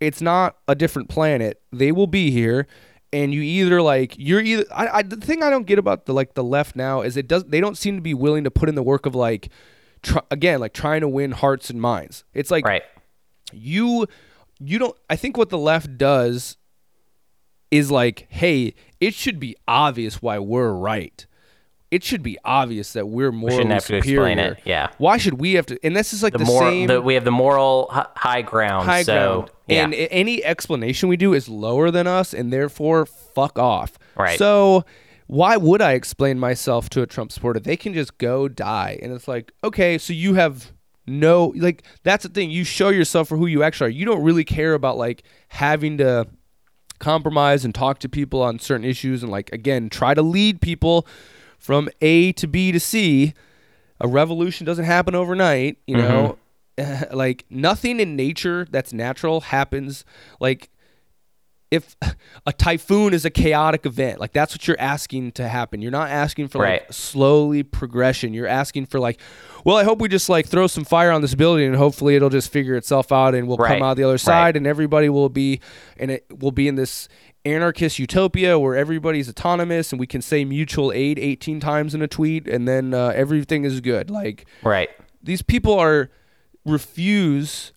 [0.00, 1.60] it's not a different planet.
[1.72, 2.66] They will be here.
[3.12, 6.14] And you either like you're either I, I the thing I don't get about the
[6.14, 8.68] like the left now is it does they don't seem to be willing to put
[8.68, 9.48] in the work of like
[10.02, 12.22] tr- again like trying to win hearts and minds.
[12.34, 12.84] It's like right.
[13.52, 14.06] you
[14.60, 16.56] you don't I think what the left does
[17.72, 21.26] is like, hey, it should be obvious why we're right.
[21.90, 24.28] It should be obvious that we're morally have to superior.
[24.28, 24.90] explain it, yeah.
[24.98, 25.78] Why should we have to?
[25.84, 28.42] And this is like The, the, more same the, we have the moral hi- high
[28.42, 28.86] ground.
[28.86, 29.50] high so ground.
[29.66, 33.98] yeah, And any explanation we do is lower than us, and therefore, fuck off.
[34.16, 34.38] Right.
[34.38, 34.84] So,
[35.26, 37.58] why would I explain myself to a Trump supporter?
[37.60, 38.98] They can just go die.
[39.02, 40.72] And it's like, okay, so you have
[41.06, 42.50] no, like, that's the thing.
[42.50, 43.90] You show yourself for who you actually are.
[43.90, 46.28] You don't really care about, like, having to
[46.98, 51.06] compromise and talk to people on certain issues and, like, again, try to lead people
[51.60, 53.34] from A to B to C.
[54.00, 56.08] A revolution doesn't happen overnight, you mm-hmm.
[56.08, 56.38] know.
[57.12, 60.04] like nothing in nature that's natural happens
[60.40, 60.70] like
[61.70, 61.96] if
[62.46, 66.10] a typhoon is a chaotic event like that's what you're asking to happen you're not
[66.10, 69.20] asking for like slowly progression you're asking for like
[69.64, 72.30] well i hope we just like throw some fire on this building and hopefully it'll
[72.30, 73.74] just figure itself out and we'll Right.
[73.78, 74.20] come out the other Right.
[74.20, 75.60] side and everybody will be
[75.96, 77.08] and it will be in this
[77.44, 82.08] anarchist utopia where everybody's autonomous and we can say mutual aid 18 times in a
[82.08, 84.90] tweet and then uh, everything is good like right.
[85.22, 86.10] these people are
[86.66, 87.72] refuse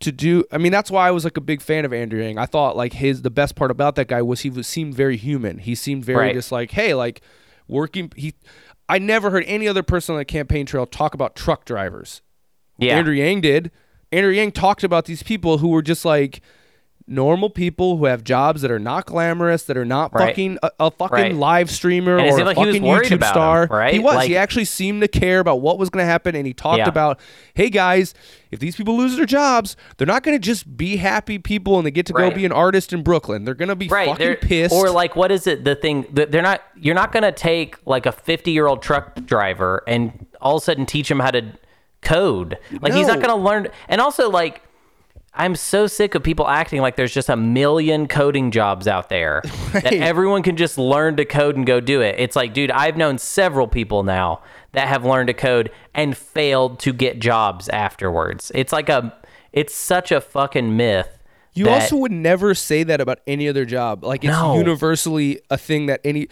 [0.00, 2.38] to do I mean that's why I was like a big fan of Andrew Yang.
[2.38, 5.16] I thought like his the best part about that guy was he was, seemed very
[5.16, 5.58] human.
[5.58, 6.34] He seemed very Right.
[6.34, 7.20] just like, hey, like
[7.68, 8.34] working he
[8.88, 12.22] I never heard any other person on the campaign trail talk about truck drivers.
[12.78, 12.96] Yeah.
[12.98, 13.70] Andrew Yang did.
[14.10, 16.40] Andrew Yang talked about these people who were just like
[17.06, 20.28] normal people who have jobs that are not glamorous, that are not Right.
[20.28, 21.34] fucking a, a fucking Right.
[21.34, 23.64] live streamer or a like fucking YouTube star.
[23.64, 23.92] him, right?
[23.92, 24.14] He was.
[24.14, 26.78] Like- he actually seemed to care about what was going to happen, and he talked
[26.78, 26.88] Yeah.
[26.88, 27.18] about,
[27.54, 28.14] hey guys,
[28.52, 31.86] if these people lose their jobs, they're not going to just be happy people and
[31.86, 32.30] they get to Right.
[32.30, 33.44] go be an artist in Brooklyn.
[33.44, 34.72] They're going to be fucking they're pissed.
[34.74, 37.76] or like what is it the thing that they're not you're not going to take
[37.86, 41.30] like a 50 year old truck driver and all of a sudden teach him how
[41.30, 41.42] to
[42.02, 44.62] code like he's not going to learn and also like
[45.32, 49.42] I'm so sick of people acting like there's just a million coding jobs out there
[49.72, 52.16] that everyone can just learn to code and go do it.
[52.18, 54.42] It's like, dude, I've known several people now
[54.72, 58.50] that have learned to code and failed to get jobs afterwards.
[58.54, 59.16] It's like a,
[59.52, 61.08] it's such a fucking myth.
[61.54, 64.04] You that- also would never say that about any other job.
[64.04, 64.56] Like it's No.
[64.56, 66.28] universally a thing that any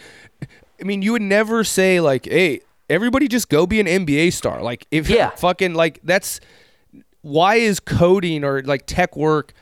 [0.81, 4.61] I mean, you would never say like, "Hey, everybody just go be an NBA star."
[4.63, 5.31] Like if Yeah.
[5.31, 6.39] fucking like that's
[7.21, 9.53] why is coding or like tech work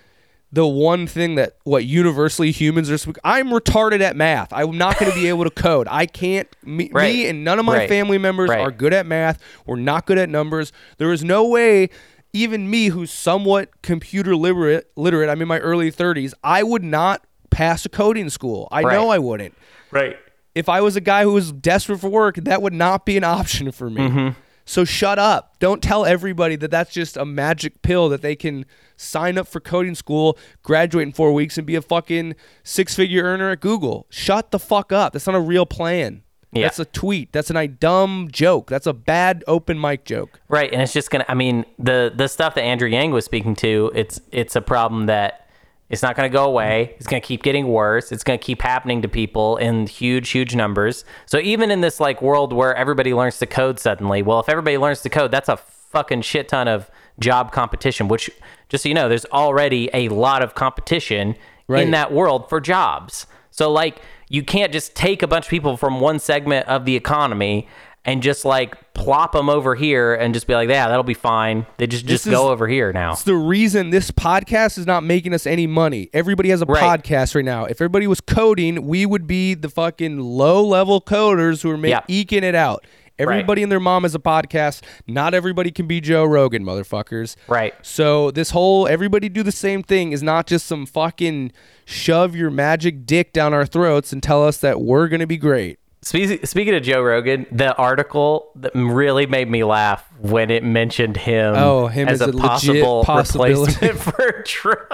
[0.52, 4.54] the one thing that what universally humans are I'm retarded at math.
[4.54, 5.88] I'm not going to be able to code.
[5.92, 7.14] I can't me, Right.
[7.14, 7.90] me and none of my Right.
[7.90, 8.62] family members Right.
[8.62, 9.40] are good at math.
[9.66, 10.72] We're not good at numbers.
[11.00, 11.90] There is no way
[12.32, 17.26] even me who's somewhat computer literate literate, I'm in my early 30s, I would not
[17.50, 18.68] pass a coding school.
[18.72, 19.54] I know I wouldn't.
[19.92, 20.18] right.
[20.56, 23.24] If I was a guy who was desperate for work, that would not be an
[23.24, 24.02] option for me.
[24.02, 24.40] Mm-hmm.
[24.68, 25.56] So shut up.
[25.60, 28.66] Don't tell everybody that that's just a magic pill that they can
[28.98, 33.50] sign up for coding school, graduate in 4 weeks and be a fucking six-figure earner
[33.50, 34.06] at Google.
[34.10, 35.14] Shut the fuck up.
[35.14, 36.22] That's not a real plan.
[36.52, 36.64] Yeah.
[36.64, 37.32] That's a tweet.
[37.32, 38.70] That's a dumb joke.
[38.70, 40.40] That's a bad open mic joke.
[40.50, 41.26] Right, and it's just gonna.
[41.28, 45.08] I mean, the the stuff that Andrew Yang was speaking to, it's it's a problem
[45.08, 45.47] that
[45.90, 46.96] it's not gonna go away.
[46.98, 48.12] It's gonna keep getting worse.
[48.12, 51.06] It's gonna keep happening to people in huge, huge numbers.
[51.26, 54.78] So even in this like world where everybody learns to code suddenly, well, if everybody
[54.78, 56.90] learns to code, that's a fucking shit ton of
[57.20, 58.08] job competition.
[58.08, 58.30] Which,
[58.70, 61.36] just so you know, there's already a lot of competition
[61.70, 61.84] Right.
[61.84, 63.28] in that world for jobs.
[63.52, 66.96] So like, you can't just take a bunch of people from one segment of the
[66.96, 67.68] economy
[68.08, 71.68] and just like plop them over here and just be like, yeah, that'll be fine.
[71.78, 73.12] They just just is- go over here now.
[73.12, 76.10] It's the reason this podcast is not making us any money.
[76.14, 76.82] Everybody has a Right.
[76.82, 77.66] podcast right now.
[77.66, 81.90] If everybody was coding, we would be the fucking low level coders who are ma-
[81.90, 82.00] Yeah.
[82.08, 82.84] eking it out.
[83.20, 84.82] Everybody and their mom has a podcast.
[85.08, 87.36] Not everybody can be Joe Rogan, motherfuckers.
[87.48, 87.74] Right.
[87.82, 91.52] So this whole everybody do the same thing is not just some fucking
[91.84, 95.80] shove your magic dick down our throats and tell us that we're gonna be great.
[96.08, 101.18] Speaking speaking of Joe Rogan, the article that really made me laugh when it mentioned
[101.18, 104.90] him, Oh, him as as a a possible replacement for Trump.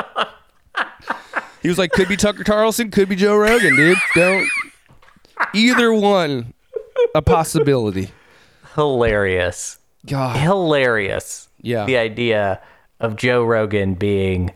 [1.62, 4.00] He was like, could be Tucker Carlson, could be Joe Rogan, dude.
[4.16, 4.50] Don't
[5.54, 6.56] either one
[7.14, 8.10] a possibility.
[8.74, 9.78] Hilarious.
[10.08, 10.38] God.
[10.38, 11.48] Hilarious.
[11.62, 11.86] Yeah.
[11.86, 12.60] The idea
[13.00, 14.52] of Joe Rogan being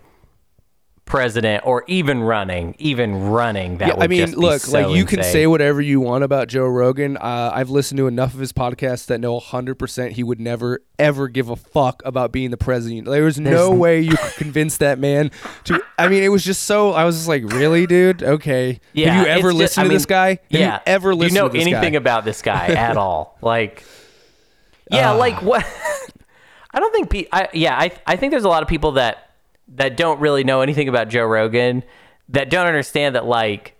[1.08, 3.78] president or even running, even running.
[3.80, 6.68] That Yeah, I mean, look, so like you can say whatever you want about Joe
[6.68, 7.18] Rogan.
[7.18, 11.28] Uh, I've listened to enough of his podcasts that know 100% he would never, ever
[11.28, 13.06] give a fuck about being the president.
[13.08, 15.32] There was no There's- way you could convince that man
[15.64, 15.82] to.
[15.98, 16.92] I mean, it was just so.
[16.92, 18.22] I was just like, really, dude?
[18.22, 18.80] Okay.
[18.94, 20.30] Yeah, Have you ever listened just- I to mean, this guy?
[20.30, 20.74] Have yeah.
[20.76, 21.98] you ever listened Do you know to anything guy?
[21.98, 23.38] about this guy at all?
[23.42, 23.84] Like,
[24.92, 25.16] yeah, Ah.
[25.16, 25.66] like what?
[26.74, 27.10] I don't think.
[27.10, 29.27] Pe- I, yeah, I I think there's a lot of people that
[29.76, 31.84] that don't really know anything about Joe Rogan
[32.30, 33.74] that don't understand that like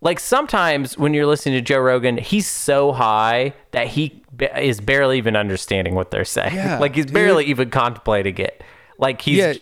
[0.00, 4.22] like sometimes when you're listening to Joe Rogan, he's so high that he
[4.56, 6.54] is barely even understanding what they're saying.
[6.54, 7.14] Yeah, like he's dude.
[7.14, 8.62] barely even contemplating it.
[8.98, 9.54] Like he's Yeah.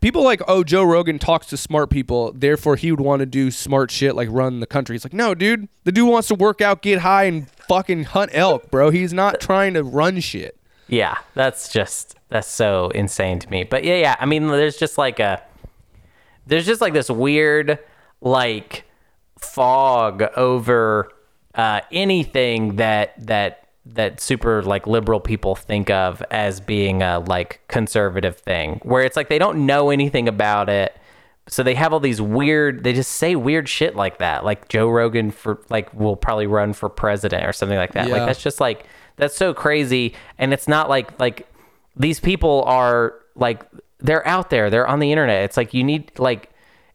[0.00, 3.50] People like, oh, Joe Rogan talks to smart people, therefore he would want to do
[3.50, 4.94] smart shit like run the country.
[4.94, 8.30] It's like, no, dude, the dude wants to work out, get high, and fucking hunt
[8.32, 8.90] elk, bro.
[8.90, 10.56] He's not trying to run shit.
[10.86, 13.64] Yeah, that's just that's so insane to me.
[13.64, 14.16] But yeah, yeah.
[14.18, 15.42] I mean, there's just like a
[16.46, 17.78] there's just like this weird
[18.20, 18.84] like
[19.38, 21.10] fog over
[21.54, 27.60] uh, anything that that that super like liberal people think of as being a like
[27.68, 30.96] conservative thing, where it's like they don't know anything about it.
[31.48, 32.84] So they have all these weird.
[32.84, 34.44] They just say weird shit like that.
[34.44, 38.08] Like Joe Rogan for like will probably run for president or something like that.
[38.08, 38.14] Yeah.
[38.14, 38.86] Like that's just like
[39.16, 40.14] that's so crazy.
[40.38, 41.46] And it's not like like
[41.96, 43.64] these people are like
[43.98, 44.70] they're out there.
[44.70, 45.44] They're on the internet.
[45.44, 46.50] It's like you need like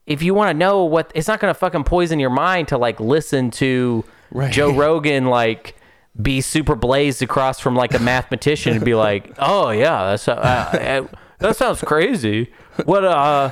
[0.05, 2.99] if you want to know what it's not gonna fucking poison your mind to like
[2.99, 4.51] listen to Right.
[4.51, 5.75] Joe Rogan like
[6.21, 10.33] be super blazed across from like a mathematician and be like, oh yeah, that's uh,
[10.33, 11.07] uh,
[11.39, 12.51] that sounds crazy.
[12.85, 13.51] What uh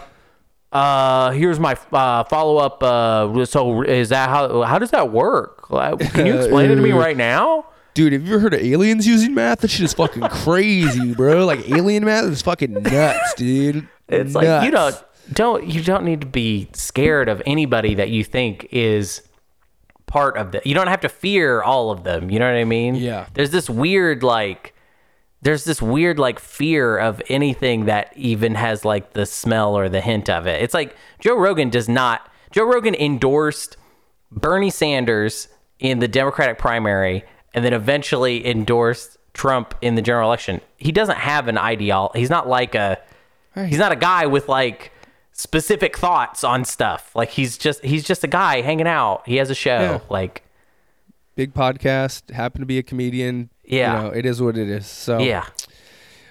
[0.71, 5.69] uh here's my uh follow up uh so is that how how does that work?
[5.97, 7.67] Can you explain it to me right now?
[7.95, 9.61] Dude, have you ever heard of aliens using math?
[9.61, 11.45] That shit is fucking crazy, bro.
[11.45, 13.87] Like alien math is fucking nuts, dude.
[14.09, 18.25] It's like you don't don't you don't need to be scared of anybody that you
[18.25, 19.21] think is
[20.07, 20.61] part of the.
[20.65, 22.29] You don't have to fear all of them.
[22.29, 22.95] You know what I mean?
[22.95, 23.27] Yeah.
[23.33, 24.73] There's this weird like
[25.41, 30.01] there's this weird like fear of anything that even has like the smell or the
[30.01, 30.61] hint of it.
[30.61, 33.77] It's like Joe Rogan does not Joe Rogan endorsed
[34.31, 35.47] Bernie Sanders
[35.79, 37.23] in the Democratic primary
[37.55, 40.61] and then eventually endorsed Trump in the general election.
[40.77, 42.11] He doesn't have an ideal.
[42.13, 42.99] He's not like a
[43.55, 44.91] He's not a guy with like
[45.31, 47.15] specific thoughts on stuff.
[47.15, 49.23] Like he's just he's just a guy hanging out.
[49.25, 49.79] He has a show.
[49.79, 49.99] Yeah.
[50.09, 50.43] Like
[51.35, 52.31] Big podcast.
[52.31, 53.49] Happen to be a comedian.
[53.63, 53.95] Yeah.
[53.95, 54.87] You know, it is what it is.
[54.87, 55.45] So yeah.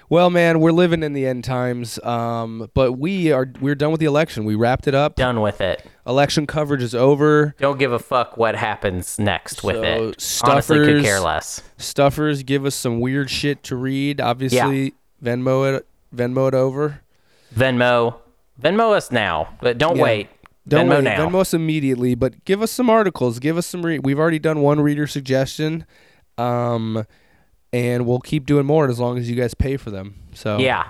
[0.09, 1.99] Well, man, we're living in the end times.
[2.03, 4.45] Um, but we are we're done with the election.
[4.45, 5.15] We wrapped it up.
[5.15, 5.83] Done with it.
[6.05, 7.55] Election coverage is over.
[7.59, 10.41] Don't give a fuck what happens next with So, it.
[10.43, 11.63] Honestly, could stuffers- care less.
[11.77, 14.21] Stuffers, give us some weird shit to read.
[14.21, 17.01] Obviously, Venmo it, Venmo it over.
[17.55, 18.15] Venmo,
[18.61, 20.03] Venmo us now, but don't Yeah.
[20.03, 20.29] wait.
[20.67, 21.27] Don't Venmo wait, now.
[21.27, 23.39] Venmo us immediately, but give us some articles.
[23.39, 23.83] Give us some.
[23.85, 25.85] Re- We've already done one reader suggestion,
[26.37, 27.05] um,
[27.75, 30.15] and we'll keep doing more as long as you guys pay for them.
[30.33, 30.87] So Yeah,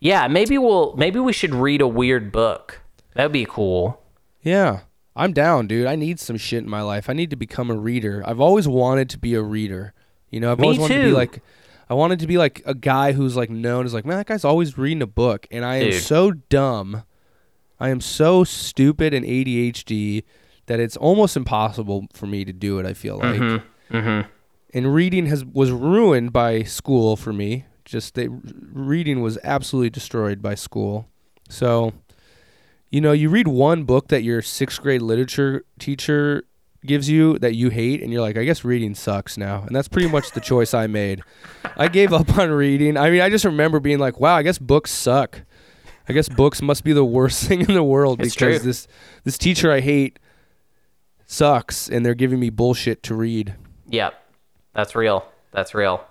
[0.00, 0.28] yeah.
[0.28, 2.82] Maybe we'll maybe we should read a weird book.
[3.14, 4.02] That'd be cool.
[4.42, 4.80] yeah,
[5.16, 5.86] I'm down, dude.
[5.86, 7.08] I need some shit in my life.
[7.08, 8.22] I need to become a reader.
[8.26, 9.94] I've always wanted to be a reader.
[10.28, 11.42] You know, I've Me always wanted to be like.
[11.88, 14.44] I wanted to be like a guy who's like known as like, man, that guy's
[14.44, 16.02] always reading a book, and I am Dude.
[16.02, 17.02] so dumb.
[17.80, 20.22] I am so stupid and ADHD
[20.66, 22.86] that it's almost impossible for me to do it.
[22.86, 23.40] I feel like.
[23.90, 24.28] Mm-hmm.
[24.74, 27.64] And reading has was ruined by school for me.
[27.84, 28.28] Just that
[28.72, 31.08] reading was absolutely destroyed by school.
[31.48, 31.92] So,
[32.90, 36.44] you know, you read one book that your sixth grade literature teacher
[36.86, 39.64] gives you that you hate, and you're like, I guess reading sucks now.
[39.66, 41.20] And that's pretty much the choice I made.
[41.76, 42.96] I gave up on reading.
[42.96, 45.42] I mean, I just remember being like, wow, I guess books suck.
[46.08, 48.66] I guess books must be the worst thing in the world It's because true.
[48.66, 48.86] this
[49.24, 50.18] this teacher I hate
[51.26, 53.54] sucks, and they're giving me bullshit to read.
[53.88, 54.14] Yep,
[54.74, 55.26] that's real.
[55.52, 56.04] That's real.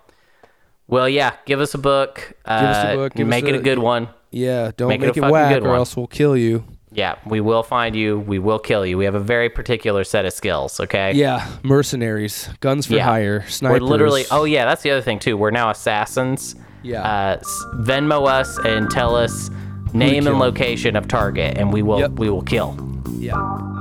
[0.88, 1.34] Well, yeah.
[1.45, 2.34] Give us a book.
[2.45, 4.10] Uh, us a book, give us make it a- a good one.
[4.31, 6.64] Yeah, don't Make make, it a it, whack, or else we'll kill you.
[6.91, 8.19] Yeah, we will find you.
[8.19, 8.98] We will kill you.
[8.98, 10.80] We have a very particular set of skills.
[10.80, 11.14] Okay.
[11.14, 13.06] Yeah, mercenaries, guns for Yeah.
[13.06, 13.81] hire, snipers.
[13.81, 14.26] We're literally.
[14.31, 15.36] Oh yeah, that's the other thing too.
[15.38, 16.56] We're now assassins.
[16.84, 17.02] Yeah.
[17.02, 17.38] Uh,
[17.77, 19.49] Venmo us and tell us
[19.94, 22.11] name and location of target, and we will Yep.
[22.14, 22.77] we will kill,
[23.18, 23.34] yeah.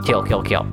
[0.07, 0.67] kill, kill, kill.